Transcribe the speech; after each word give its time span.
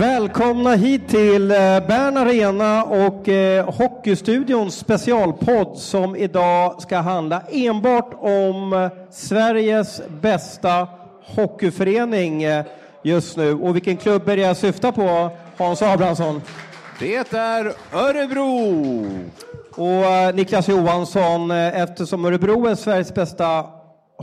Välkomna 0.00 0.74
hit 0.74 1.08
till 1.08 1.50
eh, 1.50 1.56
Bern 1.56 2.16
Arena 2.16 2.84
och 2.84 3.28
eh, 3.28 3.70
Hockeystudions 3.74 4.76
specialpodd 4.76 5.78
som 5.78 6.16
idag 6.16 6.82
ska 6.82 6.98
handla 6.98 7.42
enbart 7.50 8.14
om 8.20 8.72
eh, 8.72 8.88
Sveriges 9.10 10.02
bästa 10.08 10.88
hockeyförening 11.24 12.44
just 13.02 13.36
nu. 13.36 13.54
Och 13.54 13.76
vilken 13.76 13.96
klubb 13.96 14.28
är 14.28 14.36
det 14.36 14.42
jag 14.42 14.56
syftar 14.56 14.92
på, 14.92 15.30
Hans 15.56 15.82
Abrahamsson? 15.82 16.42
Det 16.98 17.16
är 17.16 17.72
Örebro! 17.92 19.06
Och 19.70 20.34
Niklas 20.34 20.68
Johansson, 20.68 21.50
eftersom 21.50 22.24
Örebro 22.24 22.66
är 22.66 22.74
Sveriges 22.74 23.14
bästa 23.14 23.66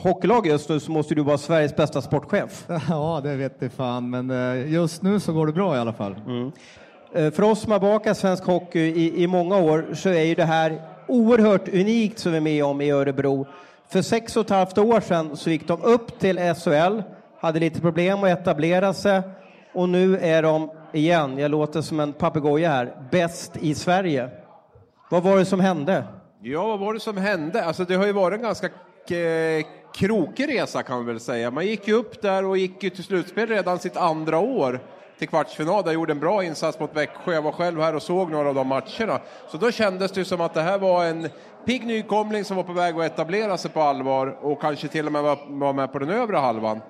hockeylag 0.04 0.48
just 0.48 0.70
nu 0.70 0.80
så 0.80 0.92
måste 0.92 1.16
du 1.16 1.24
vara 1.24 1.38
Sveriges 1.38 1.76
bästa 1.76 2.02
sportchef. 2.02 2.66
Ja, 2.90 3.22
det 3.24 3.36
vet 3.36 3.56
jag 3.60 3.72
fan, 3.72 4.10
men 4.10 4.32
eh, 4.32 4.74
just 4.74 5.02
nu 5.02 5.20
så 5.20 5.34
går 5.34 5.48
det 5.48 5.54
bra 5.54 5.76
i 5.76 5.80
alla 5.80 5.94
fall. 5.94 6.16
Eh, 7.14 7.32
För 7.32 7.44
oss 7.44 7.60
som 7.62 7.72
har 7.72 7.80
bakat 7.80 8.18
svensk 8.18 8.44
hockey 8.46 8.80
i, 8.80 9.24
i 9.24 9.28
många 9.28 9.58
år 9.58 9.86
så 9.94 10.10
är 10.10 10.24
ju 10.24 10.36
det 10.36 10.46
här 10.46 10.82
oerhört 11.08 11.68
unikt 11.68 12.20
som 12.20 12.32
vi 12.32 12.38
är 12.38 12.42
med 12.42 12.64
om 12.66 12.82
i 12.82 12.92
Örebro. 12.92 13.48
För 13.90 14.02
sex 14.02 14.38
och 14.38 14.44
ett 14.46 14.50
halvt 14.50 14.78
år 14.78 15.00
sedan 15.00 15.38
så 15.38 15.50
gick 15.50 15.68
de 15.68 15.82
upp 15.84 16.20
till 16.20 16.38
SHL, 16.38 17.02
hade 17.40 17.60
lite 17.60 17.82
problem 17.82 18.24
att 18.24 18.30
etablera 18.30 18.94
sig 18.94 19.22
och 19.74 19.90
nu 19.90 20.18
är 20.18 20.44
de 20.44 20.70
igen, 20.94 21.38
jag 21.38 21.52
låter 21.52 21.82
som 21.82 22.00
en 22.00 22.14
papegoja 22.14 22.70
här, 22.70 22.94
bäst 23.12 23.58
i 23.58 23.76
Sverige. 23.76 24.30
Vad 25.12 25.24
var 25.24 25.38
det 25.38 25.46
som 25.46 25.60
hände? 25.60 26.04
Ja, 26.42 26.68
vad 26.68 26.80
var 26.80 26.94
det 26.94 27.00
som 27.00 27.18
hände? 27.18 27.64
Alltså, 27.66 27.84
det 27.84 27.96
har 27.96 28.06
ju 28.06 28.12
varit 28.12 28.38
en 28.38 28.44
ganska 28.44 28.68
eh, 28.68 29.66
krokig 29.94 30.54
resa 30.54 30.84
kan 30.84 30.96
man 30.96 31.06
väl 31.06 31.20
säga. 31.20 31.52
Man 31.52 31.66
gick 31.66 31.88
ju 31.88 31.94
upp 31.94 32.22
där 32.22 32.46
och 32.46 32.58
gick 32.58 32.84
ju 32.84 32.90
till 32.90 33.04
slutspel 33.04 33.50
redan 33.50 33.80
sitt 33.80 33.98
andra 33.98 34.40
år 34.40 34.80
till 35.20 35.28
kvartsfinal. 35.28 35.84
Där 35.84 35.92
gjorde 35.92 36.14
en 36.14 36.20
bra 36.20 36.44
insats 36.44 36.80
mot 36.80 36.96
Växjö. 36.96 37.34
Jag 37.34 37.42
var 37.42 37.52
själv 37.52 37.82
här 37.82 37.96
och 37.96 38.02
såg 38.02 38.32
några 38.32 38.50
av 38.50 38.56
de 38.56 38.68
matcherna. 38.68 39.20
Så 39.52 39.58
då 39.58 39.72
kändes 39.72 40.12
det 40.12 40.26
som 40.26 40.42
att 40.42 40.54
det 40.54 40.62
här 40.62 40.78
var 40.78 41.06
en 41.06 41.30
pigg 41.66 41.86
nykomling 41.86 42.44
som 42.44 42.58
var 42.58 42.64
på 42.64 42.74
väg 42.74 42.96
att 42.96 43.06
etablera 43.06 43.58
sig 43.58 43.72
på 43.72 43.82
allvar 43.82 44.38
och 44.42 44.62
kanske 44.62 44.88
till 44.88 45.06
och 45.06 45.12
med 45.12 45.24
var, 45.24 45.38
var 45.48 45.74
med 45.74 45.92
på 45.92 46.00
den 46.00 46.10
övre 46.10 46.38
halvan. 46.38 46.82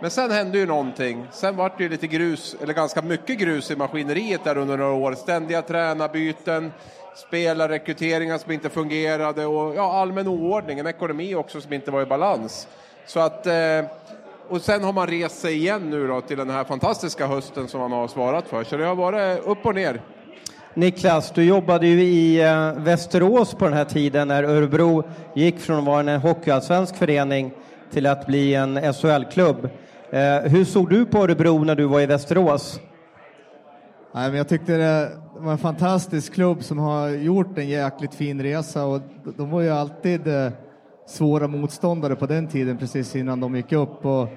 Men 0.00 0.10
sen 0.10 0.30
hände 0.30 0.58
ju 0.58 0.66
någonting. 0.66 1.26
Sen 1.32 1.56
var 1.56 1.72
det 1.76 1.82
ju 1.82 1.88
lite 1.88 2.06
grus, 2.06 2.56
eller 2.62 2.74
ganska 2.74 3.02
mycket 3.02 3.38
grus 3.38 3.70
i 3.70 3.76
maskineriet 3.76 4.44
där 4.44 4.58
under 4.58 4.76
några 4.76 4.92
år. 4.92 5.14
Ständiga 5.14 5.62
tränarbyten, 5.62 6.72
spelarrekryteringar 7.14 8.38
som 8.38 8.52
inte 8.52 8.68
fungerade 8.68 9.46
och 9.46 9.74
ja, 9.74 9.92
allmän 9.92 10.28
oordning, 10.28 10.78
en 10.78 10.86
ekonomi 10.86 11.34
också 11.34 11.60
som 11.60 11.72
inte 11.72 11.90
var 11.90 12.02
i 12.02 12.06
balans. 12.06 12.68
Så 13.06 13.20
att, 13.20 13.46
eh, 13.46 13.54
och 14.48 14.60
sen 14.60 14.84
har 14.84 14.92
man 14.92 15.06
rest 15.06 15.40
sig 15.40 15.54
igen 15.54 15.90
nu 15.90 16.06
då 16.06 16.20
till 16.20 16.38
den 16.38 16.50
här 16.50 16.64
fantastiska 16.64 17.26
hösten 17.26 17.68
som 17.68 17.80
man 17.80 17.92
har 17.92 18.08
svarat 18.08 18.48
för. 18.48 18.64
Så 18.64 18.76
det 18.76 18.84
har 18.84 18.94
varit 18.94 19.46
upp 19.46 19.66
och 19.66 19.74
ner. 19.74 20.00
Niklas, 20.74 21.30
du 21.30 21.44
jobbade 21.44 21.86
ju 21.86 22.02
i 22.02 22.42
eh, 22.42 22.72
Västerås 22.72 23.54
på 23.54 23.64
den 23.64 23.74
här 23.74 23.84
tiden 23.84 24.28
när 24.28 24.44
Örebro 24.44 25.04
gick 25.34 25.58
från 25.58 25.78
att 25.78 25.84
vara 25.84 26.00
en 26.00 26.20
hockeyallsvensk 26.20 26.96
förening 26.96 27.52
till 27.92 28.06
att 28.06 28.26
bli 28.26 28.54
en 28.54 28.92
SHL-klubb. 28.94 29.68
Eh, 30.10 30.38
hur 30.38 30.64
såg 30.64 30.90
du 30.90 31.06
på 31.06 31.18
Örebro 31.18 31.64
när 31.64 31.74
du 31.74 31.84
var 31.84 32.00
i 32.00 32.06
Västerås? 32.06 32.80
Nej, 34.14 34.28
men 34.28 34.38
jag 34.38 34.48
tyckte 34.48 34.72
det 34.72 35.10
var 35.44 35.52
en 35.52 35.58
fantastisk 35.58 36.34
klubb 36.34 36.64
som 36.64 36.78
har 36.78 37.08
gjort 37.08 37.58
en 37.58 37.68
jäkligt 37.68 38.14
fin 38.14 38.42
resa 38.42 38.84
och 38.84 39.00
de 39.36 39.50
var 39.50 39.60
ju 39.60 39.70
alltid 39.70 40.26
eh, 40.26 40.52
svåra 41.06 41.48
motståndare 41.48 42.16
på 42.16 42.26
den 42.26 42.48
tiden 42.48 42.78
precis 42.78 43.16
innan 43.16 43.40
de 43.40 43.56
gick 43.56 43.72
upp 43.72 44.06
och 44.06 44.28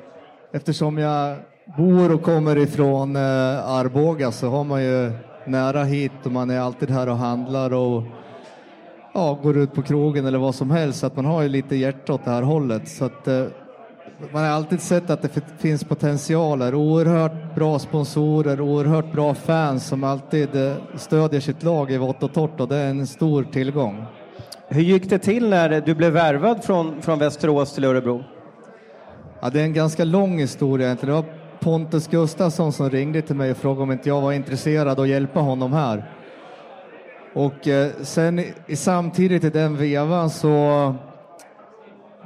eftersom 0.53 0.97
jag 0.97 1.37
bor 1.77 2.13
och 2.13 2.23
kommer 2.23 2.57
ifrån 2.57 3.15
eh, 3.15 3.69
Arboga 3.69 4.31
så 4.31 4.49
har 4.49 4.63
man 4.63 4.83
ju 4.83 5.11
nära 5.45 5.83
hit 5.83 6.11
och 6.23 6.31
man 6.31 6.49
är 6.49 6.59
alltid 6.59 6.89
här 6.89 7.09
och 7.09 7.17
handlar 7.17 7.73
och 7.73 8.03
ja, 9.13 9.39
går 9.43 9.57
ut 9.57 9.73
på 9.73 9.81
krogen 9.81 10.25
eller 10.25 10.39
vad 10.39 10.55
som 10.55 10.71
helst. 10.71 10.99
Så 10.99 11.07
att 11.07 11.15
man 11.15 11.25
har 11.25 11.41
ju 11.41 11.49
lite 11.49 11.75
hjärta 11.75 12.13
åt 12.13 12.25
det 12.25 12.31
här 12.31 12.41
hållet. 12.41 12.87
Så 12.87 13.05
att 13.05 13.27
eh, 13.27 13.45
man 14.31 14.43
har 14.43 14.49
alltid 14.49 14.81
sett 14.81 15.09
att 15.09 15.21
det 15.21 15.41
finns 15.57 15.83
potentialer, 15.83 16.75
oerhört 16.75 17.55
bra 17.55 17.79
sponsorer, 17.79 18.61
oerhört 18.61 19.11
bra 19.11 19.33
fans 19.33 19.87
som 19.87 20.03
alltid 20.03 20.55
eh, 20.55 20.73
stödjer 20.95 21.39
sitt 21.39 21.63
lag 21.63 21.91
i 21.91 21.97
vått 21.97 22.23
och 22.23 22.33
torrt 22.33 22.59
och 22.59 22.67
det 22.67 22.75
är 22.75 22.89
en 22.89 23.07
stor 23.07 23.43
tillgång. 23.43 24.05
Hur 24.67 24.81
gick 24.81 25.09
det 25.09 25.19
till 25.19 25.49
när 25.49 25.81
du 25.81 25.95
blev 25.95 26.11
värvad 26.11 26.63
från, 26.63 27.01
från 27.01 27.19
Västerås 27.19 27.73
till 27.73 27.83
Örebro? 27.83 28.23
Ja, 29.41 29.49
det 29.49 29.59
är 29.59 29.63
en 29.63 29.73
ganska 29.73 30.03
lång 30.03 30.39
historia 30.39 30.87
egentligen. 30.87 31.15
Det 31.15 31.21
var 31.21 31.33
Pontus 31.59 32.07
Gustafsson 32.07 32.73
som 32.73 32.89
ringde 32.89 33.21
till 33.21 33.35
mig 33.35 33.51
och 33.51 33.57
frågade 33.57 33.83
om 33.83 33.91
inte 33.91 34.09
jag 34.09 34.21
var 34.21 34.31
intresserad 34.31 34.99
att 34.99 35.07
hjälpa 35.07 35.39
honom 35.39 35.73
här. 35.73 36.11
Och 37.33 37.67
eh, 37.67 37.91
sen 38.01 38.39
i 38.67 38.75
samtidigt 38.75 39.43
i 39.43 39.49
den 39.49 39.77
vevan 39.77 40.29
så 40.29 40.95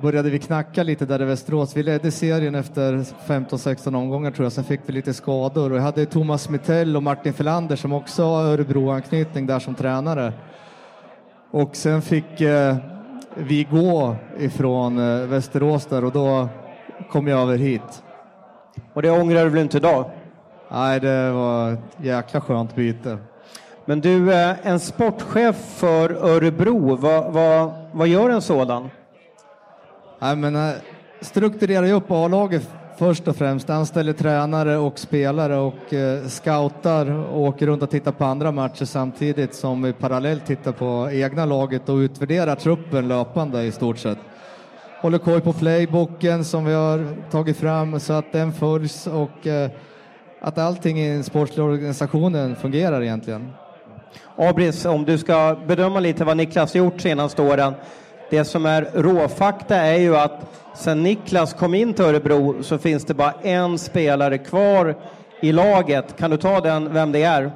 började 0.01 0.29
vi 0.29 0.39
knacka 0.39 0.83
lite 0.83 1.05
där 1.05 1.21
i 1.21 1.25
Västerås. 1.25 1.77
Vi 1.77 1.83
ledde 1.83 2.11
serien 2.11 2.55
efter 2.55 2.93
15-16 3.27 3.95
omgångar 3.95 4.31
tror 4.31 4.45
jag, 4.45 4.51
sen 4.51 4.63
fick 4.63 4.79
vi 4.85 4.93
lite 4.93 5.13
skador. 5.13 5.71
Och 5.71 5.77
jag 5.77 5.81
hade 5.81 6.05
Thomas 6.05 6.49
Mittell 6.49 6.95
och 6.95 7.03
Martin 7.03 7.33
Filander 7.33 7.75
som 7.75 7.93
också 7.93 8.23
har 8.23 8.43
Örebro-anknytning 8.43 9.45
där 9.45 9.59
som 9.59 9.75
tränare. 9.75 10.33
Och 11.51 11.75
sen 11.75 12.01
fick 12.01 12.41
eh, 12.41 12.75
vi 13.35 13.63
gå 13.63 14.15
ifrån 14.39 14.97
eh, 14.97 15.27
Västerås 15.27 15.85
där 15.85 16.05
och 16.05 16.11
då 16.11 16.49
kom 17.11 17.27
jag 17.27 17.41
över 17.41 17.57
hit. 17.57 18.03
Och 18.93 19.01
det 19.01 19.11
ångrar 19.11 19.43
du 19.43 19.49
väl 19.49 19.61
inte 19.61 19.77
idag? 19.77 20.05
Nej, 20.71 20.99
det 20.99 21.31
var 21.31 21.71
ett 21.71 21.97
jäkla 22.01 22.41
skönt 22.41 22.75
byte. 22.75 23.17
Men 23.85 24.01
du, 24.01 24.33
eh, 24.33 24.67
en 24.67 24.79
sportchef 24.79 25.55
för 25.55 26.09
Örebro, 26.09 26.95
vad, 26.95 27.33
vad, 27.33 27.71
vad 27.91 28.07
gör 28.07 28.29
en 28.29 28.41
sådan? 28.41 28.89
Nej, 30.19 30.35
men 30.35 30.55
eh, 30.55 30.75
strukturerar 31.21 31.85
ju 31.85 31.93
upp 31.93 32.11
A-laget 32.11 32.69
först 32.97 33.27
och 33.27 33.35
främst, 33.35 33.69
anställer 33.69 34.13
tränare 34.13 34.77
och 34.77 34.99
spelare 34.99 35.57
och 35.57 35.93
eh, 35.93 36.27
scoutar 36.27 37.11
och 37.11 37.41
åker 37.41 37.67
runt 37.67 37.83
och 37.83 37.89
tittar 37.89 38.11
på 38.11 38.25
andra 38.25 38.51
matcher 38.51 38.85
samtidigt 38.85 39.53
som 39.53 39.81
vi 39.81 39.93
parallellt 39.93 40.45
tittar 40.45 40.71
på 40.71 41.09
egna 41.11 41.45
laget 41.45 41.89
och 41.89 41.95
utvärderar 41.95 42.55
truppen 42.55 43.07
löpande 43.07 43.63
i 43.63 43.71
stort 43.71 43.97
sett. 43.97 44.17
Håller 45.01 45.17
koll 45.17 45.41
på 45.41 45.53
playbooken 45.53 46.45
som 46.45 46.65
vi 46.65 46.73
har 46.73 47.05
tagit 47.31 47.57
fram 47.57 47.99
så 47.99 48.13
att 48.13 48.31
den 48.31 48.53
följs 48.53 49.07
och 49.07 49.47
eh, 49.47 49.69
att 50.41 50.57
allting 50.57 50.99
i 50.99 51.09
den 51.09 51.23
sportsliga 51.23 51.65
organisationen 51.65 52.55
fungerar 52.55 53.03
egentligen. 53.03 53.51
Abris, 54.35 54.85
om 54.85 55.05
du 55.05 55.17
ska 55.17 55.57
bedöma 55.67 55.99
lite 55.99 56.23
vad 56.23 56.37
Niklas 56.37 56.75
gjort 56.75 57.01
senaste 57.01 57.41
åren. 57.41 57.73
Det 58.29 58.45
som 58.45 58.65
är 58.65 58.89
råfakta 58.93 59.75
är 59.75 59.97
ju 59.97 60.17
att 60.17 60.45
sen 60.75 61.03
Niklas 61.03 61.53
kom 61.53 61.73
in 61.73 61.93
till 61.93 62.05
Örebro 62.05 62.63
så 62.63 62.77
finns 62.77 63.05
det 63.05 63.13
bara 63.13 63.31
en 63.31 63.79
spelare 63.79 64.37
kvar 64.37 64.95
i 65.41 65.51
laget. 65.51 66.17
Kan 66.17 66.31
du 66.31 66.37
ta 66.37 66.61
den, 66.61 66.93
vem 66.93 67.11
det 67.11 67.23
är? 67.23 67.51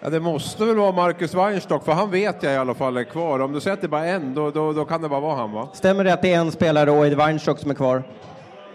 Ja, 0.00 0.10
det 0.10 0.20
måste 0.20 0.64
väl 0.64 0.76
vara 0.76 0.92
Marcus 0.92 1.34
Weinstock, 1.34 1.84
för 1.84 1.92
han 1.92 2.10
vet 2.10 2.42
jag 2.42 2.52
i 2.52 2.56
alla 2.56 2.74
fall 2.74 2.96
är 2.96 3.04
kvar. 3.04 3.40
Om 3.40 3.52
du 3.52 3.60
säger 3.60 3.74
att 3.74 3.80
det 3.80 3.86
är 3.86 3.88
bara 3.88 4.06
en, 4.06 4.34
då, 4.34 4.50
då, 4.50 4.72
då 4.72 4.84
kan 4.84 5.02
det 5.02 5.08
bara 5.08 5.20
vara 5.20 5.36
han 5.36 5.52
va? 5.52 5.68
Stämmer 5.72 6.04
det 6.04 6.12
att 6.12 6.22
det 6.22 6.32
är 6.32 6.38
en 6.38 6.52
spelare 6.52 6.90
och 6.90 7.06
Ed 7.06 7.14
Weinstock 7.14 7.58
som 7.58 7.70
är 7.70 7.74
kvar? 7.74 8.02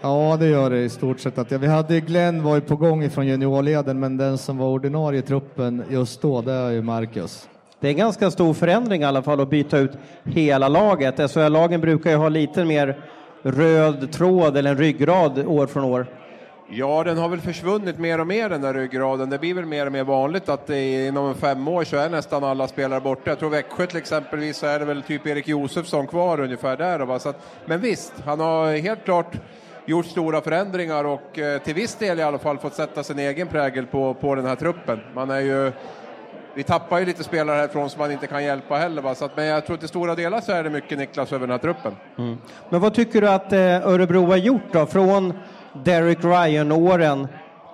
Ja, 0.00 0.36
det 0.40 0.46
gör 0.46 0.70
det 0.70 0.78
i 0.78 0.88
stort 0.88 1.20
sett. 1.20 1.38
Att, 1.38 1.50
ja, 1.50 1.58
vi 1.58 1.66
hade 1.66 2.00
Glenn 2.00 2.42
var 2.42 2.54
ju 2.54 2.60
på 2.60 2.76
gång 2.76 3.04
ifrån 3.04 3.26
juniorleden, 3.26 4.00
men 4.00 4.16
den 4.16 4.38
som 4.38 4.58
var 4.58 4.68
ordinarie 4.68 5.18
i 5.18 5.22
truppen 5.22 5.84
just 5.90 6.22
då, 6.22 6.40
det 6.40 6.52
är 6.52 6.70
ju 6.70 6.82
Marcus. 6.82 7.48
Det 7.82 7.88
är 7.88 7.90
en 7.90 7.98
ganska 7.98 8.30
stor 8.30 8.54
förändring 8.54 9.02
i 9.02 9.04
alla 9.04 9.22
fall 9.22 9.40
att 9.40 9.50
byta 9.50 9.78
ut 9.78 9.92
hela 10.24 10.68
laget. 10.68 11.30
SHL-lagen 11.30 11.80
brukar 11.80 12.10
ju 12.10 12.16
ha 12.16 12.28
lite 12.28 12.64
mer 12.64 12.98
röd 13.42 14.12
tråd 14.12 14.56
eller 14.56 14.70
en 14.70 14.76
ryggrad 14.76 15.46
år 15.46 15.66
från 15.66 15.84
år. 15.84 16.06
Ja, 16.68 17.04
den 17.04 17.18
har 17.18 17.28
väl 17.28 17.40
försvunnit 17.40 17.98
mer 17.98 18.20
och 18.20 18.26
mer 18.26 18.48
den 18.48 18.60
där 18.60 18.74
ryggraden. 18.74 19.30
Det 19.30 19.38
blir 19.38 19.54
väl 19.54 19.64
mer 19.64 19.86
och 19.86 19.92
mer 19.92 20.04
vanligt 20.04 20.48
att 20.48 20.66
det 20.66 20.76
är, 20.76 21.08
inom 21.08 21.34
fem 21.34 21.68
år 21.68 21.84
så 21.84 21.96
är 21.96 22.10
nästan 22.10 22.44
alla 22.44 22.68
spelare 22.68 23.00
borta. 23.00 23.30
Jag 23.30 23.38
tror 23.38 23.50
Växjö 23.50 23.86
till 23.86 23.96
exempelvis 23.96 24.56
så 24.56 24.66
är 24.66 24.78
det 24.78 24.84
väl 24.84 25.02
typ 25.02 25.26
Erik 25.26 25.48
Josefsson 25.48 26.06
kvar 26.06 26.40
ungefär 26.40 26.76
där. 26.76 27.00
va? 27.00 27.18
Så 27.18 27.28
att, 27.28 27.46
men 27.66 27.80
visst, 27.80 28.12
han 28.24 28.40
har 28.40 28.76
helt 28.76 29.04
klart 29.04 29.32
gjort 29.86 30.06
stora 30.06 30.40
förändringar 30.40 31.04
och 31.04 31.38
eh, 31.38 31.62
till 31.62 31.74
viss 31.74 31.94
del 31.94 32.18
i 32.18 32.22
alla 32.22 32.38
fall 32.38 32.58
fått 32.58 32.74
sätta 32.74 33.02
sin 33.02 33.18
egen 33.18 33.48
prägel 33.48 33.86
på, 33.86 34.14
på 34.14 34.34
den 34.34 34.46
här 34.46 34.56
truppen. 34.56 35.00
Man 35.14 35.30
är 35.30 35.40
ju 35.40 35.72
vi 36.54 36.62
tappar 36.62 36.98
ju 36.98 37.06
lite 37.06 37.24
spelare 37.24 37.56
härifrån 37.56 37.90
som 37.90 37.98
man 37.98 38.12
inte 38.12 38.26
kan 38.26 38.44
hjälpa 38.44 38.76
heller. 38.76 39.02
Va? 39.02 39.14
Så 39.14 39.24
att, 39.24 39.36
men 39.36 39.46
jag 39.46 39.66
tror 39.66 39.76
till 39.76 39.88
stora 39.88 40.14
delar 40.14 40.40
så 40.40 40.52
är 40.52 40.64
det 40.64 40.70
mycket 40.70 40.98
Niklas 40.98 41.32
över 41.32 41.46
den 41.46 41.50
här 41.50 41.58
truppen. 41.58 41.96
Men 42.68 42.80
vad 42.80 42.94
tycker 42.94 43.20
du 43.20 43.28
att 43.28 43.52
eh, 43.52 43.88
Örebro 43.88 44.26
har 44.26 44.36
gjort 44.36 44.72
då? 44.72 44.86
Från 44.86 45.32
Derek 45.84 46.24
Ryan-åren 46.24 47.28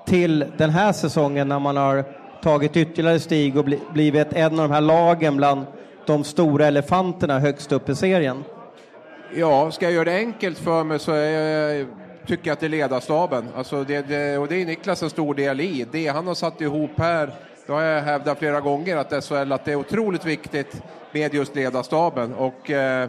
till 0.07 0.45
den 0.57 0.71
här 0.71 0.93
säsongen 0.93 1.49
när 1.49 1.59
man 1.59 1.77
har 1.77 2.05
tagit 2.43 2.77
ytterligare 2.77 3.21
stig 3.21 3.57
och 3.57 3.65
bli, 3.65 3.81
blivit 3.93 4.33
en 4.33 4.61
av 4.61 4.69
de 4.69 4.71
här 4.71 4.81
lagen 4.81 5.37
bland 5.37 5.67
de 6.07 6.25
stora 6.25 6.67
elefanterna 6.67 7.39
högst 7.39 7.73
upp 7.73 7.89
i 7.89 7.95
serien. 7.95 8.45
Ja, 9.35 9.71
ska 9.71 9.87
jag 9.87 9.93
göra 9.93 10.05
det 10.05 10.17
enkelt 10.17 10.59
för 10.59 10.85
mig 10.85 10.99
så 10.99 11.13
är, 11.13 11.87
tycker 12.27 12.47
jag 12.49 12.53
att 12.53 12.61
det 12.61 12.67
är 12.67 12.71
ledarstaben. 12.71 13.49
Alltså 13.57 13.85
det, 13.85 14.09
det, 14.09 14.39
och 14.39 14.49
det 14.49 14.63
är 14.63 14.67
Niklas 14.67 15.03
en 15.03 15.11
stor 15.11 15.35
del 15.35 15.61
i. 15.61 15.87
Det 15.93 16.07
han 16.07 16.27
har 16.27 16.35
satt 16.35 16.61
ihop 16.61 16.91
här, 16.97 17.35
det 17.69 17.75
har 17.75 17.83
jag 17.83 18.03
hävdat 18.03 18.39
flera 18.39 18.61
gånger 18.61 18.97
att 18.97 19.25
SHL 19.25 19.53
att 19.53 19.65
det 19.65 19.73
är 19.73 19.77
otroligt 19.77 20.25
viktigt 20.25 20.83
med 21.13 21.35
just 21.35 21.55
ledarstaben. 21.57 22.35
Och 22.35 22.71
eh, 22.71 23.09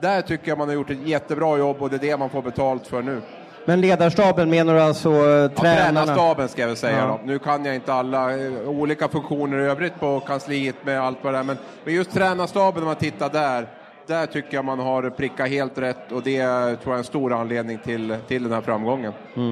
där 0.00 0.20
tycker 0.22 0.48
jag 0.48 0.58
man 0.58 0.68
har 0.68 0.74
gjort 0.74 0.90
ett 0.90 1.06
jättebra 1.08 1.58
jobb 1.58 1.82
och 1.82 1.90
det 1.90 1.96
är 1.96 2.00
det 2.00 2.16
man 2.16 2.30
får 2.30 2.42
betalt 2.42 2.86
för 2.86 3.02
nu. 3.02 3.20
Men 3.64 3.80
ledarstaben 3.80 4.50
menar 4.50 4.74
du 4.74 4.80
alltså 4.80 5.10
eh, 5.10 5.16
Ja, 5.18 5.48
tränarna? 5.48 6.04
tränarstaben 6.06 6.48
ska 6.48 6.60
jag 6.60 6.68
väl 6.68 6.76
säga 6.76 6.98
Ja. 6.98 7.20
Nu 7.24 7.38
kan 7.38 7.64
jag 7.64 7.74
inte 7.74 7.92
alla 7.92 8.30
eh, 8.46 8.52
olika 8.68 9.08
funktioner 9.08 9.58
i 9.58 9.64
övrigt 9.64 10.00
på 10.00 10.20
kansliet 10.20 10.76
med 10.84 11.00
allt 11.00 11.18
vad 11.22 11.34
det 11.34 11.38
är, 11.38 11.42
men, 11.42 11.56
men 11.84 11.94
just 11.94 12.12
tränarstaben, 12.12 12.82
om 12.82 12.86
man 12.86 12.96
tittar 12.96 13.28
där, 13.30 13.66
där 14.06 14.26
tycker 14.26 14.54
jag 14.54 14.64
man 14.64 14.78
har 14.78 15.10
prickat 15.10 15.48
helt 15.48 15.78
rätt 15.78 16.12
och 16.12 16.22
det 16.22 16.42
tror 16.42 16.78
jag 16.84 16.94
är 16.94 16.98
en 16.98 17.04
stor 17.04 17.32
anledning 17.32 17.78
till, 17.78 18.16
till 18.28 18.42
den 18.42 18.52
här 18.52 18.60
framgången. 18.60 19.12
Eh, 19.36 19.46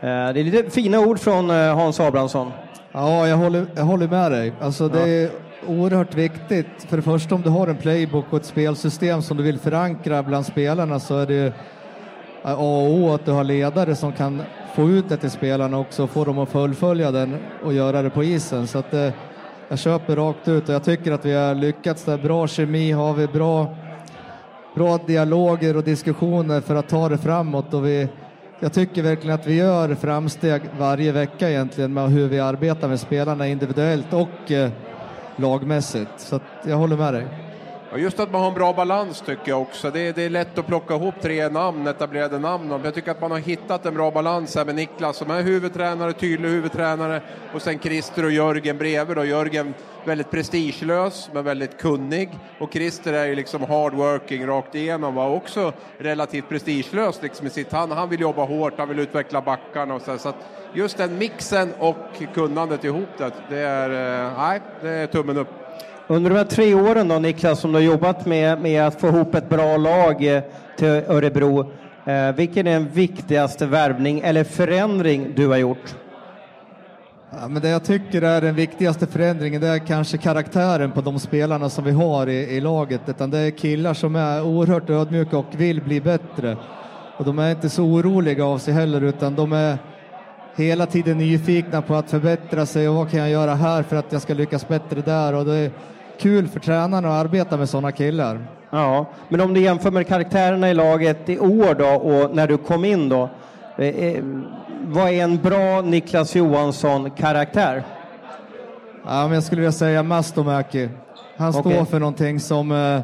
Det 0.00 0.08
är 0.40 0.44
lite 0.44 0.70
fina 0.70 1.00
ord 1.00 1.18
från 1.20 1.50
Hans 1.50 2.00
Abrahamsson. 2.00 2.52
Ja, 2.92 3.28
jag 3.28 3.36
håller, 3.36 3.66
jag 3.74 3.84
håller 3.84 4.08
med 4.08 4.32
dig. 4.32 4.52
Alltså, 4.60 4.88
det 4.88 5.10
är 5.10 5.30
oerhört 5.66 6.14
viktigt. 6.14 6.66
För 6.78 6.96
det 6.96 7.02
första, 7.02 7.34
om 7.34 7.42
du 7.42 7.50
har 7.50 7.66
en 7.66 7.76
playbook 7.76 8.24
och 8.30 8.36
ett 8.38 8.44
spelsystem 8.44 9.22
som 9.22 9.36
du 9.36 9.42
vill 9.42 9.58
förankra 9.58 10.22
bland 10.22 10.46
spelarna 10.46 11.00
så 11.00 11.18
är 11.18 11.26
det 11.26 11.52
A 12.42 12.54
och 12.54 12.92
O 12.92 13.14
att 13.14 13.24
du 13.24 13.32
har 13.32 13.44
ledare 13.44 13.94
som 13.94 14.12
kan 14.12 14.42
få 14.74 14.88
ut 14.88 15.08
det 15.08 15.16
till 15.16 15.30
spelarna 15.30 15.78
också 15.78 16.02
och 16.02 16.10
få 16.10 16.24
dem 16.24 16.38
att 16.38 16.48
fullfölja 16.48 17.10
den 17.10 17.36
och 17.64 17.72
göra 17.72 18.02
det 18.02 18.10
på 18.10 18.24
isen. 18.24 18.66
Så 18.66 18.78
att, 18.78 18.94
eh, 18.94 19.10
jag 19.68 19.78
köper 19.78 20.16
rakt 20.16 20.48
ut 20.48 20.68
och 20.68 20.74
jag 20.74 20.84
tycker 20.84 21.12
att 21.12 21.24
vi 21.24 21.32
har 21.32 21.54
lyckats 21.54 22.04
där. 22.04 22.18
Bra 22.18 22.46
kemi 22.46 22.92
har 22.92 23.14
vi, 23.14 23.26
bra, 23.26 23.74
bra 24.74 24.98
dialoger 25.06 25.76
och 25.76 25.84
diskussioner 25.84 26.60
för 26.60 26.74
att 26.74 26.88
ta 26.88 27.08
det 27.08 27.18
framåt. 27.18 27.74
Och 27.74 27.86
vi, 27.86 28.08
jag 28.62 28.72
tycker 28.72 29.02
verkligen 29.02 29.34
att 29.34 29.46
vi 29.46 29.54
gör 29.54 29.94
framsteg 29.94 30.62
varje 30.78 31.12
vecka 31.12 31.50
egentligen 31.50 31.94
med 31.94 32.10
hur 32.10 32.28
vi 32.28 32.40
arbetar 32.40 32.88
med 32.88 33.00
spelarna 33.00 33.46
individuellt 33.46 34.12
och 34.12 34.52
eh, 34.52 34.70
lagmässigt. 35.36 36.10
Så 36.16 36.36
att 36.36 36.42
jag 36.66 36.76
håller 36.76 36.96
med 36.96 37.14
dig. 37.14 37.51
Och 37.92 38.00
just 38.00 38.20
att 38.20 38.32
man 38.32 38.40
har 38.40 38.48
en 38.48 38.54
bra 38.54 38.72
balans 38.72 39.20
tycker 39.20 39.48
jag 39.50 39.62
också. 39.62 39.90
Det 39.90 40.00
är, 40.00 40.12
det 40.12 40.22
är 40.22 40.30
lätt 40.30 40.58
att 40.58 40.66
plocka 40.66 40.94
ihop 40.94 41.14
tre 41.22 41.48
namn, 41.48 41.86
etablerade 41.86 42.38
namn. 42.38 42.68
Men 42.68 42.84
jag 42.84 42.94
tycker 42.94 43.10
att 43.10 43.20
man 43.20 43.30
har 43.30 43.38
hittat 43.38 43.86
en 43.86 43.94
bra 43.94 44.10
balans 44.10 44.54
här 44.54 44.64
med 44.64 44.74
Niklas 44.74 45.16
som 45.16 45.30
är 45.30 45.42
huvudtränare, 45.42 46.12
tydlig 46.12 46.48
huvudtränare 46.48 47.22
och 47.54 47.62
sen 47.62 47.78
Christer 47.78 48.24
och 48.24 48.30
Jörgen 48.30 48.78
bredvid. 48.78 49.16
Då. 49.16 49.24
Jörgen 49.24 49.74
väldigt 50.04 50.30
prestigelös 50.30 51.30
men 51.32 51.44
väldigt 51.44 51.78
kunnig 51.78 52.30
och 52.58 52.72
Christer 52.72 53.12
är 53.12 53.26
ju 53.26 53.34
liksom 53.34 53.62
hardworking 53.62 54.46
rakt 54.46 54.74
igenom 54.74 55.18
och 55.18 55.36
också 55.36 55.72
relativt 55.98 56.48
prestigelös 56.48 57.22
liksom 57.22 57.46
i 57.46 57.50
sitt. 57.50 57.72
Han, 57.72 57.90
han 57.90 58.08
vill 58.08 58.20
jobba 58.20 58.44
hårt, 58.44 58.78
han 58.78 58.88
vill 58.88 58.98
utveckla 58.98 59.40
backarna 59.40 59.94
och 59.94 60.02
så, 60.02 60.10
här. 60.10 60.18
så 60.18 60.28
att 60.28 60.48
just 60.74 60.98
den 60.98 61.18
mixen 61.18 61.74
och 61.78 61.96
kunnandet 62.34 62.84
ihop 62.84 63.08
det, 63.18 63.32
det 63.48 63.58
är, 63.58 63.90
eh, 64.24 64.38
nej, 64.38 64.60
det 64.82 64.90
är 64.90 65.06
tummen 65.06 65.36
upp. 65.36 65.61
Under 66.06 66.30
de 66.30 66.36
här 66.36 66.44
tre 66.44 66.74
åren 66.74 67.08
då, 67.08 67.18
Niklas, 67.18 67.60
som 67.60 67.72
du 67.72 67.78
har 67.78 67.82
jobbat 67.82 68.26
med, 68.26 68.60
med 68.60 68.86
att 68.86 69.00
få 69.00 69.08
ihop 69.08 69.34
ett 69.34 69.48
bra 69.48 69.76
lag 69.76 70.24
eh, 70.24 70.42
till 70.78 70.88
Örebro, 70.88 71.72
eh, 72.04 72.32
vilken 72.36 72.66
är 72.66 72.72
den 72.72 72.88
viktigaste 72.88 73.66
värvning 73.66 74.20
eller 74.20 74.44
förändring 74.44 75.32
du 75.36 75.48
har 75.48 75.56
gjort? 75.56 75.94
Ja, 77.30 77.48
men 77.48 77.62
det 77.62 77.68
jag 77.68 77.84
tycker 77.84 78.22
är 78.22 78.40
den 78.40 78.54
viktigaste 78.54 79.06
förändringen 79.06 79.60
det 79.60 79.68
är 79.68 79.78
kanske 79.78 80.18
karaktären 80.18 80.92
på 80.92 81.00
de 81.00 81.18
spelarna 81.18 81.68
som 81.68 81.84
vi 81.84 81.90
har 81.90 82.26
i, 82.26 82.56
i 82.56 82.60
laget. 82.60 83.00
Utan 83.06 83.30
det 83.30 83.38
är 83.38 83.50
killar 83.50 83.94
som 83.94 84.16
är 84.16 84.42
oerhört 84.42 84.90
ödmjuka 84.90 85.38
och 85.38 85.46
vill 85.56 85.82
bli 85.82 86.00
bättre. 86.00 86.56
Och 87.16 87.24
de 87.24 87.38
är 87.38 87.50
inte 87.50 87.68
så 87.68 87.82
oroliga 87.84 88.44
av 88.44 88.58
sig 88.58 88.74
heller 88.74 89.00
utan 89.00 89.34
de 89.34 89.52
är 89.52 89.78
hela 90.56 90.86
tiden 90.86 91.18
nyfikna 91.18 91.82
på 91.82 91.94
att 91.94 92.10
förbättra 92.10 92.66
sig 92.66 92.88
och 92.88 92.94
vad 92.94 93.10
kan 93.10 93.20
jag 93.20 93.30
göra 93.30 93.54
här 93.54 93.82
för 93.82 93.96
att 93.96 94.12
jag 94.12 94.22
ska 94.22 94.34
lyckas 94.34 94.68
bättre 94.68 95.00
där. 95.00 95.34
Och 95.34 95.44
det 95.44 95.54
är 95.56 95.70
kul 96.20 96.48
för 96.48 96.60
tränarna 96.60 97.08
att 97.08 97.24
arbeta 97.24 97.56
med 97.56 97.68
sådana 97.68 97.92
killar. 97.92 98.46
Ja, 98.70 99.06
men 99.28 99.40
om 99.40 99.54
du 99.54 99.60
jämför 99.60 99.90
med 99.90 100.06
karaktärerna 100.08 100.70
i 100.70 100.74
laget 100.74 101.28
i 101.28 101.38
år 101.38 101.74
då 101.74 101.86
och 101.88 102.36
när 102.36 102.46
du 102.46 102.56
kom 102.56 102.84
in 102.84 103.08
då. 103.08 103.30
eh, 103.78 103.86
eh, 103.86 104.24
Vad 104.86 105.08
är 105.08 105.24
en 105.24 105.36
bra 105.36 105.80
Niklas 105.80 106.34
Johansson-karaktär? 106.36 107.82
Ja, 109.04 109.22
men 109.22 109.32
jag 109.32 109.42
skulle 109.42 109.60
vilja 109.60 109.72
säga 109.72 110.02
Mastomäki. 110.02 110.88
Han 111.36 111.52
står 111.52 111.84
för 111.84 111.98
någonting 111.98 112.40
som 112.40 112.72
eh, 112.72 113.00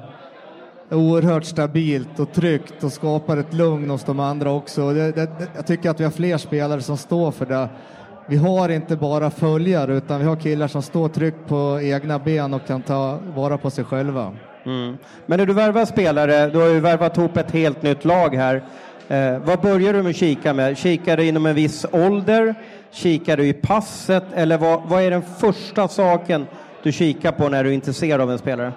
oerhört 0.90 1.44
stabilt 1.44 2.20
och 2.20 2.32
tryggt 2.32 2.84
och 2.84 2.92
skapar 2.92 3.36
ett 3.36 3.54
lugn 3.54 3.90
hos 3.90 4.04
de 4.04 4.20
andra 4.20 4.50
också. 4.50 4.92
Det, 4.92 5.12
det- 5.12 5.28
jag 5.56 5.66
tycker 5.66 5.90
att 5.90 6.00
vi 6.00 6.04
har 6.04 6.10
fler 6.10 6.36
spelare 6.38 6.80
som 6.80 6.96
står 6.96 7.30
för 7.30 7.46
det. 7.46 7.68
Vi 8.26 8.36
har 8.36 8.68
inte 8.68 8.96
bara 8.96 9.30
följare 9.30 9.94
utan 9.96 10.20
vi 10.20 10.26
har 10.26 10.36
killar 10.36 10.68
som 10.68 10.82
står 10.82 11.08
tryggt 11.08 11.48
på 11.48 11.80
egna 11.82 12.18
ben 12.18 12.54
och 12.54 12.66
kan 12.66 12.82
ta 12.82 13.18
vara 13.36 13.58
på 13.58 13.70
sig 13.70 13.84
själva. 13.84 14.34
Mm. 14.66 14.96
Men 15.26 15.38
när 15.38 15.46
du 15.46 15.52
värvar 15.52 15.84
spelare, 15.84 16.48
du 16.50 16.58
har 16.58 16.66
ju 16.68 16.80
värvat 16.80 17.16
ihop 17.18 17.36
ett 17.36 17.50
helt 17.50 17.82
nytt 17.82 18.04
lag 18.04 18.34
här. 18.34 18.62
Eh, 19.08 19.38
vad 19.44 19.60
börjar 19.60 19.92
du 19.92 20.02
med 20.02 20.10
att 20.10 20.16
kika 20.16 20.54
med? 20.54 20.78
Kikar 20.78 21.16
du 21.16 21.24
inom 21.26 21.46
en 21.46 21.54
viss 21.54 21.86
ålder? 21.92 22.54
Kikar 22.90 23.36
du 23.36 23.46
i 23.46 23.52
passet? 23.52 24.24
Eller 24.34 24.58
vad, 24.58 24.82
vad 24.88 25.02
är 25.02 25.10
den 25.10 25.22
första 25.22 25.88
saken 25.88 26.46
du 26.82 26.92
kikar 26.92 27.32
på 27.32 27.48
när 27.48 27.64
du 27.64 27.70
är 27.70 27.74
intresserad 27.74 28.20
av 28.20 28.30
en 28.32 28.38
spelare? 28.38 28.72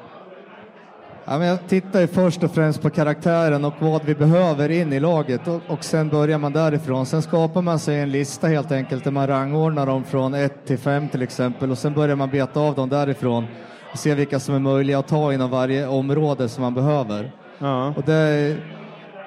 Ja, 1.26 1.38
men 1.38 1.48
jag 1.48 1.68
tittar 1.68 2.02
ju 2.02 2.08
först 2.08 2.44
och 2.44 2.52
främst 2.52 2.82
på 2.82 2.90
karaktären 2.90 3.66
och 3.66 3.74
vad 3.80 4.06
vi 4.06 4.16
behöver 4.16 4.70
in 4.72 4.94
i 4.94 5.00
laget 5.00 5.48
och, 5.48 5.62
och 5.68 5.84
sen 5.84 6.10
börjar 6.10 6.38
man 6.38 6.54
därifrån. 6.54 7.06
Sen 7.06 7.22
skapar 7.22 7.62
man 7.62 7.80
sig 7.80 8.00
en 8.00 8.12
lista 8.12 8.48
helt 8.48 8.72
enkelt 8.72 9.04
där 9.04 9.12
man 9.12 9.28
rangordnar 9.28 9.86
dem 9.86 10.04
från 10.04 10.34
1 10.34 10.66
till 10.66 10.78
5 10.78 11.10
till 11.10 11.22
exempel 11.22 11.72
och 11.72 11.78
sen 11.78 11.94
börjar 11.94 12.16
man 12.16 12.30
beta 12.30 12.60
av 12.60 12.76
dem 12.76 12.90
därifrån 12.90 13.48
och 13.92 14.00
se 14.00 14.16
vilka 14.16 14.40
som 14.40 14.56
är 14.56 14.60
möjliga 14.60 15.00
att 15.00 15.08
ta 15.08 15.34
inom 15.34 15.50
varje 15.50 15.88
område 15.88 16.50
som 16.50 16.62
man 16.62 16.74
behöver. 16.74 17.32
Ja. 17.60 17.94
Och 17.98 18.04
det, 18.06 18.58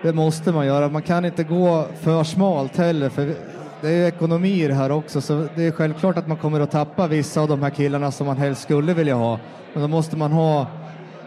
det 0.03 0.13
måste 0.13 0.53
man 0.53 0.67
göra. 0.67 0.89
Man 0.89 1.03
kan 1.03 1.25
inte 1.25 1.45
gå 1.45 1.87
för 2.01 2.25
smalt 2.25 2.77
heller 2.77 3.09
för 3.09 3.35
det 3.81 3.89
är 3.89 3.93
ju 3.93 4.07
ekonomi 4.07 4.63
i 4.65 4.69
det 4.69 4.75
här 4.75 4.93
också 4.93 5.21
så 5.21 5.49
det 5.57 5.67
är 5.67 5.71
självklart 5.71 6.19
att 6.19 6.29
man 6.29 6.37
kommer 6.37 6.61
att 6.61 6.71
tappa 6.71 7.07
vissa 7.07 7.41
av 7.41 7.49
de 7.49 7.63
här 7.63 7.71
killarna 7.71 8.11
som 8.11 8.27
man 8.27 8.37
helst 8.37 8.63
skulle 8.63 8.95
vilja 8.95 9.15
ha. 9.15 9.39
Men 9.73 9.83
då 9.83 9.89
måste 9.89 10.17
man 10.17 10.33
ha 10.33 10.67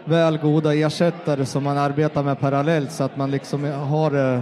väl 0.08 0.38
goda 0.38 0.74
ersättare 0.74 1.44
som 1.44 1.64
man 1.64 1.78
arbetar 1.78 2.22
med 2.22 2.40
parallellt 2.40 2.92
så 2.92 3.04
att 3.04 3.16
man 3.16 3.30
liksom 3.30 3.64
har 3.72 4.34
eh, 4.34 4.40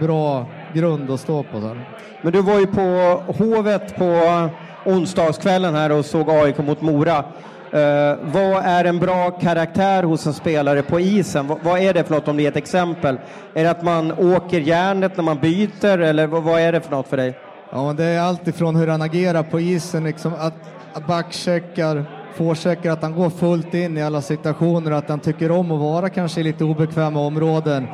bra 0.00 0.46
grund 0.72 1.10
att 1.10 1.20
stå 1.20 1.42
på. 1.42 1.60
Här. 1.60 1.88
Men 2.22 2.32
du 2.32 2.42
var 2.42 2.58
ju 2.58 2.66
på 2.66 3.22
Hovet 3.38 3.96
på 3.96 4.48
onsdagskvällen 4.84 5.74
här 5.74 5.92
och 5.92 6.04
såg 6.04 6.30
AIK 6.30 6.58
mot 6.58 6.80
Mora. 6.80 7.24
Eh, 7.72 8.16
vad 8.22 8.64
är 8.64 8.84
en 8.84 8.98
bra 8.98 9.30
karaktär 9.30 10.02
hos 10.02 10.26
en 10.26 10.32
spelare 10.32 10.82
på 10.82 11.00
isen? 11.00 11.46
Vad, 11.46 11.58
vad 11.62 11.80
är 11.80 11.94
det 11.94 12.04
för 12.04 12.14
något 12.14 12.28
om 12.28 12.36
det 12.36 12.44
är 12.44 12.48
ett 12.48 12.56
exempel? 12.56 13.18
Är 13.54 13.64
det 13.64 13.70
att 13.70 13.82
man 13.82 14.12
åker 14.12 14.60
järnet 14.60 15.16
när 15.16 15.24
man 15.24 15.38
byter 15.38 15.98
eller 15.98 16.26
vad, 16.26 16.60
är 16.60 16.72
det 16.72 16.80
för 16.80 16.90
något 16.90 17.08
för 17.08 17.16
dig? 17.16 17.38
Ja, 17.72 17.94
det 17.96 18.04
är 18.04 18.20
allt 18.20 18.48
ifrån 18.48 18.76
hur 18.76 18.86
han 18.86 19.02
agerar 19.02 19.42
på 19.42 19.60
isen, 19.60 20.04
liksom 20.04 20.32
att, 20.38 20.54
att 20.92 21.06
backcheckar, 21.06 22.04
forecheckar, 22.34 22.92
att 22.92 23.02
han 23.02 23.14
går 23.14 23.30
fullt 23.30 23.74
in 23.74 23.98
i 23.98 24.02
alla 24.02 24.22
situationer, 24.22 24.90
att 24.90 25.08
han 25.08 25.20
tycker 25.20 25.50
om 25.50 25.70
att 25.70 25.80
vara 25.80 26.08
kanske 26.08 26.40
i 26.40 26.44
lite 26.44 26.64
obekväma 26.64 27.20
områden. 27.20 27.86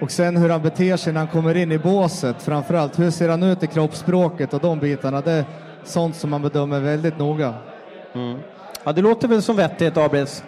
Och 0.00 0.10
sen 0.10 0.36
hur 0.36 0.50
han 0.50 0.62
beter 0.62 0.96
sig 0.96 1.12
när 1.12 1.20
han 1.20 1.28
kommer 1.28 1.54
in 1.54 1.72
i 1.72 1.78
båset, 1.78 2.42
framförallt. 2.42 2.98
Hur 2.98 3.10
ser 3.10 3.28
han 3.28 3.42
ut 3.42 3.62
i 3.62 3.66
kroppsspråket 3.66 4.54
och 4.54 4.60
de 4.60 4.78
bitarna? 4.78 5.20
Det 5.20 5.32
är 5.32 5.44
sånt 5.84 6.16
som 6.16 6.30
man 6.30 6.42
bedömer 6.42 6.80
väldigt 6.80 7.18
noga. 7.18 7.54
Mm. 8.14 8.38
Ja, 8.84 8.92
det 8.92 9.02
låter 9.02 9.28
väl 9.28 9.42
som 9.42 9.56
vettigt, 9.56 9.96
Abris? 9.96 10.44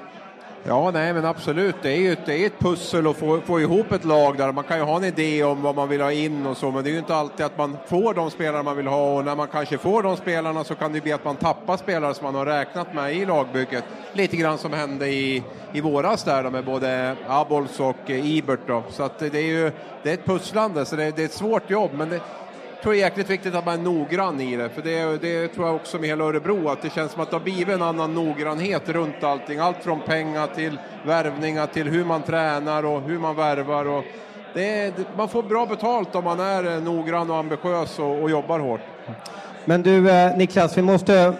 Ja, 0.68 0.90
nej 0.90 1.12
men 1.12 1.24
absolut. 1.24 1.74
Det 1.82 1.90
är 1.90 1.96
ju 1.96 2.12
ett, 2.12 2.26
det 2.26 2.42
är 2.42 2.46
ett 2.46 2.58
pussel 2.58 3.06
att 3.06 3.16
få, 3.16 3.40
få 3.40 3.60
ihop 3.60 3.92
ett 3.92 4.04
lag 4.04 4.36
där. 4.36 4.52
Man 4.52 4.64
kan 4.64 4.78
ju 4.78 4.82
ha 4.82 4.96
en 4.96 5.04
idé 5.04 5.44
om 5.44 5.62
vad 5.62 5.74
man 5.74 5.88
vill 5.88 6.00
ha 6.00 6.12
in 6.12 6.46
och 6.46 6.56
så, 6.56 6.70
men 6.70 6.84
det 6.84 6.90
är 6.90 6.92
ju 6.92 6.98
inte 6.98 7.14
alltid 7.14 7.46
att 7.46 7.58
man 7.58 7.76
får 7.86 8.14
de 8.14 8.30
spelare 8.30 8.62
man 8.62 8.76
vill 8.76 8.86
ha 8.86 9.16
och 9.16 9.24
när 9.24 9.36
man 9.36 9.48
kanske 9.48 9.78
får 9.78 10.02
de 10.02 10.16
spelarna 10.16 10.64
så 10.64 10.74
kan 10.74 10.92
det 10.92 11.00
bli 11.00 11.12
att 11.12 11.24
man 11.24 11.36
tappar 11.36 11.76
spelare 11.76 12.14
som 12.14 12.24
man 12.24 12.34
har 12.34 12.46
räknat 12.46 12.94
med 12.94 13.14
i 13.14 13.24
lagbygget. 13.24 13.84
Lite 14.12 14.36
grann 14.36 14.58
som 14.58 14.72
hände 14.72 15.08
i, 15.08 15.42
i 15.72 15.80
våras 15.80 16.24
där 16.24 16.44
då, 16.44 16.50
med 16.50 16.64
både 16.64 17.16
Abols 17.28 17.80
och 17.80 18.10
eh, 18.10 18.36
Ibert 18.36 18.66
då. 18.66 18.82
Så 18.90 19.02
att 19.02 19.18
det 19.18 19.34
är 19.34 19.40
ju 19.40 19.72
det 20.02 20.10
är 20.10 20.14
ett 20.14 20.24
pusslande, 20.24 20.84
så 20.84 20.96
det, 20.96 21.16
det 21.16 21.22
är 21.22 21.26
ett 21.26 21.32
svårt 21.32 21.70
jobb, 21.70 21.90
men 21.94 22.08
det, 22.08 22.20
tror 22.82 22.94
jag 22.94 23.00
är 23.00 23.10
jäkligt 23.10 23.30
viktigt 23.30 23.54
att 23.54 23.66
man 23.66 23.74
är 23.74 23.82
noggrann 23.82 24.40
i 24.40 24.56
det. 24.56 24.68
För 24.68 24.82
det, 24.82 25.22
det 25.22 25.48
tror 25.48 25.66
jag 25.66 25.76
också 25.76 25.98
med 25.98 26.08
hela 26.08 26.24
Örebro, 26.24 26.68
att 26.68 26.82
det 26.82 26.90
känns 26.90 27.12
som 27.12 27.22
att 27.22 27.30
det 27.30 27.36
har 27.36 27.44
blivit 27.44 27.68
en 27.68 27.82
annan 27.82 28.14
noggrannhet 28.14 28.88
runt 28.88 29.24
allting. 29.24 29.58
Allt 29.58 29.84
från 29.84 30.00
pengar 30.00 30.46
till 30.46 30.78
värvningar 31.06 31.66
till 31.66 31.88
hur 31.88 32.04
man 32.04 32.22
tränar 32.22 32.84
och 32.84 33.02
hur 33.02 33.18
man 33.18 33.36
värvar. 33.36 33.84
Och 33.88 34.04
det 34.54 34.94
man 35.16 35.28
får 35.28 35.42
bra 35.42 35.66
betalt 35.66 36.14
om 36.14 36.24
man 36.24 36.40
är 36.40 36.74
eh, 36.74 36.82
noggrann 36.82 37.30
och 37.30 37.36
ambitiös 37.36 37.98
och, 37.98 38.22
och 38.22 38.30
jobbar 38.30 38.58
hårt. 38.58 38.80
Men 39.64 39.82
du, 39.82 40.10
eh, 40.10 40.36
Niklas, 40.36 40.78
vi 40.78 40.82
måste 40.82 41.32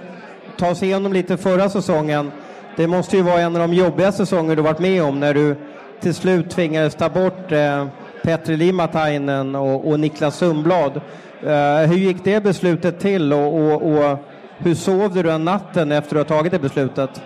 ta 0.59 0.71
oss 0.71 0.83
igenom 0.83 1.13
lite 1.13 1.37
förra 1.37 1.69
säsongen. 1.69 2.33
Det 2.77 2.87
måste 2.87 3.17
ju 3.17 3.23
vara 3.23 3.41
en 3.41 3.57
av 3.57 3.69
de 3.69 3.75
jobbiga 3.75 4.13
säsonger 4.13 4.57
du 4.57 4.63
varit 4.63 4.79
med 4.79 5.03
om 5.03 5.21
när 5.21 5.35
du 5.35 5.57
till 6.01 6.15
slut 6.15 6.51
tvingades 6.51 6.95
ta 6.95 7.09
bort 7.09 7.53
eh, 7.53 7.87
Petri 8.27 8.57
Limatainen 8.57 9.55
och, 9.55 9.89
och 9.89 10.01
Niklas 10.01 10.37
Sundblad. 10.37 11.01
Eh, 11.43 11.89
hur 11.89 11.97
gick 11.97 12.25
det 12.25 12.43
beslutet 12.43 13.01
till 13.01 13.33
och, 13.33 13.55
och, 13.55 13.83
och, 13.83 14.19
hur 14.59 14.75
sov 14.75 15.15
du 15.15 15.23
den 15.23 15.45
natten 15.45 15.93
efter 15.93 16.17
att 16.17 16.29
ha 16.29 16.37
tagit 16.37 16.53
det 16.53 16.59
beslutet? 16.59 17.23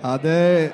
Ja, 0.00 0.18
det 0.22 0.30
är 0.30 0.70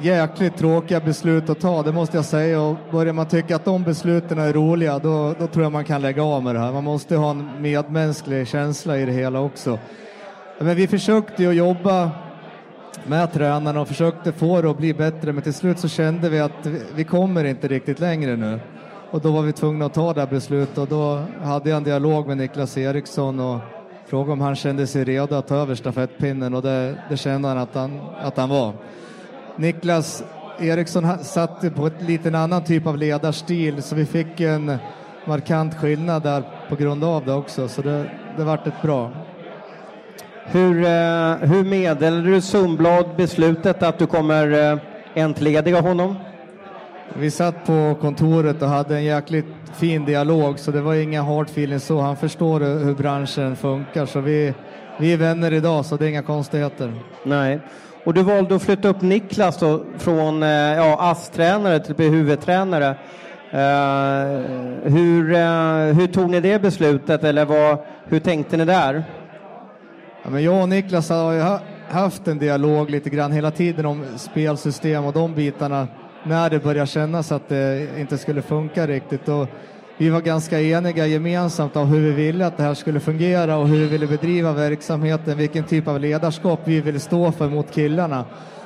jäkligt 0.00 0.56
tråkiga 0.56 1.00
beslut 1.00 1.50
att 1.50 1.60
ta, 1.60 1.82
det 1.82 1.92
måste 1.92 2.16
jag 2.16 2.24
säga. 2.24 2.60
Och 2.60 2.76
börjar 2.90 3.12
man 3.12 3.26
tycka 3.26 3.56
att 3.56 3.64
de 3.64 3.82
besluten 3.82 4.38
är 4.38 4.52
roliga, 4.52 4.98
då, 4.98 5.34
då 5.38 5.46
tror 5.46 5.62
jag 5.62 5.72
man 5.72 5.84
kan 5.84 6.02
lägga 6.02 6.22
av 6.22 6.42
med 6.42 6.54
det 6.54 6.60
här. 6.60 6.72
Man 6.72 6.84
måste 6.84 7.16
ha 7.16 7.30
en 7.30 7.50
medmänsklig 7.60 8.48
känsla 8.48 8.98
i 8.98 9.04
det 9.04 9.12
hela 9.12 9.40
också. 9.40 9.78
Men 10.58 10.76
vi 10.76 10.86
försökte 10.86 11.42
ju 11.42 11.52
jobba 11.52 12.10
med 13.06 13.32
tränarna 13.32 13.80
och 13.80 13.88
försökte 13.88 14.32
få 14.32 14.62
det 14.62 14.70
att 14.70 14.78
bli 14.78 14.94
bättre, 14.94 15.32
men 15.32 15.42
till 15.42 15.54
slut 15.54 15.78
så 15.78 15.88
kände 15.88 16.28
vi 16.28 16.40
att 16.40 16.66
vi 16.94 17.04
kommer 17.04 17.44
inte 17.44 17.68
riktigt 17.68 18.00
längre 18.00 18.36
nu. 18.36 18.60
Och 19.10 19.20
då 19.20 19.32
var 19.32 19.42
vi 19.42 19.52
tvungna 19.52 19.86
att 19.86 19.94
ta 19.94 20.12
det 20.12 20.20
här 20.20 20.28
beslutet 20.28 20.78
och 20.78 20.88
då 20.88 21.22
hade 21.42 21.70
jag 21.70 21.76
en 21.76 21.84
dialog 21.84 22.26
med 22.26 22.36
Niklas 22.36 22.78
Eriksson 22.78 23.40
och 23.40 23.58
frågade 24.06 24.32
om 24.32 24.40
han 24.40 24.56
kände 24.56 24.86
sig 24.86 25.04
redo 25.04 25.34
att 25.34 25.46
ta 25.46 25.56
över 25.56 25.74
stafettpinnen 25.74 26.54
och 26.54 26.62
det, 26.62 26.98
det 27.10 27.16
kände 27.16 27.48
han 27.48 27.58
att, 27.58 27.74
han 27.74 28.00
att 28.20 28.36
han 28.36 28.48
var. 28.48 28.72
Niklas 29.56 30.24
Eriksson 30.60 31.18
satt 31.18 31.74
på 31.74 31.86
ett 31.86 32.02
liten 32.02 32.34
annan 32.34 32.64
typ 32.64 32.86
av 32.86 32.98
ledarstil 32.98 33.82
så 33.82 33.94
vi 33.94 34.06
fick 34.06 34.40
en 34.40 34.76
markant 35.26 35.74
skillnad 35.74 36.22
där 36.22 36.42
på 36.68 36.76
grund 36.76 37.04
av 37.04 37.24
det 37.24 37.32
också 37.32 37.68
så 37.68 37.82
det, 37.82 38.10
det 38.36 38.44
vart 38.44 38.66
ett 38.66 38.82
bra. 38.82 39.10
Hur, 40.50 40.84
eh, 40.84 41.36
hur 41.36 41.64
meddelade 41.64 42.22
du 42.22 42.40
Sundblad 42.40 43.06
beslutet 43.16 43.82
att 43.82 43.98
du 43.98 44.06
kommer 44.06 44.72
eh, 44.72 44.78
entlediga 45.14 45.80
honom? 45.80 46.16
Vi 47.14 47.30
satt 47.30 47.66
på 47.66 47.96
kontoret 48.00 48.62
och 48.62 48.68
hade 48.68 48.96
en 48.96 49.04
jäkligt 49.04 49.46
fin 49.74 50.04
dialog 50.04 50.58
så 50.58 50.70
det 50.70 50.80
var 50.80 50.94
inga 50.94 51.22
hard 51.22 51.46
feelings 51.46 51.84
så. 51.84 52.00
Han 52.00 52.16
förstår 52.16 52.60
hur 52.60 52.94
branschen 52.94 53.56
funkar 53.56 54.06
så 54.06 54.20
vi, 54.20 54.54
vi 54.98 55.12
är 55.12 55.16
vänner 55.16 55.52
idag 55.52 55.84
så 55.84 55.96
det 55.96 56.04
är 56.04 56.08
inga 56.08 56.22
konstigheter. 56.22 56.92
Nej. 57.22 57.60
Och 58.04 58.14
du 58.14 58.22
valde 58.22 58.54
att 58.54 58.62
flytta 58.62 58.88
upp 58.88 59.02
Niklas 59.02 59.58
då, 59.58 59.84
från 59.98 60.42
eh, 60.42 60.48
ja, 60.48 60.96
ASS-tränare 61.00 61.78
till 61.80 62.10
huvudtränare. 62.10 62.96
Uh, 63.52 63.60
hur, 64.82 65.30
uh, 65.30 65.94
hur 65.94 66.06
tog 66.06 66.30
ni 66.30 66.40
det 66.40 66.62
beslutet 66.62 67.24
eller 67.24 67.44
vad, 67.44 67.78
hur 68.04 68.20
tänkte 68.20 68.56
ni 68.56 68.64
där? 68.64 69.04
Ja, 70.22 70.30
men 70.30 70.42
jag 70.42 70.62
och 70.62 70.68
Niklas 70.68 71.08
har 71.08 71.32
ju 71.32 71.42
haft 71.88 72.28
en 72.28 72.38
dialog 72.38 72.90
lite 72.90 73.10
grann 73.10 73.32
hela 73.32 73.50
tiden 73.50 73.86
om 73.86 74.04
spelsystem 74.16 75.04
och 75.04 75.12
de 75.12 75.34
bitarna 75.34 75.88
när 76.24 76.50
det 76.50 76.58
började 76.58 76.86
kännas 76.86 77.32
att 77.32 77.48
det 77.48 77.88
inte 77.98 78.18
skulle 78.18 78.42
funka 78.42 78.86
riktigt. 78.86 79.28
Och 79.28 79.48
vi 79.96 80.08
var 80.08 80.20
ganska 80.20 80.60
eniga 80.60 81.06
gemensamt 81.06 81.76
om 81.76 81.88
hur 81.88 82.00
vi 82.00 82.10
ville 82.10 82.46
att 82.46 82.56
det 82.56 82.62
här 82.62 82.74
skulle 82.74 83.00
fungera 83.00 83.56
och 83.56 83.68
hur 83.68 83.78
vi 83.78 83.86
ville 83.86 84.06
bedriva 84.06 84.52
verksamheten, 84.52 85.38
vilken 85.38 85.64
typ 85.64 85.88
av 85.88 86.00
ledarskap 86.00 86.60
vi 86.64 86.80
ville 86.80 87.00
stå 87.00 87.32
för 87.32 87.48
mot 87.48 87.70
killarna. 87.70 88.24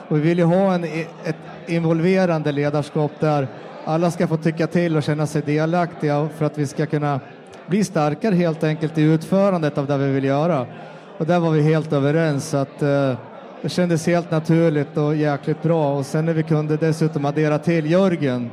Och 0.09 0.17
vi 0.17 0.33
ju 0.33 0.45
ha 0.45 0.75
en, 0.75 0.85
ett 1.25 1.37
involverande 1.67 2.53
ledarskap 2.53 3.13
där 3.21 3.49
alla 3.85 4.11
ska 4.11 4.27
få 4.27 4.37
tycka 4.37 4.67
till 4.67 4.97
och 4.97 5.03
känna 5.03 5.27
sig 5.27 5.43
delaktiga 5.43 6.29
för 6.37 6.45
att 6.45 6.59
vi 6.59 6.67
ska 6.67 6.87
kunna 6.87 7.21
bli 7.67 7.85
starkare 7.85 8.35
helt 8.35 8.65
enkelt 8.65 8.99
i 8.99 9.03
utförandet 9.03 9.79
av 9.79 9.87
det 9.87 9.99
vi 9.99 10.13
vill 10.13 10.25
göra. 10.25 10.67
Och 11.23 11.29
där 11.29 11.41
var 11.41 11.51
vi 11.51 11.63
helt 11.63 11.93
överens 11.93 12.55
att 12.55 12.83
eh, 12.83 13.15
det 13.63 13.69
kändes 13.69 14.07
helt 14.07 14.31
naturligt 14.31 14.97
och 14.97 15.17
jäkligt 15.17 15.63
bra 15.63 15.95
och 15.95 16.07
sen 16.07 16.27
när 16.27 16.33
vi 16.33 16.43
kunde 16.43 16.77
dessutom 16.77 17.25
addera 17.25 17.59
till 17.59 17.91
Jörgen 17.91 18.51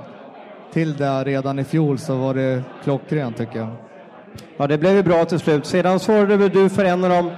till 0.73 0.97
det 0.97 1.23
redan 1.23 1.59
i 1.59 1.63
fjol 1.63 1.99
så 1.99 2.15
var 2.15 2.33
det 2.33 2.63
klockrent 2.83 3.38
tycker 3.38 3.59
jag. 3.59 3.69
Ja, 4.57 4.67
det 4.67 4.77
blev 4.77 4.95
ju 4.95 5.03
bra 5.03 5.25
till 5.25 5.39
slut. 5.39 5.65
Sedan 5.65 5.99
svarade 5.99 6.49
du 6.49 6.69
för 6.69 6.85
en 6.85 7.03
av 7.03 7.09
de 7.09 7.31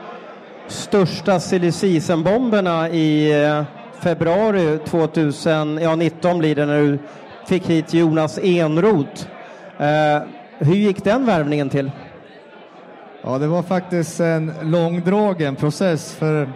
största 0.68 1.40
silly 1.40 2.02
bomberna 2.24 2.90
i 2.90 3.44
eh, 3.44 3.64
februari 4.00 4.80
2019 4.86 6.40
blir 6.40 6.56
det 6.56 6.66
när 6.66 6.80
du 6.80 7.00
fick 7.48 7.70
hit 7.70 7.94
Jonas 7.94 8.40
Enroth. 8.44 9.28
Eh, 9.78 10.22
hur 10.60 10.76
gick 10.76 11.04
den 11.04 11.26
värvningen 11.26 11.70
till? 11.70 11.92
Ja, 13.24 13.38
det 13.38 13.48
var 13.48 13.64
faktiskt 13.64 14.20
en 14.20 14.54
långdragen 14.62 15.56
process 15.56 16.16
för 16.16 16.50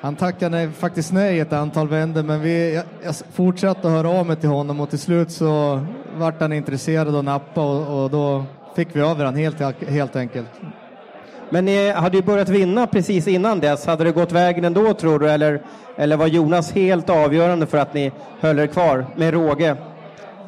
han 0.00 0.16
tackade 0.16 0.70
faktiskt 0.70 1.12
nej 1.12 1.40
ett 1.40 1.52
antal 1.52 1.88
vändor 1.88 2.22
men 2.22 2.40
vi, 2.40 2.74
jag, 2.74 2.84
jag 3.02 3.14
fortsatte 3.32 3.88
att 3.88 3.94
höra 3.94 4.08
av 4.08 4.26
mig 4.26 4.36
till 4.36 4.48
honom 4.48 4.80
och 4.80 4.90
till 4.90 4.98
slut 4.98 5.30
så 5.30 5.80
vart 6.16 6.40
han 6.40 6.52
intresserad 6.52 7.16
och 7.16 7.24
nappa 7.24 7.60
och, 7.60 8.02
och 8.02 8.10
då 8.10 8.44
fick 8.76 8.96
vi 8.96 9.00
över 9.00 9.24
honom 9.24 9.40
helt, 9.40 9.60
helt 9.88 10.16
enkelt. 10.16 10.48
Men 11.50 11.64
ni 11.64 11.90
hade 11.90 12.16
ju 12.16 12.22
börjat 12.22 12.48
vinna 12.48 12.86
precis 12.86 13.28
innan 13.28 13.60
dess. 13.60 13.86
Hade 13.86 14.04
det 14.04 14.12
gått 14.12 14.32
vägen 14.32 14.64
ändå 14.64 14.94
tror 14.94 15.18
du 15.18 15.30
eller, 15.30 15.62
eller 15.96 16.16
var 16.16 16.26
Jonas 16.26 16.72
helt 16.72 17.10
avgörande 17.10 17.66
för 17.66 17.78
att 17.78 17.94
ni 17.94 18.12
höll 18.40 18.58
er 18.58 18.66
kvar 18.66 19.06
med 19.16 19.34
råge? 19.34 19.76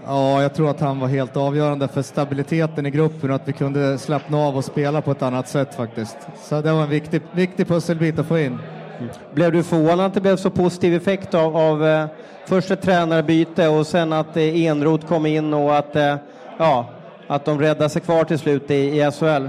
Ja, 0.06 0.42
jag 0.42 0.54
tror 0.54 0.71
att 0.71 0.80
han 0.80 1.00
var 1.00 1.09
helt 1.09 1.37
avgörande 1.37 1.88
för 1.88 2.02
stabiliteten 2.02 2.87
i 2.87 2.90
gruppen 2.90 3.30
och 3.30 3.37
att 3.37 3.49
vi 3.49 3.52
kunde 3.52 3.99
slappna 3.99 4.38
av 4.38 4.56
och 4.56 4.64
spela 4.64 5.02
på 5.02 5.11
ett 5.11 5.23
annat 5.23 5.49
sätt 5.49 5.75
faktiskt. 5.75 6.16
Så 6.42 6.61
det 6.61 6.73
var 6.73 6.82
en 6.82 6.90
viktig, 6.90 7.23
viktig 7.32 7.68
pusselbit 7.68 8.18
att 8.18 8.26
få 8.26 8.38
in. 8.38 8.59
Mm. 8.99 9.11
Blev 9.35 9.52
du 9.52 9.62
förvånad 9.62 10.06
att 10.06 10.14
det 10.14 10.21
blev 10.21 10.37
så 10.37 10.50
positiv 10.50 10.94
effekt 10.94 11.35
av, 11.35 11.56
av 11.56 11.87
eh, 11.87 12.06
först 12.47 12.71
ett 12.71 12.82
tränarbyte 12.82 13.68
och 13.68 13.87
sen 13.87 14.12
att 14.12 14.37
eh, 14.37 14.64
Enroth 14.64 15.06
kom 15.06 15.26
in 15.26 15.54
och 15.54 15.76
att, 15.76 15.97
eh, 15.97 16.16
ja, 16.59 16.90
att 17.26 17.44
de 17.44 17.59
räddade 17.59 17.88
sig 17.88 18.02
kvar 18.02 18.25
till 18.25 18.38
slut 18.38 18.71
i, 18.71 18.75
i 18.75 19.11
SHL? 19.11 19.49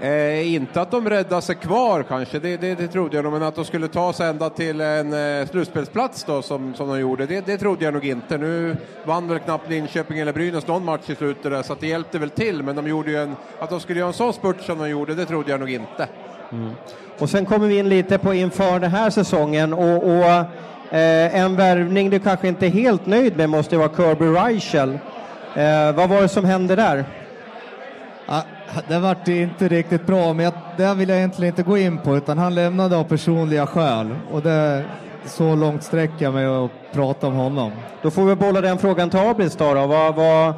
Eh, 0.00 0.54
inte 0.54 0.80
att 0.80 0.90
de 0.90 1.10
räddar 1.10 1.40
sig 1.40 1.54
kvar 1.54 2.02
kanske, 2.02 2.38
det, 2.38 2.56
det, 2.56 2.74
det, 2.74 2.88
trodde 2.88 3.16
jag 3.16 3.24
nog, 3.24 3.32
men 3.32 3.42
att 3.42 3.54
de 3.54 3.64
skulle 3.64 3.88
ta 3.88 4.12
sig 4.12 4.28
ända 4.28 4.50
till 4.50 4.80
en 4.80 5.12
eh, 5.12 5.48
slutspelsplats 5.48 6.24
då 6.24 6.42
som, 6.42 6.74
som 6.74 6.88
de 6.88 7.00
gjorde, 7.00 7.26
det, 7.26 7.46
det 7.46 7.58
trodde 7.58 7.84
jag 7.84 7.94
nog 7.94 8.06
inte. 8.06 8.38
Nu 8.38 8.76
vann 9.04 9.28
väl 9.28 9.38
knappt 9.38 9.70
Linköping 9.70 10.18
eller 10.18 10.32
Brynäs 10.32 10.66
någon 10.66 10.84
match 10.84 11.10
i 11.10 11.14
slutet 11.14 11.52
där, 11.52 11.62
så 11.62 11.76
det 11.80 11.86
hjälpte 11.86 12.18
väl 12.18 12.30
till, 12.30 12.62
men 12.62 12.76
de 12.76 12.88
gjorde 12.88 13.10
ju 13.10 13.16
en, 13.16 13.36
att 13.58 13.70
de 13.70 13.80
skulle 13.80 13.98
göra 13.98 14.08
en 14.08 14.14
sån 14.14 14.32
spurt 14.32 14.60
som 14.60 14.78
de 14.78 14.88
gjorde, 14.88 15.14
det 15.14 15.26
trodde 15.26 15.50
jag 15.50 15.60
nog 15.60 15.70
inte. 15.70 16.08
Mm. 16.52 16.70
Och 17.18 17.30
sen 17.30 17.46
kommer 17.46 17.66
vi 17.66 17.78
in 17.78 17.88
lite 17.88 18.18
på 18.18 18.34
inför 18.34 18.78
den 18.78 18.90
här 18.90 19.10
säsongen 19.10 19.72
och, 19.72 20.04
och 20.04 20.24
eh, 20.94 21.36
en 21.36 21.56
värvning 21.56 22.10
du 22.10 22.18
kanske 22.18 22.48
inte 22.48 22.66
är 22.66 22.70
helt 22.70 23.06
nöjd 23.06 23.36
med 23.36 23.50
måste 23.50 23.76
vara 23.76 23.96
Kirby 23.96 24.26
Reichel. 24.26 24.98
Eh, 25.54 25.92
vad 25.92 26.08
var 26.08 26.22
det 26.22 26.28
som 26.28 26.44
hände 26.44 26.76
där? 26.76 27.04
Det 28.88 28.98
vart 28.98 29.28
inte 29.28 29.68
riktigt 29.68 30.06
bra, 30.06 30.32
men 30.32 30.44
jag, 30.44 30.54
det 30.76 30.94
vill 30.94 31.08
jag 31.08 31.18
egentligen 31.18 31.52
inte 31.52 31.62
gå 31.62 31.78
in 31.78 31.98
på, 31.98 32.16
utan 32.16 32.38
han 32.38 32.54
lämnade 32.54 32.96
av 32.96 33.04
personliga 33.04 33.66
skäl 33.66 34.14
och 34.32 34.42
det, 34.42 34.84
så 35.24 35.54
långt 35.54 35.82
sträcker 35.82 36.24
jag 36.24 36.34
mig 36.34 36.46
att 36.46 36.70
prata 36.92 37.26
om 37.26 37.34
honom. 37.34 37.72
Då 38.02 38.10
får 38.10 38.24
vi 38.24 38.34
bolla 38.34 38.60
den 38.60 38.78
frågan 38.78 39.10
till 39.10 39.20
Abris 39.20 39.56
då. 39.56 39.74
då. 39.74 39.86
Vad, 39.86 40.14
vad, 40.14 40.54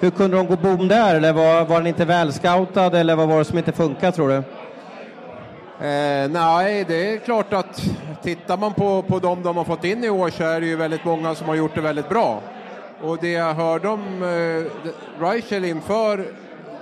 hur 0.00 0.10
kunde 0.10 0.36
de 0.36 0.46
gå 0.46 0.56
bom 0.56 0.88
där? 0.88 1.14
Eller 1.14 1.32
var, 1.32 1.64
var 1.64 1.76
han 1.76 1.86
inte 1.86 2.04
välscoutad 2.04 2.98
eller 2.98 3.16
vad 3.16 3.28
var 3.28 3.38
det 3.38 3.44
som 3.44 3.58
inte 3.58 3.72
funkar 3.72 4.10
tror 4.10 4.28
du? 4.28 4.42
Eh, 5.86 6.30
nej, 6.30 6.84
det 6.88 7.12
är 7.12 7.18
klart 7.18 7.52
att 7.52 7.82
tittar 8.22 8.56
man 8.56 8.74
på, 8.74 9.02
på 9.02 9.18
dem 9.18 9.42
de 9.42 9.56
har 9.56 9.64
fått 9.64 9.84
in 9.84 10.04
i 10.04 10.10
år 10.10 10.30
så 10.30 10.44
är 10.44 10.60
det 10.60 10.66
ju 10.66 10.76
väldigt 10.76 11.04
många 11.04 11.34
som 11.34 11.48
har 11.48 11.54
gjort 11.54 11.74
det 11.74 11.80
väldigt 11.80 12.08
bra. 12.08 12.40
Och 13.02 13.18
det 13.20 13.30
jag 13.30 13.54
hörde 13.54 13.88
om 13.88 14.22
eh, 14.22 15.22
Reichel 15.22 15.64
inför 15.64 16.26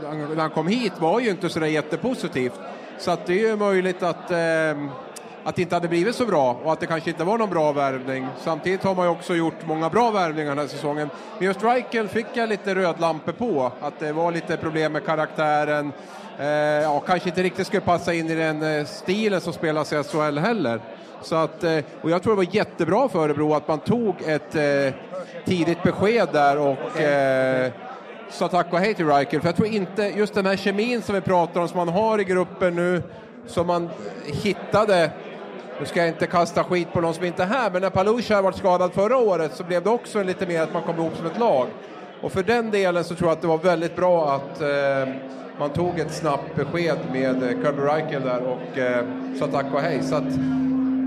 när 0.03 0.41
han 0.41 0.51
kom 0.51 0.67
hit 0.67 0.93
var 0.99 1.21
ju 1.21 1.31
inte 1.31 1.49
så 1.49 1.61
där 1.61 1.67
jättepositivt. 1.67 2.61
Så 2.99 3.11
att 3.11 3.27
det 3.27 3.33
är 3.33 3.49
ju 3.49 3.57
möjligt 3.57 4.03
att, 4.03 4.31
eh, 4.31 4.89
att 5.45 5.57
det 5.57 5.63
inte 5.63 5.77
hade 5.77 5.89
blivit 5.89 6.15
så 6.15 6.27
bra 6.27 6.61
och 6.65 6.73
att 6.73 6.81
det 6.81 6.87
kanske 6.87 7.11
inte 7.11 7.25
var 7.25 7.39
någon 7.39 7.51
bra 7.51 7.73
värvning. 7.73 8.27
Samtidigt 8.41 8.83
har 8.83 8.95
man 8.95 9.07
ju 9.07 9.11
också 9.11 9.35
gjort 9.35 9.67
många 9.67 9.91
bra 9.91 10.11
värvningar 10.11 10.49
den 10.49 10.59
här 10.59 10.67
säsongen. 10.67 11.11
Men 11.39 11.47
just 11.47 11.65
Reichel 11.65 12.09
fick 12.09 12.27
jag 12.35 12.49
lite 12.49 12.75
rödlampor 12.75 13.33
på, 13.33 13.73
att 13.81 13.99
det 13.99 14.13
var 14.13 14.33
lite 14.33 14.57
problem 14.57 14.93
med 14.93 15.07
karaktären. 15.07 15.93
Eh, 16.39 16.47
ja, 16.47 17.01
kanske 17.01 17.29
inte 17.29 17.43
riktigt 17.43 17.67
skulle 17.67 17.81
passa 17.81 18.15
in 18.15 18.31
i 18.31 18.35
den 18.35 18.63
eh, 18.63 18.85
stilen 18.85 19.41
som 19.41 19.53
spelas 19.53 19.93
i 19.93 20.03
SHL 20.03 20.39
heller. 20.39 20.81
Så 21.23 21.35
att, 21.37 21.65
eh, 21.65 21.79
och 22.01 22.11
jag 22.11 22.23
tror 22.23 22.33
det 22.33 22.37
var 22.37 22.55
jättebra 22.55 23.09
för 23.09 23.19
Örebro 23.19 23.55
att 23.55 23.69
man 23.69 23.79
tog 23.79 24.15
ett 24.27 24.55
eh, 24.55 24.95
tidigt 25.45 25.83
besked 25.83 26.29
där 26.33 26.59
och 26.59 27.01
eh, 27.01 27.73
sa 28.33 28.49
tack 28.49 28.73
och 28.73 28.79
hej 28.79 28.95
till 28.95 29.07
Reichel. 29.07 29.41
För 29.41 29.49
jag 29.49 29.57
tror 29.57 29.69
inte, 29.69 30.03
just 30.03 30.35
den 30.35 30.47
här 30.47 30.57
kemin 30.57 31.03
som 31.03 31.15
vi 31.15 31.21
pratar 31.21 31.61
om, 31.61 31.69
som 31.69 31.77
man 31.77 31.89
har 31.89 32.21
i 32.21 32.25
gruppen 32.25 32.75
nu, 32.75 33.03
som 33.47 33.67
man 33.67 33.91
hittade 34.27 35.11
nu 35.81 35.87
ska 35.87 36.01
jag 36.01 36.09
inte 36.09 36.27
kasta 36.27 36.65
skit 36.65 36.93
på 36.93 37.01
någon 37.01 37.15
som 37.15 37.25
inte 37.25 37.43
är 37.43 37.47
här, 37.47 37.71
men 37.71 37.83
när 37.83 37.91
Palusha 37.91 38.43
var 38.43 38.53
skadad 38.53 38.93
förra 38.93 39.17
året 39.17 39.55
så 39.55 39.65
blev 39.65 39.83
det 39.83 39.91
också 39.91 40.23
lite 40.23 40.47
mer 40.47 40.63
att 40.63 40.73
man 40.73 40.83
kom 40.83 40.97
ihop 40.97 41.17
som 41.17 41.27
ett 41.27 41.39
lag. 41.39 41.67
Och 42.21 42.33
för 42.33 42.43
den 42.43 42.71
delen 42.71 43.05
så 43.05 43.15
tror 43.15 43.29
jag 43.29 43.37
att 43.37 43.41
det 43.41 43.47
var 43.47 43.59
väldigt 43.59 43.97
bra 43.97 44.33
att 44.33 44.61
eh, 44.61 45.15
man 45.59 45.71
tog 45.71 45.99
ett 45.99 46.13
snabbt 46.13 46.57
besked 46.57 46.99
med 47.13 47.43
eh, 47.43 47.49
Kirby 47.49 47.83
Reichel 47.83 48.23
där 48.23 48.41
och 48.41 48.79
eh, 48.79 49.05
sa 49.39 49.47
tack 49.47 49.67
och 49.75 49.81
hej. 49.81 50.03
Så 50.03 50.15
att, 50.15 50.62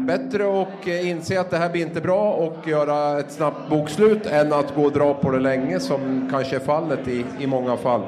bättre 0.06 0.62
att 0.62 0.88
eh, 0.88 1.10
inse 1.10 1.40
att 1.40 1.50
det 1.50 1.58
här 1.58 1.70
blir 1.70 1.82
inte 1.82 2.02
bra 2.02 2.32
och 2.32 2.68
göra 2.68 3.20
ett 3.20 3.32
snabbt 3.32 3.70
bokslut 3.70 4.26
än 4.26 4.54
att 4.54 4.76
gå 4.76 4.84
och 4.84 4.92
dra 4.92 5.14
på 5.14 5.32
det 5.32 5.40
länge 5.40 5.80
som 5.80 6.28
kanske 6.32 6.56
är 6.56 6.60
fallet 6.60 7.08
i, 7.08 7.26
i 7.40 7.48
många 7.48 7.78
fall. 7.78 8.02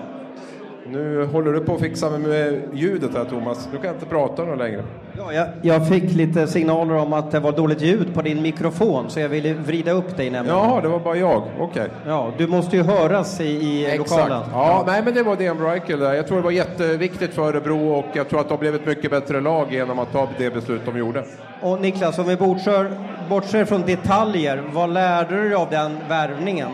Nu 0.87 1.25
håller 1.25 1.53
du 1.53 1.59
på 1.59 1.75
att 1.75 1.81
fixa 1.81 2.17
med 2.17 2.61
ljudet 2.73 3.15
här 3.15 3.25
Thomas. 3.25 3.69
Du 3.71 3.77
kan 3.77 3.93
inte 3.93 4.05
prata 4.05 4.43
något 4.43 4.57
längre. 4.57 4.83
Ja, 5.17 5.33
jag, 5.33 5.47
jag 5.61 5.87
fick 5.87 6.03
lite 6.03 6.47
signaler 6.47 6.95
om 6.95 7.13
att 7.13 7.31
det 7.31 7.39
var 7.39 7.51
dåligt 7.51 7.81
ljud 7.81 8.13
på 8.13 8.21
din 8.21 8.41
mikrofon 8.41 9.09
så 9.09 9.19
jag 9.19 9.29
ville 9.29 9.53
vrida 9.53 9.91
upp 9.91 10.17
dig 10.17 10.29
nämligen. 10.29 10.57
Jaha, 10.57 10.81
det 10.81 10.87
var 10.87 10.99
bara 10.99 11.15
jag. 11.15 11.43
Okej. 11.59 11.87
Ja, 12.05 12.31
du 12.37 12.47
måste 12.47 12.75
ju 12.75 12.83
höras 12.83 13.41
i, 13.41 13.43
i 13.43 13.85
Exakt. 13.85 14.09
lokalen. 14.11 14.43
Ja, 14.53 14.83
nej 14.87 15.01
men 15.05 15.13
det 15.13 15.23
var 15.23 15.35
Dejan 15.35 15.57
Breichel 15.57 15.99
där. 15.99 16.13
Jag 16.13 16.27
tror 16.27 16.37
det 16.37 16.43
var 16.43 16.51
jätteviktigt 16.51 17.33
för 17.33 17.41
Örebro 17.49 17.89
och 17.89 18.05
jag 18.13 18.29
tror 18.29 18.39
att 18.39 18.49
de 18.49 18.59
blev 18.59 18.75
ett 18.75 18.85
mycket 18.85 19.11
bättre 19.11 19.41
lag 19.41 19.67
genom 19.71 19.99
att 19.99 20.11
ta 20.11 20.27
det 20.37 20.53
beslut 20.53 20.81
de 20.85 20.97
gjorde. 20.97 21.23
Och 21.61 21.81
Niklas, 21.81 22.19
om 22.19 22.27
vi 22.27 22.35
bortser, 22.35 22.91
bortser 23.29 23.65
från 23.65 23.81
detaljer, 23.81 24.63
vad 24.73 24.93
lärde 24.93 25.35
du 25.35 25.43
dig 25.43 25.55
av 25.55 25.69
den 25.69 25.97
värvningen? 26.09 26.69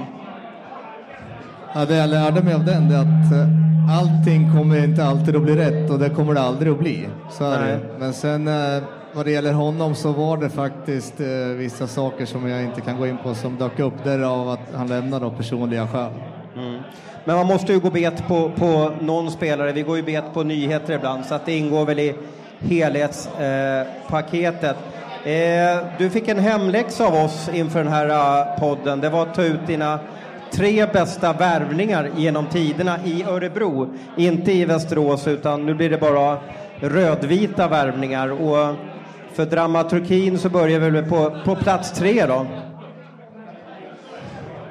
Ja, 1.76 1.86
det 1.86 1.96
jag 1.96 2.10
lärde 2.10 2.44
mig 2.44 2.54
av 2.54 2.66
den 2.66 2.92
är 2.92 3.00
att 3.00 3.32
eh, 3.32 3.48
allting 4.00 4.52
kommer 4.58 4.84
inte 4.84 5.04
alltid 5.04 5.36
att 5.36 5.42
bli 5.42 5.56
rätt 5.56 5.90
och 5.90 6.00
det 6.00 6.10
kommer 6.10 6.34
det 6.34 6.42
aldrig 6.42 6.72
att 6.72 6.80
bli. 6.80 7.08
Så 7.32 7.44
är 7.44 7.68
det. 7.68 7.80
Men 8.00 8.14
sen 8.14 8.48
eh, 8.48 8.84
vad 9.14 9.26
det 9.26 9.32
gäller 9.32 9.54
honom 9.54 9.96
så 9.96 10.12
var 10.12 10.38
det 10.38 10.50
faktiskt 10.50 11.20
eh, 11.20 11.28
vissa 11.58 11.88
saker 11.88 12.26
som 12.26 12.50
jag 12.50 12.64
inte 12.64 12.82
kan 12.82 12.98
gå 12.98 13.08
in 13.08 13.18
på 13.24 13.36
som 13.36 13.58
dök 13.58 13.80
upp 13.80 13.94
därav 14.04 14.50
att 14.50 14.60
han 14.76 14.88
lämnade 14.88 15.26
av 15.26 15.30
personliga 15.30 15.88
skäl. 15.88 16.12
Men 17.26 17.36
man 17.36 17.48
måste 17.48 17.74
ju 17.74 17.80
gå 17.80 17.90
bet 17.90 18.28
på, 18.28 18.52
på 18.58 18.92
någon 19.02 19.32
spelare. 19.32 19.72
Vi 19.72 19.82
går 19.82 19.98
ju 19.98 20.04
bet 20.04 20.24
på 20.34 20.44
nyheter 20.44 20.94
ibland, 20.94 21.26
så 21.26 21.36
att 21.36 21.46
det 21.46 21.58
ingår 21.58 21.86
väl 21.86 22.00
i 22.00 22.16
helhetspaketet. 22.60 24.78
Eh, 25.24 25.34
eh, 25.34 25.78
du 25.98 26.10
fick 26.10 26.28
en 26.28 26.40
hemläxa 26.40 27.08
av 27.08 27.16
oss 27.16 27.50
inför 27.54 27.84
den 27.84 27.94
här 27.94 28.46
podden. 28.60 29.02
Det 29.02 29.10
var 29.10 29.22
att 29.22 29.34
ta 29.34 29.44
ut 29.44 29.68
dina 29.68 30.00
tre 30.56 30.86
bästa 30.94 31.34
värvningar 31.34 32.10
genom 32.16 32.46
tiderna 32.46 32.98
i 33.06 33.24
Örebro. 33.24 33.94
Inte 34.18 34.52
i 34.52 34.66
Västerås, 34.66 35.28
utan 35.28 35.66
nu 35.66 35.74
blir 35.74 35.90
det 35.90 35.98
bara 35.98 36.38
rödvita 36.80 37.68
värvningar. 37.68 38.32
Och 38.32 38.76
för 39.34 39.46
dramaturgin 39.46 40.38
så 40.38 40.50
börjar 40.50 40.80
vi 40.80 40.90
väl 40.90 41.06
på, 41.06 41.42
på 41.46 41.56
plats 41.56 41.92
tre 41.92 42.26
då. 42.26 42.46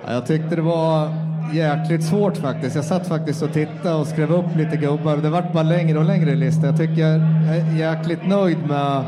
Jag 0.06 0.26
tyckte 0.26 0.56
det 0.56 0.62
var 0.62 1.08
jäkligt 1.52 2.04
svårt 2.04 2.36
faktiskt. 2.36 2.76
Jag 2.76 2.84
satt 2.84 3.08
faktiskt 3.08 3.42
och 3.42 3.52
tittade 3.52 3.94
och 3.94 4.06
skrev 4.06 4.32
upp 4.32 4.56
lite 4.56 4.76
gubbar. 4.76 5.16
Det 5.16 5.30
vart 5.30 5.52
bara 5.52 5.62
längre 5.62 5.98
och 5.98 6.04
längre 6.04 6.34
lista. 6.34 6.66
Jag 6.66 6.76
tycker 6.76 7.02
jag 7.02 7.14
är 7.56 7.76
jäkligt 7.76 8.26
nöjd 8.26 8.58
med 8.68 9.04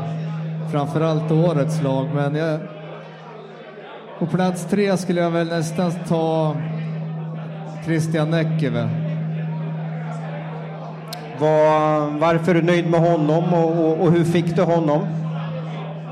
framförallt 0.71 1.31
årets 1.31 1.83
lag, 1.83 2.07
men 2.15 2.35
jag, 2.35 2.59
på 4.19 4.25
plats 4.25 4.65
tre 4.69 4.97
skulle 4.97 5.21
jag 5.21 5.31
väl 5.31 5.47
nästan 5.47 5.91
ta 6.07 6.55
Christian 7.85 8.29
Näckeve. 8.29 8.89
Var, 11.39 12.19
varför 12.19 12.55
är 12.55 12.61
du 12.61 12.61
nöjd 12.61 12.89
med 12.89 12.99
honom 12.99 13.53
och, 13.53 13.85
och, 13.85 13.99
och 13.99 14.11
hur 14.11 14.23
fick 14.23 14.55
du 14.55 14.61
honom? 14.61 15.01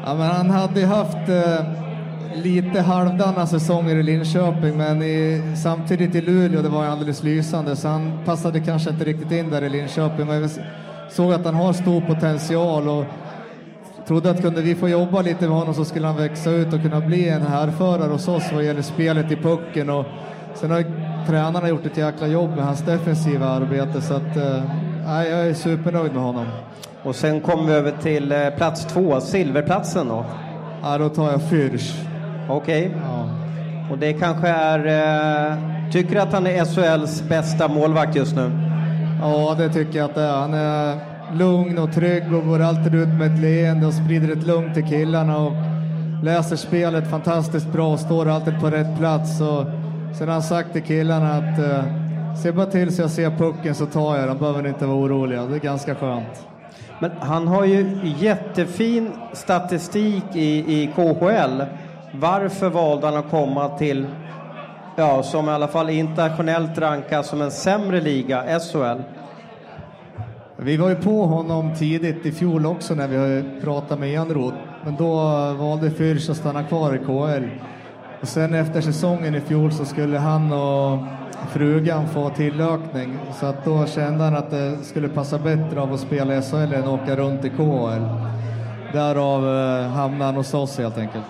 Ja, 0.06 0.14
men 0.14 0.28
han 0.28 0.50
hade 0.50 0.86
haft 0.86 1.30
eh, 1.30 1.66
lite 2.36 2.82
halvdana 2.82 3.48
säsonger 3.48 3.96
i 3.96 4.04
Linköping 4.04 4.78
men 4.78 5.02
i, 5.02 5.42
samtidigt 5.64 6.16
i 6.16 6.22
Luleå 6.22 6.62
det 6.62 6.70
var 6.70 6.86
alldeles 6.86 7.24
lysande 7.24 7.76
så 7.76 7.88
han 7.88 8.12
passade 8.26 8.60
kanske 8.60 8.90
inte 8.90 9.06
riktigt 9.06 9.32
in 9.32 9.50
där 9.50 9.62
i 9.62 9.70
Linköping. 9.70 10.28
Men 10.28 10.42
jag 10.42 10.50
såg 11.10 11.34
att 11.34 11.46
han 11.46 11.56
har 11.56 11.74
stor 11.74 12.02
potential 12.02 12.90
och 12.90 13.06
trodde 14.08 14.30
att 14.30 14.42
kunde 14.42 14.62
vi 14.62 14.76
få 14.76 14.90
jobba 14.90 15.22
lite 15.22 15.48
med 15.48 15.58
honom 15.58 15.74
så 15.74 15.86
skulle 15.86 16.08
han 16.08 16.18
växa 16.18 16.50
ut 16.50 16.74
och 16.74 16.82
kunna 16.82 17.02
bli 17.02 17.30
en 17.30 17.42
härförare 17.42 18.12
hos 18.12 18.28
oss 18.28 18.44
vad 18.54 18.64
gäller 18.64 18.82
spelet 18.82 19.32
i 19.32 19.36
pucken. 19.36 19.90
Och 19.90 20.06
sen 20.54 20.72
har 20.72 20.84
tränarna 21.28 21.70
gjort 21.70 21.86
ett 21.86 21.98
jäkla 21.98 22.28
jobb 22.28 22.56
med 22.56 22.66
hans 22.66 22.82
defensiva 22.82 23.48
arbete 23.48 24.02
så 24.02 24.14
att 24.14 24.38
eh, 24.38 24.64
jag 25.06 25.48
är 25.48 25.54
supernöjd 25.54 26.14
med 26.14 26.24
honom. 26.24 26.46
Och 27.04 27.16
sen 27.16 27.42
kommer 27.42 27.64
vi 27.64 27.74
över 27.74 27.92
till 28.02 28.32
eh, 28.32 28.50
plats 28.50 28.86
två, 28.86 29.22
silverplatsen 29.22 30.08
då. 30.08 30.26
Ja, 30.82 30.98
då 30.98 31.10
tar 31.10 31.32
jag 31.32 31.42
Fürch. 31.42 31.94
Okej. 32.50 32.92
Ja. 33.04 33.30
Och 33.92 33.98
det 33.98 34.14
kanske 34.14 34.48
är... 34.48 34.86
Eh, 35.52 35.58
tycker 35.92 36.20
att 36.20 36.34
han 36.34 36.48
är 36.48 36.66
SHLs 36.66 37.24
bästa 37.30 37.68
målvakt 37.68 38.16
just 38.16 38.36
nu? 38.36 38.52
Ja, 39.22 39.56
det 39.58 39.70
tycker 39.70 40.00
jag 40.00 40.06
att 40.06 40.16
det 40.16 40.22
är. 40.22 40.38
Han 40.38 40.54
är 40.54 41.13
lugn 41.36 41.78
och 41.78 41.94
trygg 41.94 42.34
och 42.34 42.46
går 42.46 42.62
alltid 42.62 42.96
ut 42.96 43.08
med 43.08 43.34
ett 43.34 43.40
leende 43.40 43.88
och 43.88 43.94
sprider 43.94 44.32
ett 44.32 44.48
lugn 44.48 44.74
till 44.74 44.84
killarna 44.84 45.38
och 45.38 45.54
läser 46.24 46.56
spelet 46.56 47.10
fantastiskt 47.10 47.68
bra 47.68 47.94
och 47.94 48.00
står 48.00 48.28
alltid 48.28 48.60
på 48.60 48.70
rätt 48.70 48.98
plats. 48.98 49.42
Och 49.42 49.66
sen 50.18 50.28
har 50.28 50.34
han 50.34 50.44
sagt 50.44 50.74
till 50.74 50.84
killarna 50.84 51.34
att 51.34 51.60
eh, 51.60 51.84
se 52.44 52.52
bara 52.52 52.66
till 52.66 52.96
så 52.96 53.02
jag 53.02 53.12
ser 53.12 53.30
pucken 53.30 53.76
så 53.76 53.86
tar 53.86 54.18
jag 54.18 54.28
den, 54.28 54.38
behöver 54.38 54.62
ni 54.62 54.70
inte 54.70 54.86
vara 54.86 54.98
oroliga. 54.98 55.46
Det 55.46 55.56
är 55.56 55.60
ganska 55.60 55.96
skönt. 55.96 56.48
Men 57.00 57.12
han 57.20 57.48
har 57.48 57.66
ju 57.66 58.02
jättefin 58.20 59.12
statistik 59.34 60.24
i, 60.34 60.82
i 60.82 60.90
KHL. 60.96 61.64
Varför 62.14 62.70
valde 62.70 63.08
han 63.08 63.18
att 63.18 63.30
komma 63.30 63.70
till, 63.70 64.08
ja, 64.96 65.24
som 65.24 65.50
i 65.50 65.52
alla 65.52 65.68
fall 65.68 65.90
internationellt 65.90 66.78
rankas 66.78 67.28
som 67.28 67.42
en 67.42 67.52
sämre 67.52 68.02
liga, 68.02 68.60
SHL? 68.60 69.02
Vi 70.64 70.78
var 70.78 70.90
ju 70.90 70.96
på 70.96 71.26
honom 71.26 71.76
tidigt 71.76 72.26
i 72.26 72.32
fjol 72.32 72.66
också 72.66 72.96
när 72.96 73.08
vi 73.08 73.44
pratade 73.62 74.02
med 74.02 74.20
Enroth. 74.20 74.58
Men 74.86 74.96
då 74.96 75.16
valde 75.54 75.90
Fürch 75.90 76.32
att 76.32 76.38
stanna 76.38 76.64
kvar 76.64 76.96
i 76.96 76.98
KL. 76.98 77.48
Och 78.22 78.28
sen 78.28 78.54
efter 78.54 78.82
säsongen 78.82 79.36
i 79.36 79.42
fjol 79.42 79.72
så 79.72 79.86
skulle 79.86 80.18
han 80.18 80.54
och 80.54 81.00
frugan 81.52 82.08
få 82.08 82.30
tillökning. 82.30 83.18
Så 83.40 83.46
att 83.46 83.66
då 83.66 83.86
kände 83.86 84.24
han 84.24 84.36
att 84.36 84.52
det 84.52 84.78
skulle 84.84 85.10
passa 85.10 85.40
bättre 85.40 85.82
av 85.82 85.94
att 85.94 86.00
spela 86.00 86.38
i 86.38 86.42
SHL 86.42 86.74
än 86.74 86.84
att 86.84 87.02
åka 87.02 87.16
runt 87.16 87.46
i 87.46 87.50
KHL. 87.50 88.04
Därav 88.94 89.58
eh, 89.58 89.88
hamnade 89.90 90.26
han 90.26 90.36
hos 90.36 90.54
oss 90.54 90.78
helt 90.78 90.98
enkelt. 90.98 91.26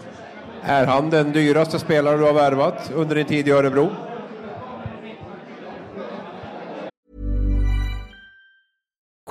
Är 0.63 0.85
han 0.85 1.09
den 1.09 1.31
dyraste 1.31 1.79
spelare 1.79 2.17
du 2.17 2.23
har 2.23 2.33
värvat 2.33 2.91
under 2.95 3.15
din 3.15 3.25
tid 3.25 3.47
i 3.47 3.51
Örebro? 3.51 3.89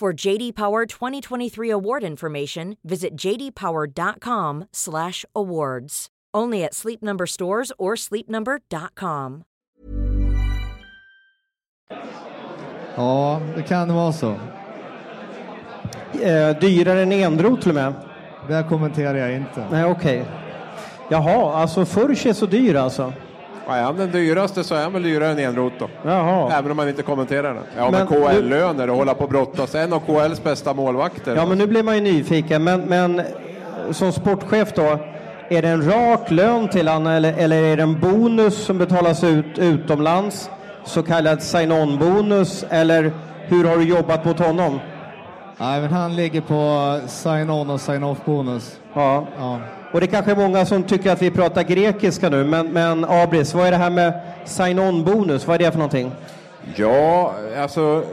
For 0.00 0.26
JD 0.26 0.52
Power 0.52 0.86
2023 0.86 1.70
award 1.70 2.04
information, 2.04 2.76
visit 2.84 3.16
jdpower.com/awards. 3.16 6.06
Only 6.36 6.64
at 6.64 6.74
Sleep 6.74 7.02
Number 7.02 7.26
stores 7.26 7.72
or 7.78 7.96
sleepnumber.com. 7.96 9.42
Ja, 12.96 13.40
det 13.56 13.62
kan 13.62 13.94
vara 13.94 14.12
så. 14.12 14.30
Eh, 16.22 16.58
dyrare 16.60 17.02
än 17.02 17.12
Enroth 17.12 17.62
till 17.62 17.70
och 17.70 17.74
med? 17.74 17.92
Det 18.48 18.66
kommenterar 18.68 19.14
jag 19.14 19.34
inte. 19.34 19.66
Nej, 19.70 19.84
okej. 19.84 20.24
Jaha, 21.08 21.54
alltså 21.54 21.84
Fürch 21.84 22.26
är 22.26 22.32
så 22.32 22.46
dyr 22.46 22.74
alltså? 22.74 23.12
Ja, 23.68 23.74
är 23.74 23.82
han 23.82 23.96
den 23.96 24.10
dyraste 24.10 24.64
så 24.64 24.74
är 24.74 24.82
han 24.82 24.92
väl 24.92 25.02
dyrare 25.02 25.30
än 25.30 25.38
Enroth 25.38 25.76
då. 25.78 25.88
Jaha. 26.02 26.52
Även 26.58 26.70
om 26.70 26.76
man 26.76 26.88
inte 26.88 27.02
kommenterar 27.02 27.54
den. 27.54 27.62
Ja, 27.76 27.90
men, 27.90 27.92
Men 27.92 28.06
KL-löner 28.06 28.90
och 28.90 28.96
hålla 28.96 29.14
på 29.14 29.24
och 29.24 29.30
brottas. 29.30 29.74
En 29.74 29.92
av 29.92 30.00
KLs 30.00 30.42
bästa 30.42 30.74
målvakter. 30.74 31.36
Ja, 31.36 31.46
men 31.46 31.58
nu 31.58 31.66
blir 31.66 31.82
man 31.82 31.94
ju 31.94 32.00
nyfiken. 32.00 32.64
Men, 32.64 32.80
men 32.80 33.22
som 33.90 34.12
sportchef 34.12 34.72
då, 34.74 34.98
är 35.48 35.62
det 35.62 35.68
en 35.68 35.90
rak 35.90 36.30
lön 36.30 36.68
till 36.68 36.88
han 36.88 37.06
eller, 37.06 37.34
eller 37.38 37.62
är 37.62 37.76
det 37.76 37.82
en 37.82 38.00
bonus 38.00 38.64
som 38.64 38.78
betalas 38.78 39.24
ut 39.24 39.58
utomlands? 39.58 40.50
Så 40.84 41.02
kallad 41.02 41.42
sign-on-bonus? 41.42 42.64
Eller 42.70 43.12
hur 43.42 43.64
har 43.64 43.76
du 43.76 43.84
jobbat 43.84 44.24
mot 44.24 44.38
honom? 44.38 44.80
Nej, 45.56 45.80
men 45.80 45.92
han 45.92 46.16
ligger 46.16 46.40
på 46.40 47.00
sign-on 47.06 47.70
och 47.70 47.80
sign-off 47.80 48.18
bonus. 48.24 48.80
Ja. 48.94 49.26
Ja. 49.38 49.58
Och 49.92 50.00
det 50.00 50.06
kanske 50.06 50.30
är 50.30 50.36
många 50.36 50.66
som 50.66 50.82
tycker 50.82 51.12
att 51.12 51.22
vi 51.22 51.30
pratar 51.30 51.62
grekiska 51.62 52.28
nu, 52.28 52.44
men, 52.44 52.72
men 52.72 53.04
Abris, 53.04 53.54
vad 53.54 53.66
är 53.66 53.70
det 53.70 53.76
här 53.76 53.90
med 53.90 54.20
sign-on-bonus? 54.44 55.46
Vad 55.46 55.54
är 55.54 55.58
det 55.58 55.70
för 55.70 55.78
någonting? 55.78 56.12
Ja, 56.76 57.34
alltså 57.58 58.04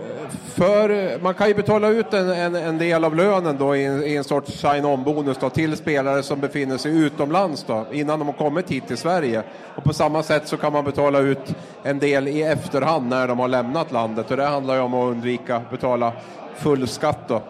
för, 0.56 1.20
man 1.20 1.34
kan 1.34 1.48
ju 1.48 1.54
betala 1.54 1.88
ut 1.88 2.14
en, 2.14 2.30
en, 2.30 2.56
en 2.56 2.78
del 2.78 3.04
av 3.06 3.16
lönen 3.16 3.58
då 3.60 3.76
i 3.76 3.86
en, 3.86 4.04
i 4.04 4.16
en 4.16 4.24
sorts 4.24 4.52
sign-on-bonus 4.52 5.38
då, 5.42 5.50
till 5.50 5.78
spelare 5.78 6.24
som 6.24 6.40
befinner 6.40 6.78
sig 6.78 6.98
utomlands 6.98 7.64
då, 7.68 7.86
innan 7.92 8.20
de 8.20 8.26
har 8.26 8.34
kommit 8.34 8.72
hit 8.72 8.88
till 8.88 8.98
Sverige. 8.98 9.44
Och 9.76 9.84
på 9.84 9.94
samma 9.94 10.24
sätt 10.24 10.48
så 10.48 10.58
kan 10.58 10.74
man 10.74 10.86
betala 10.86 11.20
ut 11.20 11.56
en 11.84 12.00
del 12.00 12.28
i 12.28 12.44
efterhand 12.44 13.10
när 13.10 13.28
de 13.28 13.40
har 13.40 13.48
lämnat 13.48 13.92
landet 13.92 14.32
och 14.32 14.38
det 14.38 14.46
handlar 14.46 14.76
ju 14.76 14.82
om 14.82 14.94
att 14.94 15.12
undvika 15.12 15.56
att 15.56 15.72
betala 15.72 16.14
full 16.56 16.88
skatt 16.88 17.20
då. 17.28 17.42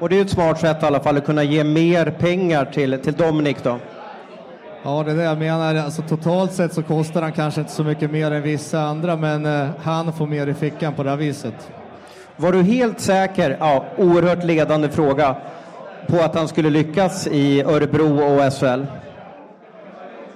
Och 0.00 0.08
det 0.08 0.18
är 0.18 0.22
ett 0.22 0.30
smart 0.30 0.60
sätt 0.60 0.82
i 0.82 0.86
alla 0.86 1.00
fall 1.00 1.16
att 1.16 1.26
kunna 1.26 1.42
ge 1.42 1.64
mer 1.64 2.10
pengar 2.10 2.64
till, 2.64 2.98
till 2.98 3.12
Dominic 3.12 3.56
då. 3.62 3.78
Ja, 4.82 5.02
det 5.02 5.10
är 5.10 5.16
det 5.16 5.22
jag 5.22 5.38
menar. 5.38 5.74
Alltså, 5.74 6.02
totalt 6.02 6.52
sett 6.52 6.74
så 6.74 6.82
kostar 6.82 7.22
han 7.22 7.32
kanske 7.32 7.60
inte 7.60 7.72
så 7.72 7.84
mycket 7.84 8.10
mer 8.10 8.30
än 8.30 8.42
vissa 8.42 8.80
andra, 8.80 9.16
men 9.16 9.46
eh, 9.46 9.68
han 9.82 10.12
får 10.12 10.26
mer 10.26 10.46
i 10.46 10.54
fickan 10.54 10.94
på 10.94 11.02
det 11.02 11.10
här 11.10 11.16
viset. 11.16 11.72
Var 12.36 12.52
du 12.52 12.62
helt 12.62 13.00
säker, 13.00 13.56
ja, 13.60 13.84
oerhört 13.96 14.44
ledande 14.44 14.88
fråga, 14.88 15.36
på 16.06 16.16
att 16.16 16.34
han 16.34 16.48
skulle 16.48 16.70
lyckas 16.70 17.26
i 17.26 17.62
Örebro 17.62 18.22
och 18.22 18.52
SHL? 18.52 18.84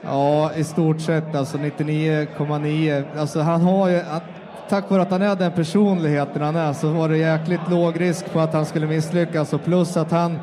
Ja, 0.02 0.50
i 0.56 0.64
stort 0.64 1.00
sett 1.00 1.34
alltså 1.34 1.58
99,9. 1.58 3.04
Alltså 3.18 3.40
han 3.40 3.60
har 3.60 3.88
ju, 3.88 4.00
tack 4.68 4.90
vare 4.90 5.02
att 5.02 5.10
han 5.10 5.22
är 5.22 5.36
den 5.36 5.52
personligheten 5.52 6.42
han 6.42 6.56
är 6.56 6.72
så 6.72 6.88
var 6.88 7.08
det 7.08 7.16
jäkligt 7.18 7.70
låg 7.70 8.00
risk 8.00 8.32
på 8.32 8.40
att 8.40 8.52
han 8.52 8.66
skulle 8.66 8.86
misslyckas 8.86 9.52
och 9.52 9.64
plus 9.64 9.96
att 9.96 10.10
han 10.10 10.38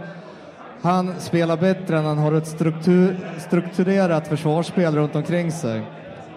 han 0.81 1.13
spelar 1.19 1.57
bättre 1.57 1.97
än 1.97 2.05
han 2.05 2.17
har 2.17 2.33
ett 2.33 2.47
struktur, 2.47 3.19
strukturerat 3.37 4.27
försvarsspel 4.27 4.95
runt 4.95 5.15
omkring 5.15 5.51
sig. 5.51 5.81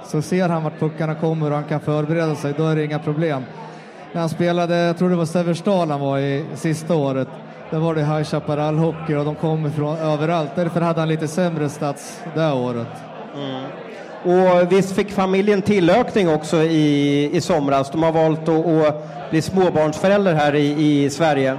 Så 0.05 0.23
ser 0.23 0.49
han 0.49 0.63
vart 0.63 0.79
puckarna 0.79 1.15
kommer 1.15 1.51
och 1.51 1.57
han 1.57 1.65
kan 1.65 1.81
förbereda 1.81 2.35
sig, 2.35 2.55
då 2.57 2.67
är 2.67 2.77
det 2.77 2.85
inga 2.85 2.99
problem. 2.99 3.43
När 4.13 4.21
han 4.21 4.29
spelade, 4.29 4.77
jag 4.77 4.99
tror 4.99 5.11
det 5.11 5.17
var 5.17 5.25
Severstal 5.25 5.91
han 5.91 6.01
var 6.01 6.19
i 6.19 6.45
sista 6.55 6.95
året, 6.95 7.29
där 7.71 7.79
var 7.79 7.95
det 7.95 8.01
High 8.01 8.23
Chaparral-hockey 8.23 9.15
och 9.15 9.25
de 9.25 9.35
kom 9.35 9.67
ifrån 9.67 9.97
överallt. 9.97 10.51
Därför 10.55 10.81
hade 10.81 11.01
han 11.01 11.09
lite 11.09 11.29
sämre 11.29 11.69
stats 11.69 12.23
det 12.35 12.53
året. 12.53 12.89
Mm. 13.35 13.84
Och 14.25 14.73
visst 14.73 14.93
fick 14.93 15.11
familjen 15.11 15.63
tillökning 15.63 16.29
också 16.29 16.63
i, 16.63 17.31
i 17.37 17.41
somras? 17.41 17.91
De 17.91 18.03
har 18.03 18.13
valt 18.13 18.49
att, 18.49 18.67
att 18.67 19.31
bli 19.31 19.43
småbarnsförälder 19.43 20.35
här 20.35 20.55
i, 20.55 21.05
i 21.05 21.11
Sverige. 21.11 21.57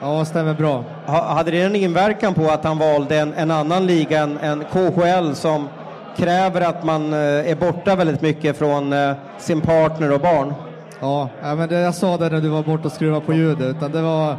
Ja, 0.00 0.24
stämmer 0.24 0.54
bra. 0.54 0.84
Hade 1.06 1.50
det 1.50 1.62
en 1.62 1.76
inverkan 1.76 2.34
på 2.34 2.50
att 2.50 2.64
han 2.64 2.78
valde 2.78 3.16
en, 3.16 3.34
en 3.34 3.50
annan 3.50 3.86
liga 3.86 4.20
än, 4.20 4.38
än 4.38 4.64
KHL 4.72 5.34
som 5.34 5.68
kräver 6.16 6.60
att 6.60 6.84
man 6.84 7.12
eh, 7.12 7.18
är 7.50 7.54
borta 7.54 7.96
väldigt 7.96 8.22
mycket 8.22 8.58
från 8.58 8.92
eh, 8.92 9.12
sin 9.38 9.60
partner 9.60 10.12
och 10.12 10.20
barn? 10.20 10.54
Ja, 11.00 11.28
men 11.42 11.68
det, 11.68 11.80
jag 11.80 11.94
sa 11.94 12.16
det 12.16 12.28
när 12.28 12.40
du 12.40 12.48
var 12.48 12.62
borta 12.62 12.84
och 12.84 12.92
skruvade 12.92 13.26
på 13.26 13.32
ljudet. 13.32 13.76
Utan 13.76 13.92
det, 13.92 14.02
var, 14.02 14.36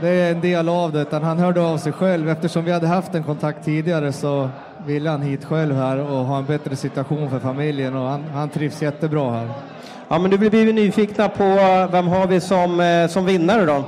det 0.00 0.08
är 0.08 0.32
en 0.32 0.40
del 0.40 0.68
av 0.68 0.92
det. 0.92 1.00
Utan 1.00 1.22
han 1.22 1.38
hörde 1.38 1.60
av 1.60 1.78
sig 1.78 1.92
själv. 1.92 2.28
Eftersom 2.28 2.64
vi 2.64 2.72
hade 2.72 2.86
haft 2.86 3.14
en 3.14 3.24
kontakt 3.24 3.64
tidigare 3.64 4.12
så 4.12 4.48
ville 4.86 5.10
han 5.10 5.22
hit 5.22 5.44
själv 5.44 5.76
här 5.76 5.98
och 5.98 6.24
ha 6.24 6.38
en 6.38 6.44
bättre 6.44 6.76
situation 6.76 7.30
för 7.30 7.38
familjen. 7.38 7.96
Och 7.96 8.08
han, 8.08 8.24
han 8.34 8.48
trivs 8.48 8.82
jättebra 8.82 9.30
här. 9.30 9.48
Ja, 10.08 10.18
men 10.18 10.30
du 10.30 10.38
blir 10.38 10.50
vi 10.50 10.72
nyfikna 10.72 11.28
på 11.28 11.44
vem 11.92 12.06
har 12.06 12.26
vi 12.26 12.40
som, 12.40 13.06
som 13.10 13.26
vinnare 13.26 13.64
då? 13.64 13.84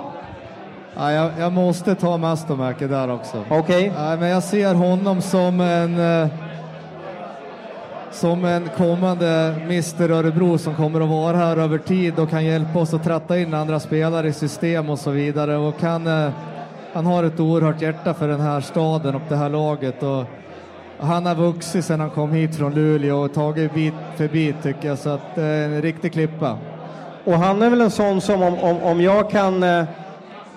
Ja, 0.98 1.12
jag, 1.12 1.30
jag, 1.38 1.52
måste 1.52 1.94
ta 1.94 2.16
Mastomäki 2.16 2.86
där 2.86 3.10
också. 3.10 3.44
Okej. 3.48 3.58
Okay. 3.58 4.04
Ja, 4.04 4.16
men 4.16 4.28
jag 4.28 4.42
ser 4.42 4.74
honom 4.74 5.22
som 5.22 5.60
en 5.60 5.98
eh, 5.98 6.28
som 8.10 8.44
en 8.44 8.68
kommande 8.76 9.54
Mr 9.62 10.10
Örebro 10.10 10.58
som 10.58 10.74
kommer 10.74 11.00
att 11.00 11.08
vara 11.08 11.36
här 11.36 11.56
över 11.56 11.78
tid 11.78 12.18
och 12.18 12.30
kan 12.30 12.44
hjälpa 12.44 12.78
oss 12.78 12.94
att 12.94 13.04
tratta 13.04 13.38
in 13.38 13.54
andra 13.54 13.80
spelare 13.80 14.28
i 14.28 14.32
system 14.32 14.90
och 14.90 14.98
så 14.98 15.10
vidare. 15.10 15.56
Och 15.56 15.78
kan, 15.78 16.06
eh, 16.06 16.30
han 16.92 17.06
har 17.06 17.24
ett 17.24 17.40
oerhört 17.40 17.82
hjärta 17.82 18.14
för 18.14 18.28
den 18.28 18.40
här 18.40 18.60
staden 18.60 19.14
och 19.14 19.22
det 19.28 19.36
här 19.36 19.48
laget. 19.48 20.02
Och 20.02 20.24
han 20.98 21.26
har 21.26 21.34
vuxit 21.34 21.84
sedan 21.84 22.00
han 22.00 22.10
kom 22.10 22.32
hit 22.32 22.56
från 22.56 22.74
Luleå 22.74 23.16
och 23.16 23.34
tagit 23.34 23.74
bit 23.74 23.94
för 24.16 24.28
bit 24.28 24.56
tycker 24.62 24.88
jag, 24.88 24.98
så 24.98 25.10
att 25.10 25.34
det 25.34 25.42
är 25.42 25.64
en 25.64 25.82
riktig 25.82 26.12
klippa. 26.12 26.58
Och 27.24 27.32
han 27.32 27.62
är 27.62 27.70
väl 27.70 27.80
en 27.80 27.90
sån 27.90 28.20
som 28.20 28.42
om, 28.42 28.58
om, 28.58 28.82
om 28.82 29.00
jag 29.00 29.30
kan 29.30 29.62
eh 29.62 29.84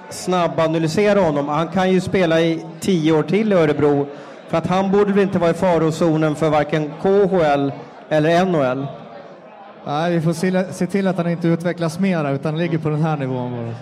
snabbanalysera 0.09 1.19
honom. 1.19 1.47
Han 1.47 1.67
kan 1.67 1.91
ju 1.91 2.01
spela 2.01 2.41
i 2.41 2.65
tio 2.79 3.11
år 3.11 3.23
till 3.23 3.51
i 3.51 3.55
Örebro. 3.55 4.07
För 4.47 4.57
att 4.57 4.67
han 4.67 4.91
borde 4.91 5.13
väl 5.13 5.23
inte 5.23 5.39
vara 5.39 5.51
i 5.51 5.53
farozonen 5.53 6.35
för 6.35 6.49
varken 6.49 6.91
KHL 7.01 7.71
eller 8.09 8.45
NHL? 8.45 8.87
Nej, 9.85 10.15
vi 10.15 10.21
får 10.21 10.33
se, 10.73 10.87
till 10.87 11.07
att 11.07 11.17
han 11.17 11.29
inte 11.29 11.47
utvecklas 11.47 11.99
mera 11.99 12.31
utan 12.31 12.57
ligger 12.57 12.77
på 12.77 12.89
den 12.89 13.01
här 13.01 13.17
nivån. 13.17 13.75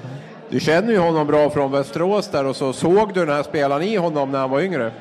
Du 0.50 0.60
känner 0.60 0.92
ju 0.92 1.00
honom 1.00 1.28
bra 1.28 1.50
från 1.50 1.72
Västerås 1.72 2.28
där 2.28 2.46
och 2.46 2.56
så 2.56 2.74
såg 2.74 3.14
du 3.14 3.26
den 3.26 3.36
här 3.36 3.44
spelaren 3.44 3.84
i 3.84 3.96
honom 3.96 4.32
när 4.32 4.40
han 4.40 4.50
var 4.50 4.62
yngre? 4.62 4.92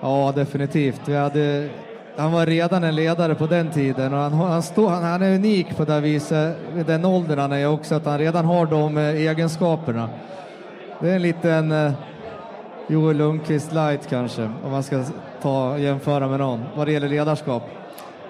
Ja, 0.00 0.32
definitivt. 0.36 1.00
Vi 1.04 1.16
hade, 1.16 1.68
han 2.16 2.32
var 2.32 2.46
redan 2.46 2.84
en 2.84 2.94
ledare 2.94 3.34
på 3.34 3.46
den 3.46 3.70
tiden 3.70 4.14
och 4.14 4.18
han, 4.18 4.32
han, 4.32 4.62
stå, 4.62 4.86
han, 4.86 5.04
han 5.04 5.22
är 5.22 5.34
unik 5.34 5.76
på 5.76 5.84
det 5.84 6.00
viset, 6.00 6.56
den 6.86 7.04
åldern 7.04 7.38
han 7.38 7.52
är 7.52 7.68
också, 7.68 7.94
att 7.94 8.06
han 8.06 8.18
redan 8.18 8.44
har 8.44 8.66
de 8.66 8.96
eh, 8.96 9.04
egenskaperna. 9.04 10.08
Det 11.00 11.10
är 11.10 11.16
en 11.16 11.22
liten 11.22 11.72
eh, 11.72 11.92
Joel 12.88 13.16
Lundqvist 13.16 13.72
light 13.72 14.08
kanske, 14.10 14.42
om 14.64 14.70
man 14.70 14.82
ska 14.82 15.04
ta 15.42 15.78
jämföra 15.78 16.28
med 16.28 16.38
någon 16.38 16.64
vad 16.76 16.86
det 16.86 16.92
gäller 16.92 17.08
ledarskap. 17.08 17.62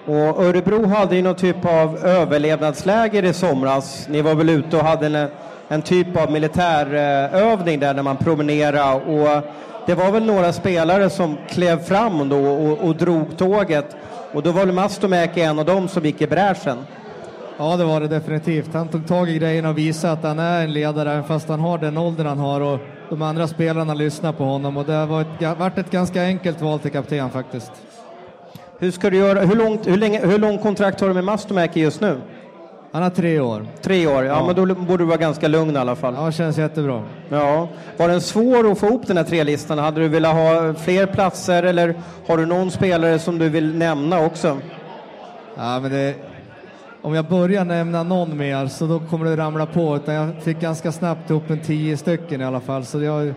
Och 0.05 0.43
Örebro 0.43 0.85
hade 0.85 1.15
ju 1.15 1.21
någon 1.21 1.35
typ 1.35 1.65
av 1.65 1.97
överlevnadsläger 1.97 3.23
i 3.23 3.33
somras. 3.33 4.07
Ni 4.09 4.21
var 4.21 4.35
väl 4.35 4.49
ute 4.49 4.77
och 4.77 4.83
hade 4.83 5.05
en, 5.05 5.29
en 5.67 5.81
typ 5.81 6.17
av 6.17 6.31
militärövning 6.31 7.79
där 7.79 7.93
när 7.93 8.03
man 8.03 8.17
promenerade 8.17 8.93
och 8.93 9.43
det 9.89 9.95
var 9.95 10.11
väl 10.11 10.25
några 10.25 10.53
spelare 10.53 11.09
som 11.09 11.37
klev 11.49 11.79
fram 11.79 12.29
då 12.29 12.45
och, 12.45 12.87
och 12.87 12.95
drog 12.95 13.37
tåget 13.37 13.95
och 14.33 14.43
då 14.43 14.51
var 14.51 14.65
väl 14.65 14.75
Mastomäki 14.75 15.41
en 15.41 15.59
av 15.59 15.65
dem 15.65 15.87
som 15.87 16.05
gick 16.05 16.21
i 16.21 16.27
bräschen. 16.27 16.77
Ja, 17.57 17.77
det 17.77 17.83
var 17.83 18.01
det 18.01 18.07
definitivt. 18.07 18.73
Han 18.73 18.87
tog 18.87 19.07
tag 19.07 19.29
i 19.29 19.37
grejerna 19.37 19.69
och 19.69 19.77
visade 19.77 20.13
att 20.13 20.23
han 20.23 20.39
är 20.39 20.63
en 20.63 20.73
ledare, 20.73 21.11
även 21.11 21.23
fast 21.23 21.49
han 21.49 21.59
har 21.59 21.77
den 21.77 21.97
åldern 21.97 22.27
han 22.27 22.37
har 22.37 22.61
och 22.61 22.79
de 23.09 23.21
andra 23.21 23.47
spelarna 23.47 23.93
lyssnar 23.93 24.33
på 24.33 24.43
honom 24.43 24.77
och 24.77 24.85
det 24.85 24.93
har 24.93 25.07
varit, 25.07 25.57
varit 25.59 25.77
ett 25.77 25.91
ganska 25.91 26.23
enkelt 26.23 26.61
val 26.61 26.79
till 26.79 26.91
kapten 26.91 27.29
faktiskt. 27.29 27.71
Hur 28.79 28.91
ska 28.91 29.09
du 29.09 29.17
göra? 29.17 29.39
Hur, 29.39 29.55
långt, 29.55 29.87
hur, 29.87 29.97
länge, 29.97 30.25
hur 30.25 30.39
lång 30.39 30.57
kontrakt 30.57 30.99
har 30.99 31.07
du 31.07 31.13
med 31.13 31.23
Mastomäki 31.23 31.79
just 31.79 32.01
nu? 32.01 32.21
Han 32.91 33.03
har 33.03 33.09
tre 33.09 33.39
år. 33.39 33.67
Tre 33.81 34.07
år, 34.07 34.23
ja, 34.23 34.23
ja, 34.23 34.45
men 34.45 34.55
då 34.55 34.75
borde 34.75 35.03
du 35.03 35.07
vara 35.07 35.17
ganska 35.17 35.47
lugn 35.47 35.75
i 35.75 35.79
alla 35.79 35.95
fall. 35.95 36.13
Ja, 36.17 36.31
känns 36.31 36.57
jättebra. 36.57 37.03
Ja. 37.29 37.67
Var 37.97 38.07
den 38.07 38.21
svår 38.21 38.71
att 38.71 38.79
få 38.79 38.85
ihop 38.87 39.07
den 39.07 39.17
här 39.17 39.23
trelistan? 39.23 39.77
Hade 39.77 40.01
du 40.01 40.07
velat 40.07 40.35
ha 40.35 40.73
fler 40.73 41.05
platser 41.05 41.63
eller 41.63 41.95
har 42.27 42.37
du 42.37 42.45
någon 42.45 42.71
spelare 42.71 43.19
som 43.19 43.37
du 43.37 43.49
vill 43.49 43.75
nämna 43.75 44.25
också? 44.25 44.57
Ja, 45.57 45.79
men 45.79 45.91
det, 45.91 46.15
om 47.01 47.13
jag 47.13 47.25
börjar 47.25 47.65
nämna 47.65 48.03
någon 48.03 48.37
mer 48.37 48.67
så 48.67 48.85
då 48.85 48.99
kommer 48.99 49.25
det 49.25 49.37
ramla 49.37 49.65
på. 49.65 49.95
Utan 49.95 50.15
jag 50.15 50.43
fick 50.43 50.59
ganska 50.59 50.91
snabbt 50.91 51.29
ihop 51.29 51.49
en 51.49 51.59
tio 51.59 51.97
stycken 51.97 52.41
i 52.41 52.45
alla 52.45 52.59
fall. 52.59 52.85
Så 52.85 53.01
jag 53.01 53.33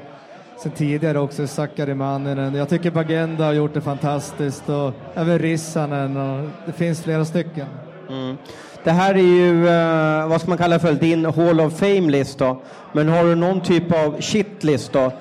sen 0.63 0.73
tidigare 0.73 1.19
också 1.19 1.47
Sakari 1.47 1.95
Manninen. 1.95 2.55
Jag 2.55 2.69
tycker 2.69 2.91
Bagenda 2.91 3.45
har 3.45 3.53
gjort 3.53 3.75
det 3.75 3.81
fantastiskt 3.81 4.69
och 4.69 4.93
även 5.15 5.39
Rissanen 5.39 6.17
och 6.17 6.49
det 6.67 6.73
finns 6.73 7.03
flera 7.03 7.25
stycken. 7.25 7.67
Mm. 8.09 8.37
Det 8.85 8.91
här 8.91 9.15
är 9.15 9.19
ju, 9.19 9.65
uh, 9.65 10.29
vad 10.29 10.41
ska 10.41 10.49
man 10.49 10.59
kalla 10.59 10.79
för, 10.79 10.93
din 10.93 11.25
Hall 11.25 11.61
of 11.61 11.81
Fame-list 11.81 12.39
då. 12.39 12.63
Men 12.93 13.09
har 13.09 13.25
du 13.25 13.35
någon 13.35 13.61
typ 13.61 13.93
av 13.93 14.21
shitlist 14.21 14.93
då? 14.93 15.13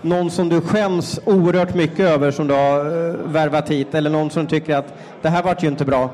Någon 0.00 0.30
som 0.30 0.48
du 0.48 0.60
skäms 0.60 1.20
oerhört 1.24 1.74
mycket 1.74 2.00
över 2.00 2.30
som 2.30 2.46
du 2.46 2.54
har 2.54 2.86
uh, 2.86 3.14
värvat 3.24 3.70
hit 3.70 3.94
eller 3.94 4.10
någon 4.10 4.30
som 4.30 4.46
tycker 4.46 4.76
att 4.76 4.94
det 5.22 5.28
här 5.28 5.42
vart 5.42 5.62
ju 5.62 5.68
inte 5.68 5.84
bra? 5.84 6.10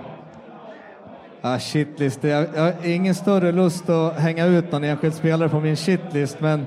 Ah, 1.42 1.58
shitlist. 1.58 2.24
Jag, 2.24 2.46
jag 2.54 2.62
har 2.62 2.74
ingen 2.84 3.14
större 3.14 3.52
lust 3.52 3.88
att 3.88 4.18
hänga 4.18 4.46
ut 4.46 4.72
någon 4.72 4.84
enskild 4.84 5.14
spelare 5.14 5.48
på 5.48 5.60
min 5.60 5.76
shitlist, 5.76 6.40
men 6.40 6.66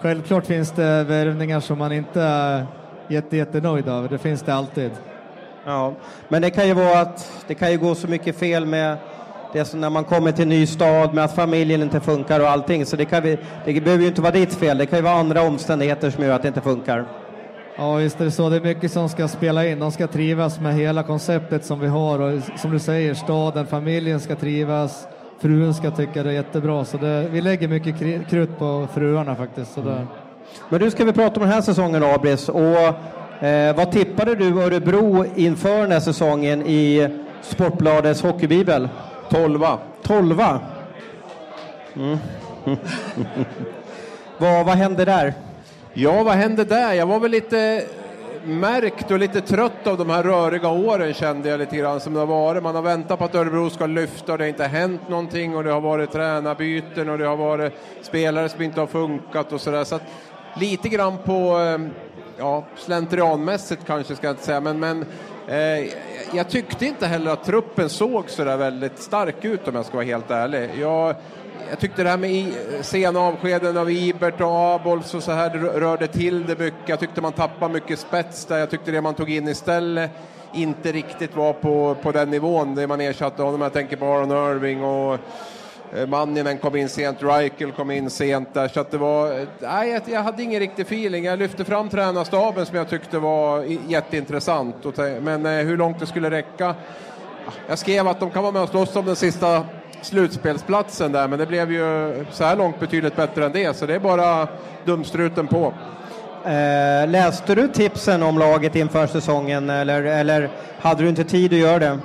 självklart 0.00 0.46
finns 0.46 0.70
det 0.70 1.04
värvningar 1.04 1.60
som 1.60 1.78
man 1.78 1.92
inte 1.92 2.22
är 2.22 2.66
jätte, 3.08 3.36
jättenöjd 3.36 3.88
över. 3.88 4.08
Det 4.08 4.18
finns 4.18 4.42
det 4.42 4.54
alltid. 4.54 4.90
Ja, 5.64 5.94
men 6.28 6.42
det 6.42 6.50
kan 6.50 6.66
ju 6.66 6.74
vara 6.74 7.00
att 7.00 7.44
det 7.46 7.54
kan 7.54 7.70
ju 7.70 7.78
gå 7.78 7.94
så 7.94 8.08
mycket 8.08 8.38
fel 8.38 8.66
med 8.66 8.96
det 9.52 9.64
som 9.64 9.80
när 9.80 9.90
man 9.90 10.04
kommer 10.04 10.32
till 10.32 10.42
en 10.42 10.48
ny 10.48 10.66
stad 10.66 11.14
med 11.14 11.24
att 11.24 11.34
familjen 11.34 11.82
inte 11.82 12.00
funkar 12.00 12.40
och 12.40 12.48
allting. 12.48 12.86
Så 12.86 12.96
det, 12.96 13.04
kan 13.04 13.22
vi, 13.22 13.38
det 13.64 13.80
behöver 13.80 14.02
ju 14.02 14.08
inte 14.08 14.22
vara 14.22 14.32
ditt 14.32 14.54
fel. 14.54 14.78
Det 14.78 14.86
kan 14.86 14.98
ju 14.98 15.02
vara 15.02 15.14
andra 15.14 15.42
omständigheter 15.42 16.10
som 16.10 16.24
gör 16.24 16.34
att 16.34 16.42
det 16.42 16.48
inte 16.48 16.60
funkar. 16.60 17.06
Ja, 17.76 17.94
visst 17.94 18.20
är 18.20 18.24
det 18.24 18.30
så. 18.30 18.48
Det 18.48 18.56
är 18.56 18.60
mycket 18.60 18.92
som 18.92 19.08
ska 19.08 19.28
spela 19.28 19.66
in. 19.66 19.78
De 19.78 19.92
ska 19.92 20.06
trivas 20.06 20.60
med 20.60 20.74
hela 20.74 21.02
konceptet 21.02 21.64
som 21.64 21.80
vi 21.80 21.86
har 21.86 22.18
och 22.18 22.40
som 22.56 22.70
du 22.70 22.78
säger, 22.78 23.14
staden, 23.14 23.66
familjen 23.66 24.20
ska 24.20 24.36
trivas. 24.36 25.06
Frun 25.40 25.74
ska 25.74 25.90
tycka 25.90 26.22
det 26.22 26.30
är 26.30 26.34
jättebra, 26.34 26.84
så 26.84 26.96
det, 26.96 27.28
vi 27.30 27.40
lägger 27.40 27.68
mycket 27.68 27.98
krut 28.30 28.58
på 28.58 28.88
fruarna 28.94 29.36
faktiskt. 29.36 29.74
Så 29.74 29.80
mm. 29.80 30.06
Men 30.68 30.80
nu 30.80 30.90
ska 30.90 31.04
vi 31.04 31.12
prata 31.12 31.40
om 31.40 31.46
den 31.46 31.52
här 31.52 31.60
säsongen, 31.60 32.02
Abris. 32.02 32.48
Och, 32.48 33.44
eh, 33.44 33.76
vad 33.76 33.92
tippade 33.92 34.34
du 34.34 34.62
Örebro 34.62 35.24
inför 35.34 35.80
den 35.80 35.92
här 35.92 36.00
säsongen 36.00 36.66
i 36.66 37.08
Sportbladets 37.42 38.22
hockeybibel? 38.22 38.88
Tolva. 39.30 39.78
Tolva. 40.02 40.60
Mm. 41.96 42.18
Vad, 44.38 44.66
vad 44.66 44.76
hände 44.76 45.04
där? 45.04 45.34
Ja, 45.92 46.22
vad 46.22 46.34
hände 46.34 46.64
där? 46.64 46.92
Jag 46.92 47.06
var 47.06 47.20
väl 47.20 47.30
lite 47.30 47.86
märkt 48.44 49.10
och 49.10 49.18
lite 49.18 49.40
trött 49.40 49.86
av 49.86 49.98
de 49.98 50.10
här 50.10 50.22
röriga 50.22 50.68
åren 50.68 51.14
kände 51.14 51.48
jag 51.48 51.58
lite 51.58 51.76
grann 51.76 52.00
som 52.00 52.14
det 52.14 52.20
har 52.20 52.26
varit. 52.26 52.62
Man 52.62 52.74
har 52.74 52.82
väntat 52.82 53.18
på 53.18 53.24
att 53.24 53.34
Örebro 53.34 53.70
ska 53.70 53.86
lyfta 53.86 54.32
och 54.32 54.38
det 54.38 54.44
har 54.44 54.48
inte 54.48 54.64
hänt 54.64 55.08
någonting 55.08 55.56
och 55.56 55.64
det 55.64 55.70
har 55.70 55.80
varit 55.80 56.12
tränarbyten 56.12 57.08
och 57.08 57.18
det 57.18 57.26
har 57.26 57.36
varit 57.36 57.72
spelare 58.02 58.48
som 58.48 58.62
inte 58.62 58.80
har 58.80 58.86
funkat 58.86 59.52
och 59.52 59.60
sådär. 59.60 59.84
Så 59.84 59.94
att 59.94 60.02
lite 60.60 60.88
grann 60.88 61.18
på, 61.24 61.58
eh, 61.58 61.78
ja, 62.38 62.64
slentrianmässigt 62.76 63.86
kanske 63.86 64.16
ska 64.16 64.26
jag 64.26 64.32
inte 64.32 64.44
säga, 64.44 64.60
men, 64.60 64.80
men 64.80 65.04
Eh, 65.48 65.88
jag 66.32 66.48
tyckte 66.48 66.86
inte 66.86 67.06
heller 67.06 67.30
att 67.30 67.44
truppen 67.44 67.88
såg 67.88 68.30
sådär 68.30 68.56
väldigt 68.56 68.98
stark 68.98 69.44
ut 69.44 69.68
om 69.68 69.74
jag 69.74 69.86
ska 69.86 69.96
vara 69.96 70.06
helt 70.06 70.30
ärlig. 70.30 70.70
Jag, 70.80 71.14
jag 71.70 71.78
tyckte 71.80 72.02
det 72.02 72.10
här 72.10 72.16
med 72.16 72.52
sena 72.80 73.20
avskeden 73.20 73.76
av 73.76 73.90
Ibert 73.90 74.40
och 74.40 74.74
Abols 74.74 75.14
och 75.14 75.22
så 75.22 75.32
här 75.32 75.50
rörde 75.58 76.06
till 76.06 76.46
det 76.46 76.58
mycket. 76.58 76.88
Jag 76.88 77.00
tyckte 77.00 77.20
man 77.20 77.32
tappade 77.32 77.74
mycket 77.74 77.98
spets 77.98 78.44
där. 78.44 78.58
Jag 78.58 78.70
tyckte 78.70 78.90
det 78.90 79.00
man 79.00 79.14
tog 79.14 79.30
in 79.30 79.48
istället 79.48 80.10
inte 80.54 80.92
riktigt 80.92 81.36
var 81.36 81.52
på, 81.52 81.96
på 82.02 82.12
den 82.12 82.30
nivån. 82.30 82.74
Det 82.74 82.86
man 82.86 83.00
ersatte 83.00 83.42
honom 83.42 83.60
Jag 83.60 83.72
tänker 83.72 83.96
på 83.96 84.06
Aron 84.06 84.30
Irving 84.30 84.84
och 84.84 85.18
Manninen 86.08 86.58
kom 86.58 86.76
in 86.76 86.88
sent, 86.88 87.22
Reichel 87.22 87.72
kom 87.72 87.90
in 87.90 88.10
sent 88.10 88.54
där. 88.54 88.68
Så 88.68 88.80
att 88.80 88.90
det 88.90 88.98
var, 88.98 89.46
nej, 89.60 90.00
jag 90.06 90.22
hade 90.22 90.42
ingen 90.42 90.60
riktig 90.60 90.82
feeling. 90.82 91.24
Jag 91.24 91.38
lyfte 91.38 91.64
fram 91.64 91.88
tränarstaben 91.88 92.66
som 92.66 92.76
jag 92.76 92.88
tyckte 92.88 93.18
var 93.18 93.64
jätteintressant. 93.88 94.76
Men 95.20 95.46
eh, 95.46 95.52
hur 95.52 95.76
långt 95.76 96.00
det 96.00 96.06
skulle 96.06 96.30
räcka 96.30 96.74
jag 97.68 97.78
skrev 97.78 98.08
att 98.08 98.20
de 98.20 98.30
kan 98.30 98.42
vara 98.42 98.52
med 98.52 98.62
och 98.62 98.68
slåss 98.68 98.96
om 98.96 99.06
den 99.06 99.16
sista 99.16 99.64
slutspelsplatsen 100.02 101.12
där, 101.12 101.28
men 101.28 101.38
det 101.38 101.46
blev 101.46 101.72
ju 101.72 102.14
så 102.30 102.44
här 102.44 102.56
långt 102.56 102.80
betydligt 102.80 103.16
bättre 103.16 103.46
än 103.46 103.52
det, 103.52 103.76
så 103.76 103.86
det 103.86 103.94
är 103.94 103.98
bara 103.98 104.48
dumstruten 104.84 105.46
på. 105.46 105.74
Eh, 106.44 107.08
läste 107.08 107.54
du 107.54 107.68
tipsen 107.68 108.22
om 108.22 108.38
laget 108.38 108.76
inför 108.76 109.06
säsongen 109.06 109.70
eller, 109.70 110.02
eller 110.02 110.50
hade 110.78 111.02
du 111.02 111.08
inte 111.08 111.24
tid 111.24 111.52
att 111.52 111.58
göra 111.58 111.78
det? 111.78 111.98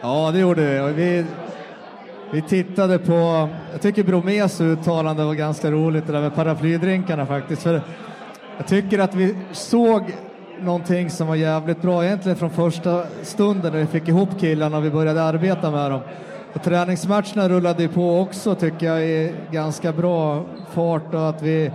Ja, 0.00 0.30
det 0.32 0.38
gjorde 0.38 0.92
vi. 0.92 1.24
Vi 2.30 2.42
tittade 2.42 2.98
på, 2.98 3.48
jag 3.72 3.80
tycker 3.80 4.04
Bromés 4.04 4.60
uttalande 4.60 5.24
var 5.24 5.34
ganska 5.34 5.70
roligt, 5.70 6.06
det 6.06 6.12
där 6.12 6.20
med 6.20 6.34
paraplydrinkarna 6.34 7.26
faktiskt. 7.26 7.62
För 7.62 7.82
jag 8.56 8.66
tycker 8.66 8.98
att 8.98 9.14
vi 9.14 9.36
såg 9.52 10.02
någonting 10.60 11.10
som 11.10 11.26
var 11.26 11.34
jävligt 11.34 11.82
bra 11.82 12.04
egentligen 12.04 12.38
från 12.38 12.50
första 12.50 13.04
stunden 13.22 13.72
när 13.72 13.80
vi 13.80 13.86
fick 13.86 14.08
ihop 14.08 14.28
killarna 14.40 14.76
och 14.76 14.84
vi 14.84 14.90
började 14.90 15.22
arbeta 15.22 15.70
med 15.70 15.90
dem. 15.90 16.00
Och 16.54 16.62
träningsmatcherna 16.62 17.48
rullade 17.48 17.82
ju 17.82 17.88
på 17.88 18.20
också 18.20 18.54
tycker 18.54 18.86
jag 18.86 19.02
i 19.02 19.34
ganska 19.50 19.92
bra 19.92 20.44
fart 20.72 21.14
och 21.14 21.28
att 21.28 21.42
vi 21.42 21.70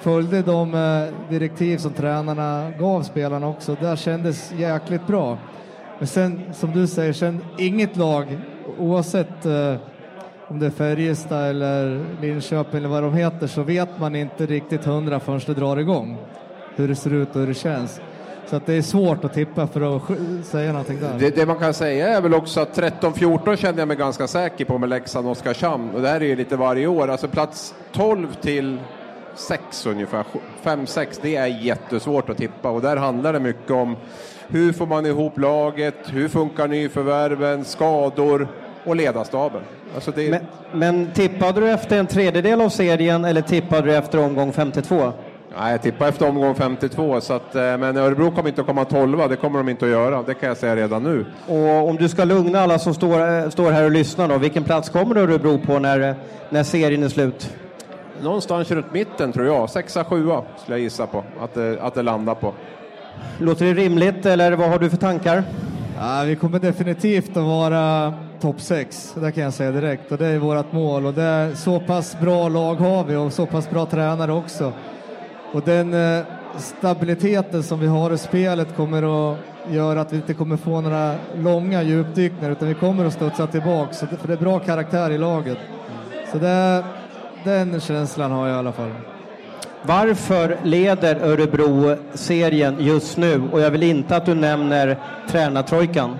följde 0.00 0.42
de 0.42 0.74
eh, 0.74 1.30
direktiv 1.30 1.78
som 1.78 1.92
tränarna 1.92 2.70
gav 2.78 3.02
spelarna 3.02 3.48
också. 3.48 3.76
Det 3.80 3.98
kändes 3.98 4.52
jäkligt 4.52 5.06
bra. 5.06 5.38
Men 5.98 6.06
sen 6.06 6.40
som 6.52 6.72
du 6.72 6.86
säger, 6.86 7.12
sen 7.12 7.44
inget 7.58 7.96
lag 7.96 8.38
oavsett 8.78 9.46
eh, 9.46 9.74
om 10.48 10.58
det 10.58 10.66
är 10.66 10.70
Färjestad 10.70 11.50
eller 11.50 12.04
Linköping 12.20 12.78
eller 12.78 12.88
vad 12.88 13.02
de 13.02 13.14
heter 13.14 13.46
så 13.46 13.62
vet 13.62 14.00
man 14.00 14.16
inte 14.16 14.46
riktigt 14.46 14.84
hundra 14.84 15.20
förrän 15.20 15.40
det 15.46 15.54
drar 15.54 15.76
igång 15.76 16.18
hur 16.76 16.88
det 16.88 16.94
ser 16.94 17.12
ut 17.12 17.28
och 17.28 17.40
hur 17.40 17.46
det 17.46 17.54
känns. 17.54 18.00
Så 18.46 18.56
att 18.56 18.66
det 18.66 18.74
är 18.74 18.82
svårt 18.82 19.24
att 19.24 19.34
tippa 19.34 19.66
för 19.66 19.96
att 19.96 20.02
säga 20.46 20.72
någonting 20.72 21.00
där. 21.00 21.18
Det, 21.18 21.36
det 21.36 21.46
man 21.46 21.58
kan 21.58 21.74
säga 21.74 22.08
är 22.08 22.20
väl 22.20 22.34
också 22.34 22.60
att 22.60 22.78
13-14 22.78 23.56
kände 23.56 23.80
jag 23.80 23.88
mig 23.88 23.96
ganska 23.96 24.26
säker 24.26 24.64
på 24.64 24.78
med 24.78 24.88
Leksand 24.88 25.26
och 25.26 25.32
Oskarshamn. 25.32 25.90
Och 25.90 26.02
det 26.02 26.08
här 26.08 26.20
är 26.20 26.24
ju 26.24 26.36
lite 26.36 26.56
varje 26.56 26.86
år. 26.86 27.08
Alltså 27.08 27.28
plats 27.28 27.74
12 27.92 28.34
till 28.40 28.78
6 29.34 29.86
ungefär, 29.86 30.24
5-6, 30.62 31.18
det 31.22 31.36
är 31.36 31.46
jättesvårt 31.46 32.28
att 32.30 32.36
tippa. 32.36 32.70
Och 32.70 32.82
där 32.82 32.96
handlar 32.96 33.32
det 33.32 33.40
mycket 33.40 33.70
om 33.70 33.96
hur 34.48 34.72
får 34.72 34.86
man 34.86 35.06
ihop 35.06 35.38
laget, 35.38 35.96
hur 36.06 36.28
funkar 36.28 36.68
nyförvärven, 36.68 37.64
skador 37.64 38.48
och 38.86 38.96
ledarstaben. 38.96 39.62
Alltså 39.94 40.10
det... 40.10 40.30
men, 40.30 40.40
men 40.72 41.12
tippade 41.12 41.60
du 41.60 41.70
efter 41.70 41.98
en 41.98 42.06
tredjedel 42.06 42.60
av 42.60 42.68
serien 42.68 43.24
eller 43.24 43.42
tippade 43.42 43.82
du 43.82 43.96
efter 43.96 44.18
omgång 44.18 44.52
52? 44.52 45.12
Nej, 45.58 45.72
jag 45.72 45.82
tippar 45.82 46.08
efter 46.08 46.28
omgång 46.28 46.54
52, 46.54 47.20
så 47.20 47.32
att, 47.32 47.54
eh, 47.54 47.62
men 47.62 47.96
Örebro 47.96 48.30
kommer 48.30 48.48
inte 48.48 48.60
att 48.60 48.66
komma 48.66 48.84
12, 48.84 49.28
det 49.28 49.36
kommer 49.36 49.58
de 49.58 49.68
inte 49.68 49.84
att 49.84 49.90
göra, 49.90 50.22
det 50.22 50.34
kan 50.34 50.48
jag 50.48 50.56
säga 50.56 50.76
redan 50.76 51.02
nu. 51.02 51.26
Och 51.46 51.88
om 51.88 51.96
du 51.96 52.08
ska 52.08 52.24
lugna 52.24 52.60
alla 52.60 52.78
som 52.78 52.94
står, 52.94 53.42
eh, 53.42 53.48
står 53.48 53.70
här 53.70 53.84
och 53.84 53.90
lyssnar 53.90 54.28
då, 54.28 54.38
vilken 54.38 54.64
plats 54.64 54.88
kommer 54.88 55.16
Örebro 55.16 55.58
på 55.58 55.78
när, 55.78 56.14
när 56.50 56.62
serien 56.62 57.02
är 57.02 57.08
slut? 57.08 57.50
Någonstans 58.22 58.70
runt 58.70 58.92
mitten 58.92 59.32
tror 59.32 59.46
jag, 59.46 59.70
sexa, 59.70 60.04
sjua 60.04 60.42
skulle 60.56 60.76
jag 60.76 60.82
gissa 60.82 61.06
på 61.06 61.24
att 61.40 61.54
det, 61.54 61.78
att 61.80 61.94
det 61.94 62.02
landar 62.02 62.34
på. 62.34 62.52
Låter 63.38 63.64
det 63.64 63.74
rimligt 63.74 64.26
eller 64.26 64.52
vad 64.52 64.68
har 64.68 64.78
du 64.78 64.90
för 64.90 64.96
tankar? 64.96 65.42
Ja, 65.98 66.22
vi 66.26 66.36
kommer 66.36 66.58
definitivt 66.58 67.36
att 67.36 67.44
vara 67.44 68.14
topp 68.40 68.60
sex, 68.60 69.14
det 69.20 69.32
kan 69.32 69.44
jag 69.44 69.52
säga 69.52 69.72
direkt 69.72 70.12
och 70.12 70.18
det 70.18 70.26
är 70.26 70.38
vårt 70.38 70.72
mål 70.72 71.06
och 71.06 71.14
det 71.14 71.22
är 71.22 71.54
så 71.54 71.80
pass 71.80 72.20
bra 72.20 72.48
lag 72.48 72.74
har 72.74 73.04
vi 73.04 73.16
och 73.16 73.32
så 73.32 73.46
pass 73.46 73.70
bra 73.70 73.86
tränare 73.86 74.32
också. 74.32 74.72
Och 75.52 75.62
den 75.62 75.94
eh, 75.94 76.24
stabiliteten 76.58 77.62
som 77.62 77.80
vi 77.80 77.86
har 77.86 78.12
i 78.12 78.18
spelet 78.18 78.76
kommer 78.76 79.32
att 79.32 79.38
göra 79.70 80.00
att 80.00 80.12
vi 80.12 80.16
inte 80.16 80.34
kommer 80.34 80.56
få 80.56 80.80
några 80.80 81.14
långa 81.36 81.82
djupdykningar 81.82 82.50
utan 82.50 82.68
vi 82.68 82.74
kommer 82.74 83.04
att 83.04 83.12
studsa 83.12 83.46
tillbaka. 83.46 83.94
För 83.94 84.28
det 84.28 84.32
är 84.32 84.38
bra 84.38 84.58
karaktär 84.58 85.10
i 85.10 85.18
laget. 85.18 85.58
Så 86.32 86.38
det, 86.38 86.84
den 87.44 87.80
känslan 87.80 88.30
har 88.30 88.46
jag 88.46 88.56
i 88.56 88.58
alla 88.58 88.72
fall. 88.72 88.90
Varför 89.82 90.58
leder 90.62 91.16
Örebro 91.16 91.96
serien 92.14 92.76
just 92.78 93.16
nu? 93.16 93.42
Och 93.52 93.60
jag 93.60 93.70
vill 93.70 93.82
inte 93.82 94.16
att 94.16 94.26
du 94.26 94.34
nämner 94.34 94.98
tränartrojkan. 95.30 96.18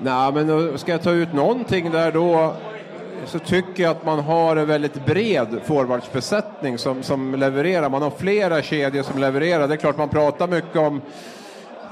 Nej, 0.00 0.32
men 0.32 0.78
ska 0.78 0.92
jag 0.92 1.02
ta 1.02 1.10
ut 1.10 1.32
någonting 1.32 1.90
där 1.90 2.12
då 2.12 2.54
så 3.26 3.38
tycker 3.38 3.82
jag 3.82 3.90
att 3.90 4.04
man 4.04 4.18
har 4.18 4.56
en 4.56 4.66
väldigt 4.66 5.06
bred 5.06 5.60
forwardsbesättning 5.64 6.78
som, 6.78 7.02
som 7.02 7.34
levererar. 7.34 7.88
Man 7.88 8.02
har 8.02 8.10
flera 8.10 8.62
kedjor 8.62 9.02
som 9.02 9.20
levererar. 9.20 9.68
Det 9.68 9.74
är 9.74 9.78
klart 9.78 9.96
man 9.96 10.08
pratar 10.08 10.48
mycket 10.48 10.76
om 10.76 11.00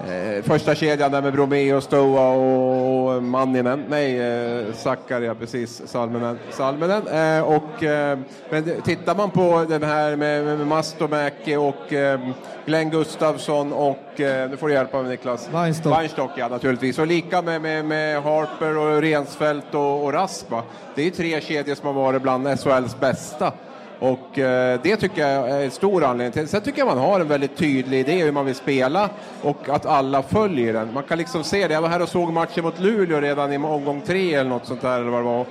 eh, 0.09 0.43
första 0.43 0.75
kedjan 0.75 1.13
där 1.13 1.23
med 1.23 1.33
Bromé 1.33 1.81
Stoa 1.81 2.29
och 2.29 3.23
Manninen. 3.23 3.85
Nej, 3.89 4.21
eh, 4.21 4.75
Sakaria, 4.75 5.35
precis, 5.35 5.83
Salminen. 5.87 6.39
Salminen. 6.51 7.07
Eh, 7.07 7.43
och, 7.43 7.83
eh, 7.83 8.19
men 8.51 8.83
tittar 8.83 9.15
man 9.15 9.31
på 9.31 9.67
den 9.69 9.83
här 9.83 10.17
med, 10.17 10.45
med 10.45 10.67
Mastomäki 10.67 11.57
och 11.57 11.93
eh, 11.93 12.21
Glenn 12.67 12.91
Gustafsson 12.91 13.73
och, 13.73 14.21
eh, 14.21 14.51
nu 14.51 14.57
får 14.57 14.69
du 14.69 14.75
hjälpa 14.75 15.03
mig 15.03 15.11
Niklas. 15.11 15.49
Weinstock. 15.53 15.99
Weinstock 15.99 16.31
ja, 16.37 16.49
naturligtvis. 16.49 16.99
Och 16.99 17.07
lika 17.07 17.43
med, 17.43 17.63
med, 17.63 17.85
med 17.85 18.23
Harper 18.23 18.79
och 18.79 19.03
Rensfeldt 19.03 19.75
och, 19.75 20.05
och 20.05 20.13
Rask. 20.13 20.51
Va? 20.51 20.63
Det 20.95 21.07
är 21.07 21.11
tre 21.11 21.41
kedjor 21.41 21.75
som 21.75 21.87
har 21.87 21.95
varit 21.95 22.23
bland 22.23 22.61
SHLs 22.61 23.01
bästa. 23.01 23.53
Och 24.01 24.39
eh, 24.39 24.81
det 24.83 24.97
tycker 24.97 25.29
jag 25.29 25.51
är 25.51 25.65
en 25.65 25.71
stor 25.71 26.05
anledning 26.05 26.33
till. 26.33 26.49
Sen 26.49 26.61
tycker 26.61 26.79
jag 26.79 26.87
man 26.87 26.99
har 26.99 27.21
en 27.21 27.29
väldigt 27.29 27.57
tydlig 27.57 28.01
idé 28.01 28.25
hur 28.25 28.33
man 28.33 28.47
vill 28.47 28.55
spela 28.55 29.11
och 29.43 29.69
att 29.69 29.87
alla 29.87 30.23
följer 30.23 30.73
den. 30.73 30.95
Man 30.95 31.03
kan 31.03 31.19
liksom 31.19 31.45
se 31.45 31.69
det. 31.69 31.75
Jag 31.75 31.83
var 31.83 31.89
här 31.89 32.03
och 32.03 32.09
såg 32.09 32.33
matchen 32.33 32.65
mot 32.65 32.81
Luleå 32.81 33.21
redan 33.21 33.53
i 33.53 33.57
omgång 33.57 34.01
tre 34.01 34.35
eller 34.35 34.51
något 34.51 34.67
sånt 34.67 34.83
där 34.83 35.01
eller 35.01 35.11
vad 35.11 35.21
det 35.21 35.25
var. 35.25 35.41
Och 35.41 35.47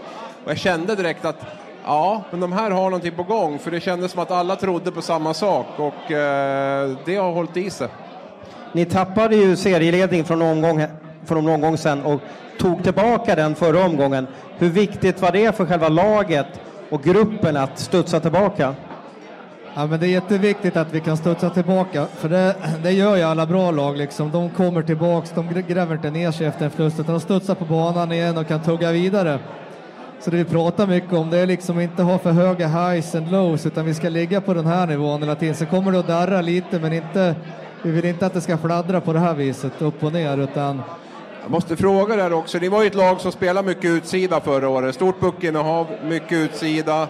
jag 0.45 0.57
kände 0.57 0.95
direkt 0.95 1.25
att 1.25 1.45
Ja, 1.85 2.23
men 2.31 2.39
de 2.39 2.51
här 2.51 2.71
har 2.71 2.83
någonting 2.83 3.11
på 3.11 3.23
gång 3.23 3.59
för 3.59 3.71
det 3.71 3.79
kändes 3.79 4.11
som 4.11 4.21
att 4.21 4.31
alla 4.31 4.55
trodde 4.55 4.91
på 4.91 5.01
samma 5.01 5.33
sak 5.33 5.65
och 5.77 6.11
eh, 6.11 6.91
det 7.05 7.15
har 7.15 7.31
hållit 7.31 7.57
i 7.57 7.69
sig. 7.69 7.87
Ni 8.71 8.85
tappade 8.85 9.35
ju 9.35 9.55
serieledning 9.55 10.23
från 10.23 10.41
omgång, 10.41 10.85
från 11.25 11.45
någon 11.45 11.77
sen 11.77 11.77
sedan 11.77 12.05
och 12.05 12.21
tog 12.59 12.83
tillbaka 12.83 13.35
den 13.35 13.55
förra 13.55 13.85
omgången. 13.85 14.27
Hur 14.57 14.69
viktigt 14.69 15.21
var 15.21 15.31
det 15.31 15.55
för 15.55 15.65
själva 15.65 15.89
laget 15.89 16.47
och 16.89 17.03
gruppen 17.03 17.57
att 17.57 17.79
studsa 17.79 18.19
tillbaka? 18.19 18.75
Ja, 19.73 19.87
men 19.87 19.99
det 19.99 20.07
är 20.07 20.09
jätteviktigt 20.09 20.77
att 20.77 20.93
vi 20.93 20.99
kan 20.99 21.17
studsa 21.17 21.49
tillbaka, 21.49 22.05
för 22.05 22.29
det, 22.29 22.55
det 22.83 22.91
gör 22.91 23.15
ju 23.15 23.23
alla 23.23 23.45
bra 23.45 23.71
lag. 23.71 23.97
Liksom. 23.97 24.31
De 24.31 24.49
kommer 24.49 24.81
tillbaks, 24.81 25.31
de 25.35 25.47
gräver 25.67 25.95
inte 25.95 26.11
ner 26.11 26.31
sig 26.31 26.47
efter 26.47 26.65
en 26.65 26.71
förlust, 26.71 26.99
utan 26.99 27.13
de 27.13 27.21
studsar 27.21 27.55
på 27.55 27.65
banan 27.65 28.11
igen 28.11 28.37
och 28.37 28.47
kan 28.47 28.61
tugga 28.61 28.91
vidare. 28.91 29.39
Så 30.19 30.31
det 30.31 30.37
vi 30.37 30.45
pratar 30.45 30.87
mycket 30.87 31.13
om 31.13 31.29
det 31.29 31.37
är 31.37 31.47
liksom 31.47 31.79
inte 31.79 32.03
ha 32.03 32.17
för 32.17 32.31
höga 32.31 32.67
highs 32.67 33.15
and 33.15 33.31
lows 33.31 33.65
utan 33.65 33.85
vi 33.85 33.93
ska 33.93 34.09
ligga 34.09 34.41
på 34.41 34.53
den 34.53 34.65
här 34.65 34.87
nivån 34.87 35.21
hela 35.21 35.35
tiden. 35.35 35.55
Sen 35.55 35.67
kommer 35.67 35.91
det 35.91 35.99
att 35.99 36.07
darra 36.07 36.41
lite 36.41 36.79
men 36.79 36.93
inte, 36.93 37.35
vi 37.83 37.91
vill 37.91 38.05
inte 38.05 38.25
att 38.25 38.33
det 38.33 38.41
ska 38.41 38.57
fladdra 38.57 39.01
på 39.01 39.13
det 39.13 39.19
här 39.19 39.33
viset 39.33 39.81
upp 39.81 40.03
och 40.03 40.13
ner 40.13 40.37
utan 40.37 40.81
jag 41.41 41.51
måste 41.51 41.77
fråga 41.77 42.15
där 42.15 42.33
också, 42.33 42.57
ni 42.57 42.67
var 42.69 42.81
ju 42.81 42.87
ett 42.87 42.95
lag 42.95 43.21
som 43.21 43.31
spelade 43.31 43.67
mycket 43.67 43.85
utsida 43.85 44.39
förra 44.41 44.69
året. 44.69 44.95
Stort 44.95 45.19
puckinnehav, 45.19 45.87
mycket 46.03 46.31
utsida. 46.31 47.07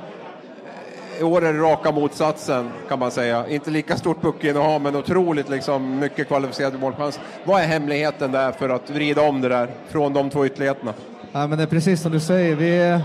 I 1.19 1.23
år 1.23 1.45
är 1.45 1.53
det 1.53 1.59
raka 1.59 1.91
motsatsen 1.91 2.69
kan 2.89 2.99
man 2.99 3.11
säga. 3.11 3.47
Inte 3.47 3.71
lika 3.71 3.97
stort 3.97 4.21
puckinnehav 4.21 4.81
men 4.81 4.95
otroligt 4.95 5.49
liksom 5.49 5.99
mycket 5.99 6.27
kvalificerade 6.27 6.77
målchans. 6.77 7.19
Vad 7.43 7.61
är 7.61 7.67
hemligheten 7.67 8.31
där 8.31 8.51
för 8.51 8.69
att 8.69 8.89
vrida 8.89 9.21
om 9.21 9.41
det 9.41 9.49
där 9.49 9.69
från 9.89 10.13
de 10.13 10.29
två 10.29 10.45
ytterligheterna? 10.45 10.93
Ja, 11.31 11.47
men 11.47 11.57
det 11.57 11.63
är 11.63 11.67
precis 11.67 12.01
som 12.01 12.11
du 12.11 12.19
säger. 12.19 12.55
Vi, 12.55 12.99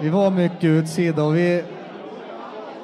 vi 0.00 0.08
var 0.08 0.30
mycket 0.30 0.64
utsida 0.64 1.22
och 1.22 1.36
vi 1.36 1.62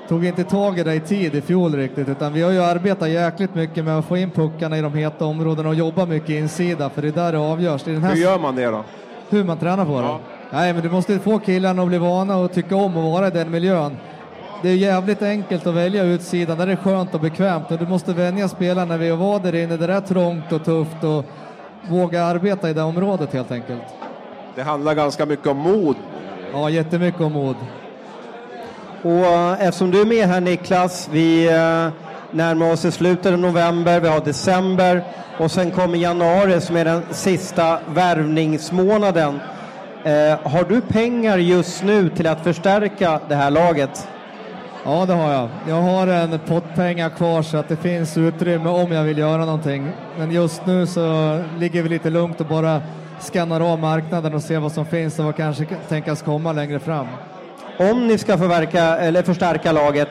tog 0.09 0.25
inte 0.25 0.45
tag 0.45 0.79
i 0.79 0.83
det 0.83 0.95
i 0.95 1.01
tid 1.01 1.35
i 1.35 1.40
fjol 1.40 1.75
riktigt, 1.75 2.09
utan 2.09 2.33
vi 2.33 2.42
har 2.42 2.51
ju 2.51 2.62
arbetat 2.62 3.09
jäkligt 3.09 3.55
mycket 3.55 3.85
med 3.85 3.99
att 3.99 4.05
få 4.05 4.16
in 4.16 4.31
puckarna 4.31 4.79
i 4.79 4.81
de 4.81 4.95
heta 4.95 5.25
områdena 5.25 5.69
och 5.69 5.75
jobba 5.75 6.07
mycket 6.07 6.31
insida, 6.31 6.90
för 6.90 7.03
det 7.03 7.09
är 7.09 7.12
där 7.12 7.33
det 7.33 7.38
avgörs. 7.38 7.83
Det 7.83 7.90
är 7.90 7.92
den 7.92 8.03
här 8.03 8.14
Hur 8.14 8.23
gör 8.23 8.38
man 8.38 8.57
det 8.57 8.66
då? 8.66 8.85
hur 9.31 9.45
man 9.45 9.59
tränar 9.59 9.85
på 9.85 10.01
det. 10.01 10.07
Ja. 10.07 10.21
Nej, 10.51 10.73
men 10.73 10.83
du 10.83 10.90
måste 10.90 11.19
få 11.19 11.38
killarna 11.38 11.83
att 11.83 11.88
bli 11.88 11.99
vana 11.99 12.37
och 12.37 12.53
tycka 12.53 12.77
om 12.77 12.97
att 12.97 13.05
vara 13.05 13.27
i 13.29 13.31
den 13.31 13.51
miljön. 13.51 13.97
Det 14.62 14.69
är 14.69 14.75
jävligt 14.75 15.23
enkelt 15.23 15.66
att 15.66 15.75
välja 15.75 16.03
utsidan, 16.05 16.59
där 16.59 16.66
det 16.66 16.73
är 16.73 16.77
skönt 16.77 17.14
och 17.14 17.21
bekvämt 17.21 17.71
och 17.71 17.79
du 17.79 17.87
måste 17.87 18.12
vänja 18.12 18.49
spelarna 18.49 18.97
vid 18.97 19.12
att 19.12 19.19
vara 19.19 19.38
där 19.38 19.55
inne 19.55 19.77
där 19.77 19.88
det 19.88 19.95
är 19.95 20.01
trångt 20.01 20.53
och 20.53 20.64
tufft 20.64 21.05
och 21.05 21.25
våga 21.88 22.25
arbeta 22.25 22.71
i 22.71 22.73
det 22.73 22.83
området 22.83 23.33
helt 23.33 23.53
enkelt. 23.53 23.83
Det 24.55 24.62
handlar 24.62 24.95
ganska 24.95 25.27
mycket 25.27 25.47
om 25.47 25.57
mod. 25.57 25.97
Ja, 26.53 26.71
jättemycket 26.71 27.21
om 27.21 27.33
mod. 27.33 27.57
Och 29.07 29.27
eh, 29.27 29.66
eftersom 29.66 29.90
du 29.90 30.01
är 30.01 30.07
med 30.07 30.29
här 30.29 30.40
Niklas, 30.40 31.09
vi 31.12 31.47
eh, 31.47 31.88
närmar 32.31 32.73
oss 32.73 32.85
i 32.85 32.92
slutet 32.92 33.33
av 33.33 33.38
november, 33.38 34.01
vi 34.01 34.09
har 34.09 34.21
december 34.21 35.05
och 35.38 35.51
sen 35.51 35.71
kommer 35.71 35.99
januari 35.99 36.61
som 36.61 36.77
är 36.77 36.85
den 36.85 37.03
sista 37.11 37.79
värvningsmånaden. 37.95 39.40
Eh, 40.05 40.51
har 40.51 40.69
du 40.69 40.81
pengar 40.81 41.38
just 41.38 41.83
nu 41.83 42.09
till 42.09 42.27
att 42.27 42.40
förstärka 42.45 43.21
det 43.29 43.35
här 43.35 43.51
laget? 43.51 44.09
Ja, 44.85 45.07
det 45.07 45.14
har 45.14 45.33
jag. 45.33 45.49
Jag 45.69 45.83
har 45.83 46.07
en 46.07 46.38
pott 46.38 46.75
pengar 46.75 47.11
kvar 47.11 47.42
så 47.42 47.57
att 47.57 47.69
det 47.69 47.77
finns 47.77 48.16
utrymme 48.16 48.69
om 48.69 48.92
jag 48.92 49.05
vill 49.05 49.19
göra 49.19 49.45
någonting. 49.45 49.92
Men 50.19 50.31
just 50.31 50.66
nu 50.66 50.87
så 50.87 51.42
ligger 51.59 51.83
vi 51.83 51.88
lite 51.88 52.11
lugnt 52.11 52.40
och 52.40 52.47
bara 52.47 52.83
skannar 53.21 53.73
av 53.73 53.79
marknaden 53.79 54.35
och 54.35 54.42
ser 54.42 54.59
vad 54.59 54.73
som 54.73 54.87
finns 54.87 55.19
och 55.19 55.25
vad 55.25 55.37
kanske 55.37 55.64
kan 55.64 55.79
tänkas 55.88 56.23
komma 56.23 56.53
längre 56.53 56.79
fram. 56.79 57.07
Om 57.79 58.07
ni 58.07 58.19
ska 58.19 58.39
förverka, 58.39 58.83
eller 58.83 59.23
förstärka 59.23 59.73
laget, 59.73 60.09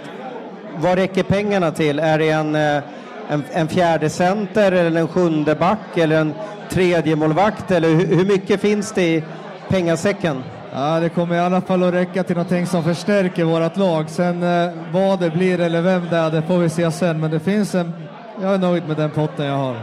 vad 0.77 0.95
räcker 0.97 1.23
pengarna 1.23 1.71
till? 1.71 1.99
Är 1.99 2.17
det 2.19 2.29
en, 2.29 2.55
eh, 2.55 2.83
en, 3.29 3.43
en 3.53 3.67
fjärde 3.67 4.09
center 4.09 4.71
eller 4.71 5.01
en 5.01 5.07
sjunde 5.07 5.55
back 5.55 5.97
eller 5.97 6.21
en 6.21 6.33
tredje 6.69 7.15
målvakt 7.15 7.71
eller 7.71 7.89
hur, 7.89 8.15
hur 8.15 8.25
mycket 8.25 8.61
finns 8.61 8.91
det 8.91 9.01
i 9.15 9.23
pengasäcken? 9.69 10.43
Ja, 10.73 10.99
det 10.99 11.09
kommer 11.09 11.35
i 11.35 11.39
alla 11.39 11.61
fall 11.61 11.83
att 11.83 11.93
räcka 11.93 12.23
till 12.23 12.35
någonting 12.35 12.65
som 12.67 12.83
förstärker 12.83 13.43
vårt 13.43 13.77
lag. 13.77 14.09
Sen 14.09 14.43
eh, 14.43 14.71
vad 14.91 15.19
det 15.19 15.29
blir 15.29 15.59
eller 15.59 15.81
vem 15.81 16.07
det 16.09 16.17
är, 16.17 16.31
det 16.31 16.41
får 16.41 16.57
vi 16.57 16.69
se 16.69 16.91
sen. 16.91 17.19
Men 17.19 17.31
det 17.31 17.39
finns 17.39 17.75
en... 17.75 17.93
Jag 18.41 18.53
är 18.53 18.57
nöjd 18.57 18.87
med 18.87 18.97
den 18.97 19.09
potten 19.11 19.45
jag 19.45 19.57
har. 19.57 19.75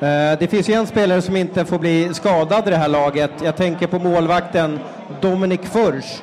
Eh, 0.00 0.38
Det 0.38 0.50
finns 0.50 0.68
ju 0.68 0.74
en 0.74 0.86
spelare 0.86 1.22
som 1.22 1.36
inte 1.36 1.64
får 1.64 1.78
bli 1.78 2.14
skadad 2.14 2.68
i 2.68 2.70
det 2.70 2.76
här 2.76 2.88
laget. 2.88 3.30
Jag 3.44 3.56
tänker 3.56 3.86
på 3.86 3.98
målvakten 3.98 4.78
Dominik 5.20 5.64
Furch. 5.64 6.22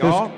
Ja, 0.00 0.28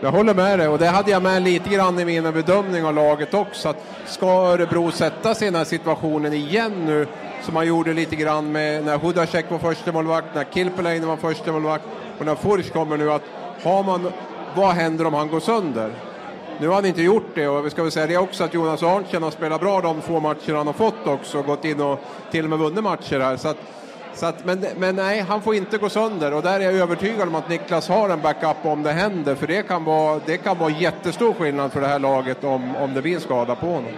jag 0.00 0.12
håller 0.12 0.34
med 0.34 0.58
dig 0.58 0.68
och 0.68 0.78
det 0.78 0.86
hade 0.86 1.10
jag 1.10 1.22
med 1.22 1.42
lite 1.42 1.68
grann 1.68 1.98
i 1.98 2.04
min 2.04 2.22
bedömning 2.22 2.84
av 2.84 2.94
laget 2.94 3.34
också. 3.34 3.68
Att 3.68 3.84
ska 4.06 4.26
Örebro 4.26 4.90
sätta 4.90 5.34
sig 5.34 5.48
i 5.48 5.50
den 5.50 5.58
här 5.58 5.64
situationen 5.64 6.32
igen 6.32 6.72
nu 6.86 7.06
som 7.42 7.54
man 7.54 7.66
gjorde 7.66 7.92
lite 7.92 8.16
grann 8.16 8.52
med 8.52 8.84
när 8.84 8.98
Hudacek 8.98 9.50
var 9.50 9.58
första 9.58 9.92
målvakt, 9.92 10.34
när 10.34 10.44
Kilpeläinen 10.44 11.08
var 11.08 11.16
första 11.16 11.52
målvakt 11.52 11.84
och 12.18 12.26
när 12.26 12.34
Furch 12.34 12.72
kommer 12.72 12.96
nu 12.96 13.12
att 13.12 13.22
har 13.62 13.82
man, 13.82 14.12
vad 14.56 14.74
händer 14.74 15.06
om 15.06 15.14
han 15.14 15.28
går 15.28 15.40
sönder? 15.40 15.90
Nu 16.60 16.68
har 16.68 16.74
han 16.74 16.84
inte 16.84 17.02
gjort 17.02 17.34
det 17.34 17.48
och 17.48 17.66
vi 17.66 17.70
ska 17.70 17.82
väl 17.82 17.92
säga 17.92 18.06
det 18.06 18.16
också 18.16 18.44
att 18.44 18.54
Jonas 18.54 18.82
Arntzen 18.82 19.22
har 19.22 19.30
spelat 19.30 19.60
bra 19.60 19.80
de 19.80 20.00
få 20.00 20.20
matcher 20.20 20.54
han 20.54 20.66
har 20.66 20.74
fått 20.74 21.06
också 21.06 21.38
och 21.38 21.46
gått 21.46 21.64
in 21.64 21.80
och 21.80 22.00
till 22.30 22.44
och 22.44 22.50
med 22.50 22.58
vunnit 22.58 22.84
matcher 22.84 23.20
här. 23.20 23.36
Så 23.36 23.48
att, 23.48 23.56
så 24.14 24.26
att, 24.26 24.44
men, 24.44 24.64
men 24.78 24.96
nej, 24.96 25.20
han 25.28 25.42
får 25.42 25.54
inte 25.54 25.78
gå 25.78 25.88
sönder 25.88 26.34
och 26.34 26.42
där 26.42 26.60
är 26.60 26.64
jag 26.64 26.74
övertygad 26.74 27.28
om 27.28 27.34
att 27.34 27.48
Niklas 27.48 27.88
har 27.88 28.08
en 28.08 28.20
backup 28.20 28.56
om 28.62 28.82
det 28.82 28.92
händer 28.92 29.34
för 29.34 29.46
det 29.46 29.62
kan 29.62 29.84
vara, 29.84 30.20
det 30.26 30.36
kan 30.36 30.58
vara 30.58 30.70
jättestor 30.70 31.34
skillnad 31.34 31.72
för 31.72 31.80
det 31.80 31.86
här 31.86 31.98
laget 31.98 32.44
om, 32.44 32.76
om 32.76 32.94
det 32.94 33.02
blir 33.02 33.14
en 33.14 33.20
skada 33.20 33.54
på 33.54 33.66
honom. 33.66 33.92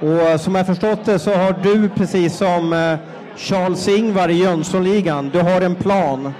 Och 0.00 0.40
som 0.40 0.54
jag 0.54 0.66
förstått 0.66 1.04
det 1.04 1.18
så 1.18 1.34
har 1.34 1.54
du 1.62 1.88
precis 1.88 2.36
som 2.36 2.72
eh, 2.72 2.98
Charles 3.36 3.88
Ingvar 3.88 4.28
i 4.28 4.34
Jönssonligan, 4.34 5.28
du 5.28 5.40
har 5.40 5.60
en 5.60 5.74
plan. 5.74 6.34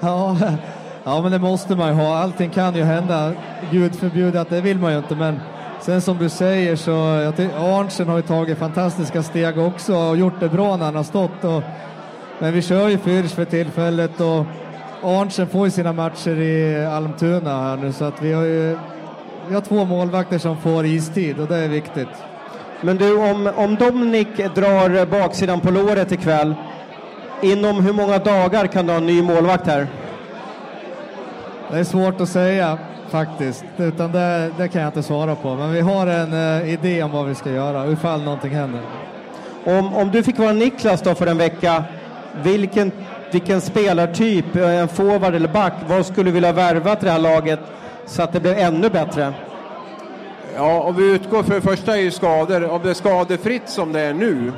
Ja, 0.00 0.36
ja, 1.04 1.22
men 1.22 1.32
det 1.32 1.38
måste 1.38 1.76
man 1.76 1.88
ju 1.88 1.94
ha. 1.94 2.18
Allting 2.18 2.50
kan 2.50 2.74
ju 2.74 2.82
hända. 2.82 3.32
Gud 3.70 3.94
förbjude 3.94 4.40
att 4.40 4.50
det 4.50 4.60
vill 4.60 4.78
man 4.78 4.92
ju 4.92 4.98
inte. 4.98 5.14
Men 5.14 5.40
sen 5.86 6.00
som 6.00 6.18
du 6.18 6.28
säger 6.28 6.76
så 6.76 6.90
jag 6.90 7.34
Arntzen 7.56 8.08
har 8.08 8.16
ju 8.16 8.22
tagit 8.22 8.58
fantastiska 8.58 9.22
steg 9.22 9.58
också 9.58 9.96
och 9.96 10.16
gjort 10.16 10.40
det 10.40 10.48
bra 10.48 10.76
när 10.76 10.84
han 10.84 10.96
har 10.96 11.02
stått. 11.02 11.44
Och, 11.44 11.62
men 12.38 12.52
vi 12.52 12.62
kör 12.62 12.88
ju 12.88 12.96
Fürch 12.96 13.34
för 13.34 13.44
tillfället 13.44 14.20
och 14.20 14.44
Arntzen 15.02 15.46
får 15.46 15.66
ju 15.66 15.70
sina 15.70 15.92
matcher 15.92 16.38
i 16.40 16.86
Almtuna 16.86 17.62
här 17.62 17.76
nu 17.76 17.92
så 17.92 18.04
att 18.04 18.22
vi 18.22 18.32
har 18.32 18.42
ju 18.42 18.78
vi 19.48 19.54
har 19.54 19.60
två 19.60 19.84
målvakter 19.84 20.38
som 20.38 20.56
får 20.56 20.86
istid 20.86 21.40
och 21.40 21.46
det 21.46 21.56
är 21.56 21.68
viktigt. 21.68 22.08
Men 22.80 22.96
du, 22.96 23.16
om, 23.30 23.50
om 23.56 23.74
Dominik 23.74 24.36
drar 24.36 25.06
baksidan 25.06 25.60
på 25.60 25.70
låret 25.70 26.12
ikväll, 26.12 26.54
inom 27.42 27.84
hur 27.84 27.92
många 27.92 28.18
dagar 28.18 28.66
kan 28.66 28.86
du 28.86 28.92
ha 28.92 28.98
en 28.98 29.06
ny 29.06 29.22
målvakt 29.22 29.66
här? 29.66 29.86
Det 31.70 31.78
är 31.78 31.84
svårt 31.84 32.20
att 32.20 32.28
säga 32.28 32.78
faktiskt, 33.10 33.64
utan 33.76 34.12
det, 34.12 34.50
det 34.58 34.68
kan 34.68 34.82
jag 34.82 34.88
inte 34.88 35.02
svara 35.02 35.34
på. 35.34 35.54
Men 35.54 35.72
vi 35.72 35.80
har 35.80 36.06
en 36.06 36.32
eh, 36.32 36.72
idé 36.72 37.02
om 37.02 37.10
vad 37.10 37.26
vi 37.26 37.34
ska 37.34 37.50
göra 37.50 37.86
ifall 37.86 38.22
någonting 38.22 38.50
händer. 38.50 38.80
Om, 39.64 39.94
om 39.94 40.10
du 40.10 40.22
fick 40.22 40.38
vara 40.38 40.52
Niklas 40.52 41.02
då 41.02 41.14
för 41.14 41.26
en 41.26 41.38
vecka, 41.38 41.84
vilken, 42.42 42.92
vilken 43.32 43.60
spelartyp, 43.60 44.56
eh, 44.56 44.80
en 44.80 44.88
forward 44.88 45.34
eller 45.34 45.48
back, 45.48 45.72
vad 45.88 46.06
skulle 46.06 46.30
du 46.30 46.34
vilja 46.34 46.52
värva 46.52 46.96
till 46.96 47.06
det 47.06 47.12
här 47.12 47.18
laget 47.18 47.60
så 48.06 48.22
att 48.22 48.32
det 48.32 48.40
blev 48.40 48.58
ännu 48.58 48.90
bättre? 48.90 49.34
Ja, 50.54 50.80
om 50.80 50.96
vi 50.96 51.14
utgår 51.14 51.42
för 51.42 51.54
det 51.54 51.60
första 51.60 51.96
är 51.96 52.00
ju 52.00 52.10
skador, 52.10 52.70
om 52.70 52.80
det 52.82 52.90
är 52.90 52.94
skadefritt 52.94 53.68
som 53.68 53.92
det 53.92 54.00
är 54.00 54.14
nu. 54.14 54.52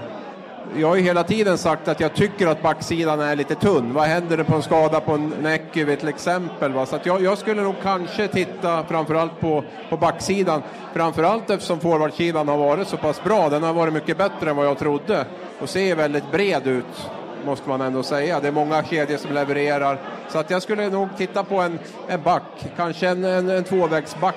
Jag 0.77 0.89
har 0.89 0.97
ju 0.97 1.03
hela 1.03 1.25
tiden 1.25 1.59
sagt 1.59 1.89
att 1.89 2.01
jag 2.01 2.15
tycker 2.15 2.47
att 2.47 2.63
backsidan 2.63 3.21
är 3.21 3.37
lite 3.37 3.55
tunn. 3.55 3.95
Vad 3.95 4.05
händer 4.05 4.43
på 4.43 4.57
en 4.57 4.63
skada 4.63 5.01
på 5.01 5.13
en 5.13 5.35
Näckyvi 5.43 5.97
till 5.97 6.09
exempel? 6.09 6.73
Va? 6.73 6.87
Så 6.87 6.97
att 6.97 7.07
jag, 7.07 7.23
jag 7.23 7.39
skulle 7.39 7.63
nog 7.63 7.75
kanske 7.83 8.29
titta 8.29 8.85
framförallt 8.85 9.41
på, 9.41 9.65
på 9.91 9.97
backsidan. 9.97 10.63
Framförallt 10.95 11.51
eftersom 11.51 11.81
forwardsidan 11.81 12.49
har 12.49 12.57
varit 12.57 12.89
så 12.89 12.97
pass 12.97 13.25
bra. 13.25 13.49
Den 13.49 13.63
har 13.63 13.73
varit 13.73 13.95
mycket 13.95 14.19
bättre 14.19 14.51
än 14.51 14.57
vad 14.57 14.67
jag 14.67 14.79
trodde 14.79 15.25
och 15.61 15.69
ser 15.69 15.95
väldigt 15.95 16.33
bred 16.33 16.67
ut 16.67 17.11
måste 17.47 17.69
man 17.69 17.81
ändå 17.81 18.03
säga. 18.03 18.41
Det 18.41 18.49
är 18.49 18.53
många 18.53 18.85
kedjor 18.85 19.17
som 19.17 19.35
levererar. 19.35 19.99
Så 20.29 20.39
att 20.39 20.51
jag 20.51 20.63
skulle 20.63 20.89
nog 20.89 21.09
titta 21.17 21.45
på 21.45 21.61
en, 21.61 21.79
en 22.09 22.23
back, 22.23 22.43
kanske 22.77 23.09
en, 23.09 23.25
en, 23.25 23.51
en 23.51 23.65
tvåvägsback 23.65 24.35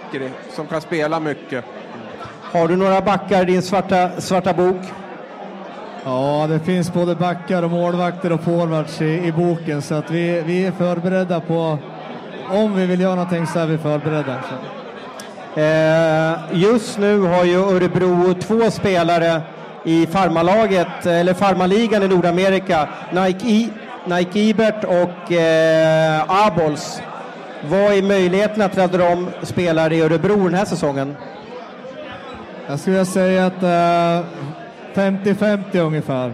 som 0.50 0.68
kan 0.68 0.82
spela 0.82 1.20
mycket. 1.20 1.66
Har 2.42 2.68
du 2.68 2.76
några 2.76 3.02
backar 3.02 3.42
i 3.42 3.46
din 3.46 3.62
svarta, 3.62 4.22
svarta 4.22 4.54
bok? 4.54 4.82
Ja, 6.06 6.46
det 6.50 6.60
finns 6.60 6.94
både 6.94 7.16
backar 7.16 7.64
och 7.64 7.72
målvakter 7.72 8.32
och 8.32 8.42
forwards 8.42 9.02
i, 9.02 9.28
i 9.28 9.32
boken 9.32 9.82
så 9.82 9.96
att 9.96 10.12
vi, 10.12 10.42
vi 10.46 10.66
är 10.66 10.72
förberedda 10.72 11.40
på 11.40 11.78
om 12.50 12.76
vi 12.76 12.86
vill 12.86 13.02
göra 13.02 13.16
någonting 13.16 13.48
så 13.48 13.60
är 13.60 13.66
vi 13.66 13.78
förberedda. 13.78 14.36
Eh, 15.56 16.40
just 16.52 16.98
nu 16.98 17.20
har 17.20 17.44
ju 17.44 17.56
Örebro 17.56 18.34
två 18.34 18.72
spelare 18.72 19.42
i 19.84 20.08
farmalaget, 20.08 21.06
eller 21.06 21.34
farmaligan 21.34 22.04
i 22.04 22.08
Nordamerika, 22.08 22.90
Nike, 23.12 23.48
I, 23.48 23.70
Nike 24.06 24.40
Ibert 24.40 24.84
och 24.84 25.32
eh, 25.32 26.46
Abols. 26.48 27.02
Vad 27.70 27.94
är 27.94 28.02
möjligheterna 28.02 28.70
till 28.70 28.82
att 28.82 28.92
de 28.92 29.28
spelar 29.44 29.94
i 29.94 30.02
Örebro 30.02 30.44
den 30.44 30.54
här 30.54 30.66
säsongen? 30.66 31.16
Jag 32.68 32.80
skulle 32.80 33.06
säga 33.06 33.46
att 33.46 33.64
eh, 33.64 34.26
50-50 34.94 35.78
ungefär. 35.80 36.34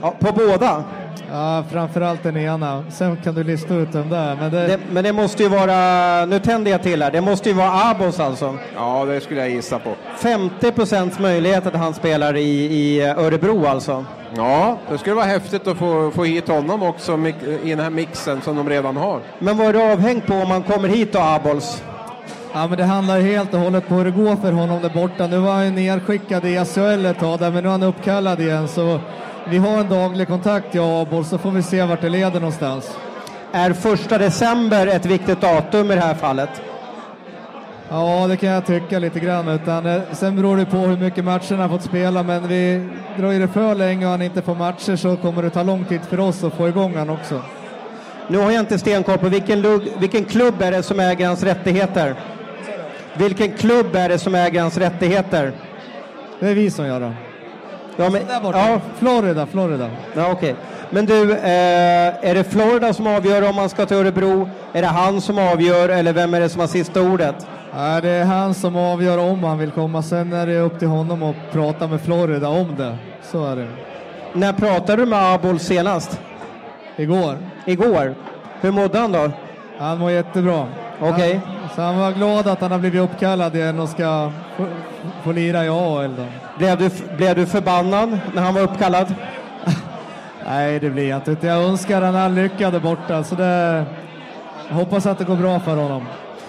Ja, 0.00 0.14
på 0.20 0.32
båda? 0.32 0.84
Ja, 1.32 1.64
framförallt 1.72 2.22
den 2.22 2.36
ena. 2.36 2.84
Sen 2.90 3.16
kan 3.16 3.34
du 3.34 3.44
lista 3.44 3.74
ut 3.74 3.92
den 3.92 4.10
där. 4.10 4.36
Men 4.40 4.52
det, 4.52 4.66
Det, 4.66 4.78
men 4.92 5.04
det 5.04 5.12
måste 5.12 5.42
ju 5.42 5.48
vara, 5.48 6.26
nu 6.26 6.38
tänder 6.38 6.70
jag 6.70 6.82
till 6.82 7.02
här, 7.02 7.10
det 7.10 7.20
måste 7.20 7.48
ju 7.48 7.54
vara 7.54 7.70
Abos 7.90 8.20
alltså. 8.20 8.58
Ja, 8.76 9.04
det 9.04 9.20
skulle 9.20 9.40
jag 9.40 9.50
gissa 9.50 9.78
på. 9.78 9.90
50 10.16 10.72
procents 10.72 11.18
möjlighet 11.18 11.66
att 11.66 11.74
han 11.74 11.94
spelar 11.94 12.36
i, 12.36 12.40
i 12.64 13.02
Örebro 13.02 13.66
alltså. 13.66 14.04
Ja, 14.36 14.78
det 14.90 14.98
skulle 14.98 15.14
vara 15.14 15.26
häftigt 15.26 15.66
att 15.66 15.76
få, 15.78 16.10
få 16.10 16.24
hit 16.24 16.48
honom 16.48 16.82
också 16.82 17.18
i 17.62 17.70
den 17.70 17.80
här 17.80 17.90
mixen 17.90 18.40
som 18.40 18.56
de 18.56 18.68
redan 18.68 18.96
har. 18.96 19.20
Men 19.38 19.56
vad 19.56 19.66
är 19.66 19.72
det 19.72 19.92
avhängt 19.92 20.26
på 20.26 20.34
om 20.34 20.48
man 20.48 20.62
kommer 20.62 20.88
hit 20.88 21.12
då, 21.12 21.18
Abols? 21.18 21.82
Ja, 22.56 22.66
men 22.66 22.78
det 22.78 22.84
handlar 22.84 23.20
helt 23.20 23.54
och 23.54 23.60
hållet 23.60 23.88
på 23.88 23.94
hur 23.94 24.04
det 24.04 24.10
går 24.10 24.36
för 24.36 24.52
honom 24.52 24.82
där 24.82 24.90
borta. 24.90 25.26
Nu 25.26 25.38
var 25.38 25.52
han 25.52 25.64
ju 25.64 25.70
nerskickad 25.70 26.44
i 26.44 26.64
SHL 26.64 27.06
ett 27.06 27.18
tag 27.18 27.38
där, 27.38 27.50
men 27.50 27.62
nu 27.62 27.68
är 27.68 27.72
han 27.72 27.82
uppkallad 27.82 28.40
igen. 28.40 28.68
Så 28.68 29.00
vi 29.48 29.58
har 29.58 29.78
en 29.78 29.88
daglig 29.88 30.28
kontakt, 30.28 30.74
jag 30.74 30.86
och 30.86 31.02
Abol, 31.02 31.24
så 31.24 31.38
får 31.38 31.50
vi 31.50 31.62
se 31.62 31.82
vart 31.82 32.00
det 32.00 32.08
leder 32.08 32.40
någonstans. 32.40 32.98
Är 33.52 33.72
första 33.72 34.18
december 34.18 34.86
ett 34.86 35.06
viktigt 35.06 35.40
datum 35.40 35.90
i 35.90 35.94
det 35.94 36.00
här 36.00 36.14
fallet? 36.14 36.48
Ja, 37.88 38.26
det 38.28 38.36
kan 38.36 38.48
jag 38.48 38.66
tycka 38.66 38.98
lite 38.98 39.20
grann. 39.20 39.48
Utan, 39.48 39.86
eh, 39.86 40.02
sen 40.12 40.36
beror 40.36 40.56
det 40.56 40.66
på 40.66 40.76
hur 40.76 40.96
mycket 40.96 41.24
matcherna 41.24 41.62
har 41.62 41.68
fått 41.68 41.82
spela, 41.82 42.22
men 42.22 42.48
vi 42.48 42.88
dröjer 43.16 43.40
det 43.40 43.48
för 43.48 43.74
länge 43.74 44.04
och 44.04 44.10
han 44.10 44.22
inte 44.22 44.42
får 44.42 44.54
matcher 44.54 44.96
så 44.96 45.16
kommer 45.16 45.42
det 45.42 45.50
ta 45.50 45.62
lång 45.62 45.84
tid 45.84 46.00
för 46.00 46.20
oss 46.20 46.44
att 46.44 46.54
få 46.54 46.68
igång 46.68 46.96
han 46.96 47.10
också. 47.10 47.40
Nu 48.28 48.38
har 48.38 48.50
jag 48.50 48.60
inte 48.60 48.78
stenkoll 48.78 49.18
på 49.18 49.28
vilken, 49.28 49.80
vilken 49.98 50.24
klubb 50.24 50.62
är 50.62 50.70
det 50.70 50.82
som 50.82 51.00
äger 51.00 51.26
hans 51.26 51.42
rättigheter? 51.42 52.14
Vilken 53.16 53.52
klubb 53.52 53.96
är 53.96 54.08
det 54.08 54.18
som 54.18 54.34
äger 54.34 54.60
hans 54.60 54.78
rättigheter? 54.78 55.52
Det 56.40 56.48
är 56.48 56.54
vi 56.54 56.70
som 56.70 56.86
gör 56.86 57.00
det. 57.00 57.12
Ja, 57.96 58.10
men, 58.10 58.22
ja, 58.42 58.80
Florida, 58.98 59.46
Florida. 59.46 59.90
ja, 60.14 60.32
okej. 60.32 60.54
Men 60.90 61.06
du, 61.06 61.32
eh, 61.32 62.28
är 62.30 62.34
det 62.34 62.44
Florida 62.44 62.92
som 62.92 63.06
avgör 63.06 63.48
om 63.48 63.56
man 63.56 63.68
ska 63.68 63.86
till 63.86 63.96
Örebro? 63.96 64.50
Är 64.72 64.82
det 64.82 64.88
han 64.88 65.20
som 65.20 65.38
avgör 65.38 65.88
eller 65.88 66.12
vem 66.12 66.34
är 66.34 66.40
det 66.40 66.48
som 66.48 66.60
har 66.60 66.66
sista 66.66 67.02
ordet? 67.02 67.46
Ja, 67.76 68.00
det 68.00 68.08
är 68.08 68.24
han 68.24 68.54
som 68.54 68.76
avgör 68.76 69.18
om 69.18 69.44
han 69.44 69.58
vill 69.58 69.70
komma. 69.70 70.02
Sen 70.02 70.32
är 70.32 70.46
det 70.46 70.58
upp 70.58 70.78
till 70.78 70.88
honom 70.88 71.22
att 71.22 71.36
prata 71.52 71.86
med 71.86 72.00
Florida 72.00 72.48
om 72.48 72.74
det. 72.76 72.96
Så 73.22 73.46
är 73.46 73.56
det. 73.56 73.68
När 74.32 74.52
pratade 74.52 75.02
du 75.02 75.06
med 75.06 75.34
Abol 75.34 75.58
senast? 75.58 76.20
Igår. 76.96 77.38
Igår. 77.66 78.14
Hur 78.60 78.70
mådde 78.70 78.98
han 78.98 79.12
då? 79.12 79.30
Han 79.78 79.98
mår 79.98 80.10
jättebra. 80.10 80.66
Okej. 81.00 81.40
Han, 81.46 81.53
så 81.74 81.82
han 81.82 81.98
var 81.98 82.12
glad 82.12 82.46
att 82.46 82.60
han 82.60 82.72
har 82.72 82.78
blivit 82.78 83.00
uppkallad 83.00 83.56
igen 83.56 83.80
och 83.80 83.88
ska 83.88 84.32
få, 84.56 84.66
få 85.24 85.32
lira 85.32 85.64
i 85.64 85.68
AHL 85.68 86.16
då. 86.16 86.26
Blev 86.58 86.78
du, 86.78 86.90
blev 87.16 87.36
du 87.36 87.46
förbannad 87.46 88.18
när 88.34 88.42
han 88.42 88.54
var 88.54 88.62
uppkallad? 88.62 89.14
Nej, 90.46 90.80
det 90.80 90.90
blir 90.90 91.08
jag 91.08 91.28
inte. 91.28 91.46
Jag 91.46 91.62
önskar 91.62 92.02
han 92.02 92.16
all 92.16 92.32
lycka 92.32 92.70
där 92.70 92.80
borta. 92.80 93.24
Så 93.24 93.34
det, 93.34 93.84
jag 94.68 94.74
hoppas 94.74 95.06
att 95.06 95.18
det 95.18 95.24
går 95.24 95.36
bra 95.36 95.60
för 95.60 95.76
honom. 95.76 96.06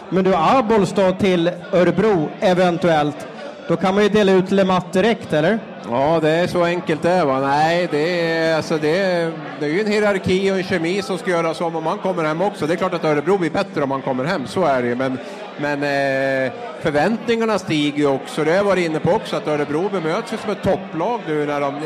Men 0.10 0.24
du, 0.24 0.36
Abols 0.36 0.94
då 0.94 1.12
till 1.12 1.52
Örebro 1.74 2.30
eventuellt. 2.40 3.28
Då 3.68 3.76
kan 3.76 3.95
man 3.95 4.03
ju 4.03 4.09
dela 4.09 4.32
ut 4.32 4.51
LeMatt 4.51 4.93
direkt, 4.93 5.34
eller? 5.34 5.59
Ja, 5.89 6.20
det 6.22 6.30
är 6.30 6.47
så 6.47 6.63
enkelt 6.63 7.01
det 7.01 7.09
är 7.09 7.26
va. 7.26 7.39
Nej, 7.39 7.88
det 7.91 8.32
är, 8.32 8.55
alltså 8.55 8.78
det 8.78 8.97
är, 8.97 9.32
det 9.59 9.66
är 9.66 9.70
ju 9.70 9.82
en 9.82 9.88
hierarki 9.88 10.51
och 10.51 10.57
en 10.57 10.63
kemi 10.63 11.01
som 11.01 11.18
ska 11.18 11.32
göras 11.32 11.61
om 11.61 11.76
om 11.76 11.84
man 11.84 11.97
kommer 11.97 12.24
hem 12.24 12.41
också. 12.41 12.68
Det 12.68 12.74
är 12.74 12.78
klart 12.78 12.93
att 12.93 13.03
Örebro 13.03 13.38
blir 13.38 13.49
bättre 13.49 13.84
om 13.84 13.89
man 13.89 14.01
kommer 14.01 14.24
hem, 14.24 14.47
så 14.47 14.66
är 14.66 14.82
det 14.82 14.88
ju. 14.88 14.95
Men, 14.95 15.18
men 15.57 15.84
eh, 15.84 16.51
förväntningarna 16.82 17.59
stiger 17.59 17.97
ju 17.97 18.07
också. 18.07 18.43
Det 18.43 18.49
har 18.51 18.57
jag 18.57 18.63
varit 18.63 18.86
inne 18.86 18.99
på 18.99 19.11
också, 19.11 19.36
att 19.36 19.47
Örebro 19.47 19.89
bemöts 19.89 20.34
ju 20.34 20.38
som 20.38 20.51
ett 20.51 20.63
topplag 20.63 21.20
nu 21.28 21.45
när 21.45 21.61
de 21.61 21.82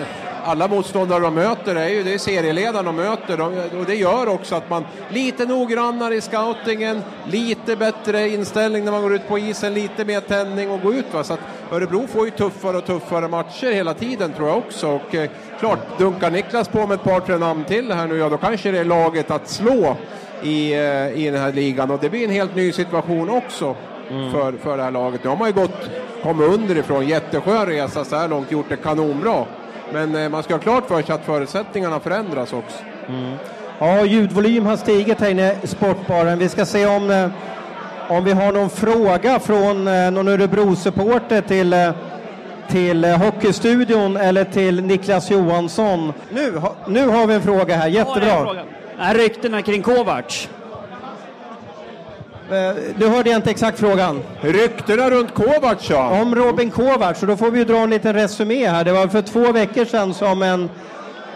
alla 0.50 0.68
motståndare 0.68 1.20
de 1.20 1.34
möter 1.34 1.76
är 1.76 1.90
ju 1.90 2.04
det 2.04 2.14
är 2.14 2.18
serieledarna 2.18 2.84
de 2.84 2.96
möter 2.96 3.42
och 3.80 3.86
det 3.88 3.96
gör 3.96 4.28
också 4.28 4.56
att 4.56 4.70
man 4.70 4.86
lite 5.10 5.46
noggrannare 5.46 6.16
i 6.16 6.22
scoutingen, 6.22 7.02
lite 7.28 7.76
bättre 7.76 8.30
inställning 8.30 8.86
när 8.86 8.92
man 8.92 9.02
går 9.02 9.16
ut 9.16 9.28
på 9.28 9.40
isen, 9.40 9.74
lite 9.74 10.06
mer 10.06 10.22
tändning 10.22 10.72
och 10.72 10.82
gå 10.82 10.94
ut. 10.94 11.14
Va? 11.14 11.24
Så 11.24 11.34
att 11.34 11.40
Örebro 11.72 12.08
får 12.08 12.26
ju 12.26 12.32
tuffare 12.32 12.78
och 12.78 12.86
tuffare 12.86 13.28
matcher 13.28 13.72
hela 13.72 13.94
tiden 13.94 14.34
tror 14.34 14.48
jag 14.48 14.58
också. 14.58 14.88
Och 14.88 15.16
eh, 15.16 15.30
klart, 15.60 15.80
dunkar 15.98 16.32
Niklas 16.32 16.68
på 16.68 16.88
med 16.88 16.96
ett 16.96 17.04
par, 17.04 17.20
tre 17.20 17.38
namn 17.38 17.64
till 17.64 17.92
här 17.92 18.08
nu, 18.08 18.18
ja 18.18 18.30
då 18.30 18.38
kanske 18.38 18.72
det 18.72 18.80
är 18.80 18.86
laget 18.86 19.32
att 19.32 19.50
slå 19.50 19.98
i, 20.44 20.74
eh, 20.74 21.10
i 21.10 21.30
den 21.32 21.42
här 21.42 21.54
ligan 21.54 21.92
och 21.92 22.00
det 22.02 22.10
blir 22.10 22.24
en 22.24 22.30
helt 22.30 22.56
ny 22.56 22.72
situation 22.72 23.30
också. 23.30 23.76
För, 24.32 24.52
för 24.52 24.78
det 24.78 24.84
här 24.84 24.92
laget. 24.92 25.24
Nu 25.24 25.30
har 25.30 25.38
man 25.38 25.48
ju 25.48 25.54
gått, 25.54 25.90
kommit 26.24 26.50
underifrån, 26.50 27.08
jätteskön 27.08 27.66
resa 27.66 28.06
så 28.06 28.16
här 28.16 28.28
långt, 28.28 28.52
gjort 28.52 28.70
det 28.70 28.76
kanonbra. 28.76 29.46
Men 29.94 30.16
eh, 30.16 30.30
man 30.30 30.44
ska 30.44 30.54
ha 30.54 30.60
klart 30.60 30.88
för 30.88 31.02
sig 31.02 31.16
att 31.16 31.26
förutsättningarna 31.26 32.00
förändras 32.00 32.54
också. 32.54 32.78
Ja, 33.80 34.06
ljudvolym 34.06 34.66
har 34.66 34.78
stigit 34.78 35.20
här 35.22 35.30
inne 35.30 35.56
i 35.64 35.68
sportbaren. 35.68 36.40
Vi 36.40 36.50
ska 36.50 36.66
se 36.66 36.86
om, 36.86 37.10
eh, 37.12 37.30
om 38.10 38.24
vi 38.24 38.32
har 38.32 38.52
någon 38.52 38.70
fråga 38.70 39.40
från 39.40 39.88
eh, 39.88 40.12
någon 40.12 40.28
Örebro-supporter 40.28 41.42
till, 41.42 41.94
till 42.70 43.06
Hockeystudion 43.06 44.18
eller 44.18 44.44
till 44.44 44.84
Niklas 44.84 45.32
Johansson. 45.32 46.14
Nu, 46.30 46.62
nu 46.88 47.08
har 47.08 47.28
vi 47.28 47.34
en 47.34 47.42
fråga 47.42 47.76
här, 47.76 47.88
Ja, 47.88 48.06
jättebra. 48.06 48.56
Är 49.00 49.14
ryktena 49.14 49.62
kring 49.62 49.82
Kovacs? 49.82 50.50
Eh, 52.52 52.76
Du 52.98 53.08
hörde 53.08 53.30
jag 53.30 53.38
inte 53.38 53.52
exakt 53.52 53.80
frågan. 53.80 54.22
Ryktena 54.42 55.10
runt 55.10 55.34
Kovacs 55.34 55.90
ja. 55.90 56.22
Om 56.22 56.36
Robin 56.36 56.72
Kovacs, 56.72 57.22
och 57.22 57.28
då 57.28 57.38
får 57.38 57.52
vi 57.52 57.60
ju 57.60 57.66
dra 57.66 57.78
en 57.78 57.90
liten 57.90 58.14
resumé 58.14 58.68
här. 58.68 58.84
Det 58.84 58.92
var 58.92 59.08
för 59.08 59.22
två 59.22 59.52
veckor 59.52 59.86
sedan 59.86 60.14
som 60.14 60.44
en, 60.44 60.70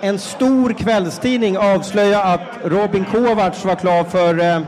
en 0.02 0.20
stor 0.20 0.74
kvällstidning 0.74 1.58
avslöjade 1.58 2.24
att 2.24 2.42
Robin 2.64 3.06
Kovacs 3.12 3.66
var 3.66 3.76
klar 3.76 4.04
för, 4.04 4.40
eh, 4.40 4.60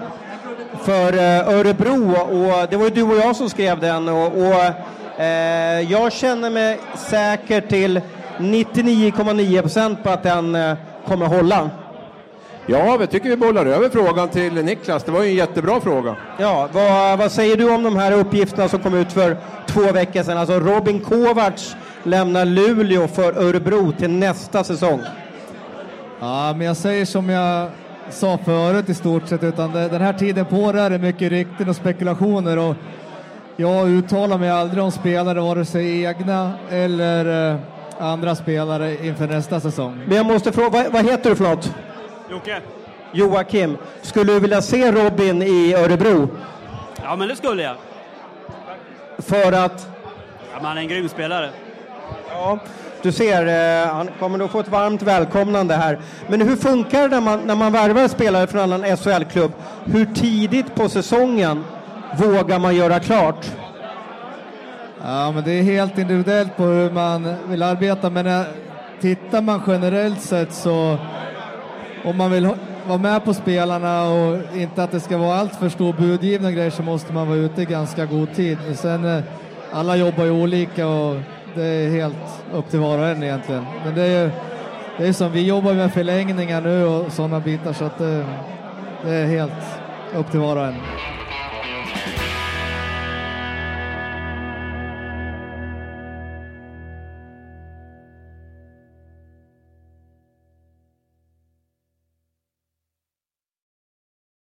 för 0.83 1.13
eh, 1.17 1.49
Örebro. 1.59 2.11
Och 2.11 2.67
det 2.69 2.77
var 2.77 2.83
ju 2.83 2.89
du 2.89 3.03
och 3.03 3.17
jag 3.17 3.35
som 3.35 3.49
skrev 3.49 3.79
den. 3.79 4.09
Och, 4.09 4.37
och 4.37 5.21
eh, 5.21 5.91
jag 5.91 6.13
känner 6.13 6.49
mig 6.49 6.79
säker 6.95 7.61
till 7.61 8.01
99,9 8.37 9.61
procent 9.61 10.03
på 10.03 10.09
att 10.09 10.23
den 10.23 10.55
eh, 10.55 10.77
kommer 11.07 11.25
hålla. 11.25 11.69
Ja, 12.67 12.97
vi 12.97 13.07
tycker 13.07 13.29
vi 13.29 13.37
bollar 13.37 13.65
över 13.65 13.89
frågan 13.89 14.29
till 14.29 14.53
Niklas. 14.53 15.03
Det 15.03 15.11
var 15.11 15.23
ju 15.23 15.29
en 15.29 15.35
jättebra 15.35 15.81
fråga. 15.81 16.15
Ja, 16.37 16.69
vad, 16.71 17.17
vad 17.17 17.31
säger 17.31 17.57
du 17.57 17.73
om 17.73 17.83
de 17.83 17.95
här 17.95 18.11
uppgifterna 18.11 18.69
som 18.69 18.79
kom 18.79 18.93
ut 18.93 19.11
för 19.11 19.37
två 19.67 19.91
veckor 19.91 20.23
sedan? 20.23 20.37
Alltså 20.37 20.59
Robin 20.59 20.99
Kovacs 20.99 21.75
lämnar 22.03 22.45
Luleå 22.45 23.07
för 23.07 23.47
Örebro 23.47 23.91
till 23.91 24.09
nästa 24.09 24.63
säsong. 24.63 25.01
Ja, 26.19 26.53
men 26.57 26.67
jag 26.67 26.77
säger 26.77 27.05
som 27.05 27.29
jag 27.29 27.69
sa 28.09 28.37
förut 28.37 28.89
i 28.89 28.93
stort 28.93 29.27
sett, 29.27 29.43
utan 29.43 29.71
det, 29.71 29.87
den 29.89 30.01
här 30.01 30.13
tiden 30.13 30.45
på 30.45 30.71
det 30.71 30.81
är 30.81 30.89
det 30.89 30.97
mycket 30.97 31.31
rykten 31.31 31.69
och 31.69 31.75
spekulationer 31.75 32.57
och 32.57 32.75
jag 33.55 33.89
uttalar 33.89 34.37
mig 34.37 34.49
aldrig 34.49 34.83
om 34.83 34.91
spelare, 34.91 35.39
vare 35.41 35.65
sig 35.65 36.03
egna 36.03 36.53
eller 36.69 37.51
eh, 37.51 37.59
andra 37.99 38.35
spelare 38.35 39.05
inför 39.05 39.27
nästa 39.27 39.59
säsong. 39.59 40.01
Men 40.07 40.17
jag 40.17 40.25
måste 40.25 40.51
fråga, 40.51 40.69
vad, 40.69 40.91
vad 40.91 41.05
heter 41.05 41.29
du 41.29 41.35
för 41.35 41.43
något? 41.43 41.71
Jocke? 42.29 42.61
Joakim, 43.11 43.77
skulle 44.01 44.33
du 44.33 44.39
vilja 44.39 44.61
se 44.61 44.91
Robin 44.91 45.41
i 45.41 45.73
Örebro? 45.73 46.29
Ja, 47.03 47.15
men 47.15 47.27
det 47.27 47.35
skulle 47.35 47.63
jag. 47.63 47.75
För 49.19 49.51
att, 49.51 49.87
Ja, 50.51 50.57
men 50.57 50.65
han 50.65 50.77
är 50.77 50.81
en 50.81 50.87
grym 50.87 51.09
spelare. 51.09 51.49
ja, 52.29 52.59
du 53.01 53.11
ser, 53.11 53.45
eh, 53.85 53.87
han 53.93 54.09
kommer 54.19 54.37
nog 54.37 54.51
få 54.51 54.59
ett 54.59 54.67
varmt 54.67 55.01
välkomnande 55.01 55.75
här. 55.75 55.99
Men 56.27 56.41
hur 56.41 56.55
funkar 56.55 57.01
det 57.01 57.07
när 57.07 57.21
man, 57.21 57.39
när 57.39 57.55
man 57.55 57.71
värvar 57.71 58.07
spelare 58.07 58.47
från 58.47 58.61
en 58.61 58.73
annan 58.73 58.97
SHL-klubb? 58.97 59.51
Hur 59.85 60.05
tidigt 60.05 60.75
på 60.75 60.89
säsongen 60.89 61.63
vågar 62.17 62.59
man 62.59 62.75
göra 62.75 62.99
klart? 62.99 63.45
Ja, 65.03 65.31
men 65.31 65.43
det 65.43 65.51
är 65.51 65.63
helt 65.63 65.97
individuellt 65.97 66.57
på 66.57 66.63
hur 66.63 66.91
man 66.91 67.35
vill 67.47 67.63
arbeta, 67.63 68.09
men 68.09 68.27
eh, 68.27 68.41
tittar 69.01 69.41
man 69.41 69.61
generellt 69.67 70.21
sett 70.21 70.53
så 70.53 70.97
om 72.05 72.17
man 72.17 72.31
vill 72.31 72.49
vara 72.87 72.97
med 72.97 73.25
på 73.25 73.33
spelarna 73.33 74.09
och 74.09 74.37
inte 74.55 74.83
att 74.83 74.91
det 74.91 74.99
ska 74.99 75.17
vara 75.17 75.35
allt 75.35 75.55
för 75.55 75.69
stor 75.69 75.93
budgivning 75.93 76.47
och 76.47 76.53
grejer 76.53 76.69
så 76.69 76.83
måste 76.83 77.13
man 77.13 77.27
vara 77.27 77.37
ute 77.37 77.61
i 77.61 77.65
ganska 77.65 78.05
god 78.05 78.33
tid. 78.33 78.57
Men 78.65 78.75
Sen, 78.75 79.05
eh, 79.05 79.23
alla 79.71 79.95
jobbar 79.95 80.23
ju 80.23 80.31
olika 80.31 80.87
och 80.87 81.17
det 81.55 81.63
är 81.63 81.89
helt 81.89 82.43
upp 82.53 82.69
till 82.69 82.79
var 82.79 82.97
och 82.97 83.05
en 83.05 83.23
egentligen. 83.23 83.65
Men 83.85 83.95
det 83.95 84.01
är 84.01 84.23
ju 84.23 84.31
det 84.97 85.07
är 85.07 85.13
som 85.13 85.31
vi 85.31 85.47
jobbar 85.47 85.73
med 85.73 85.93
förlängningar 85.93 86.61
nu 86.61 86.85
och 86.85 87.11
sådana 87.11 87.39
bitar 87.39 87.73
så 87.73 87.85
att 87.85 87.97
det, 87.97 88.25
det 89.03 89.11
är 89.11 89.25
helt 89.25 89.51
upp 90.15 90.31
till 90.31 90.39
var 90.39 90.55
och 90.55 90.65
en. 90.65 90.75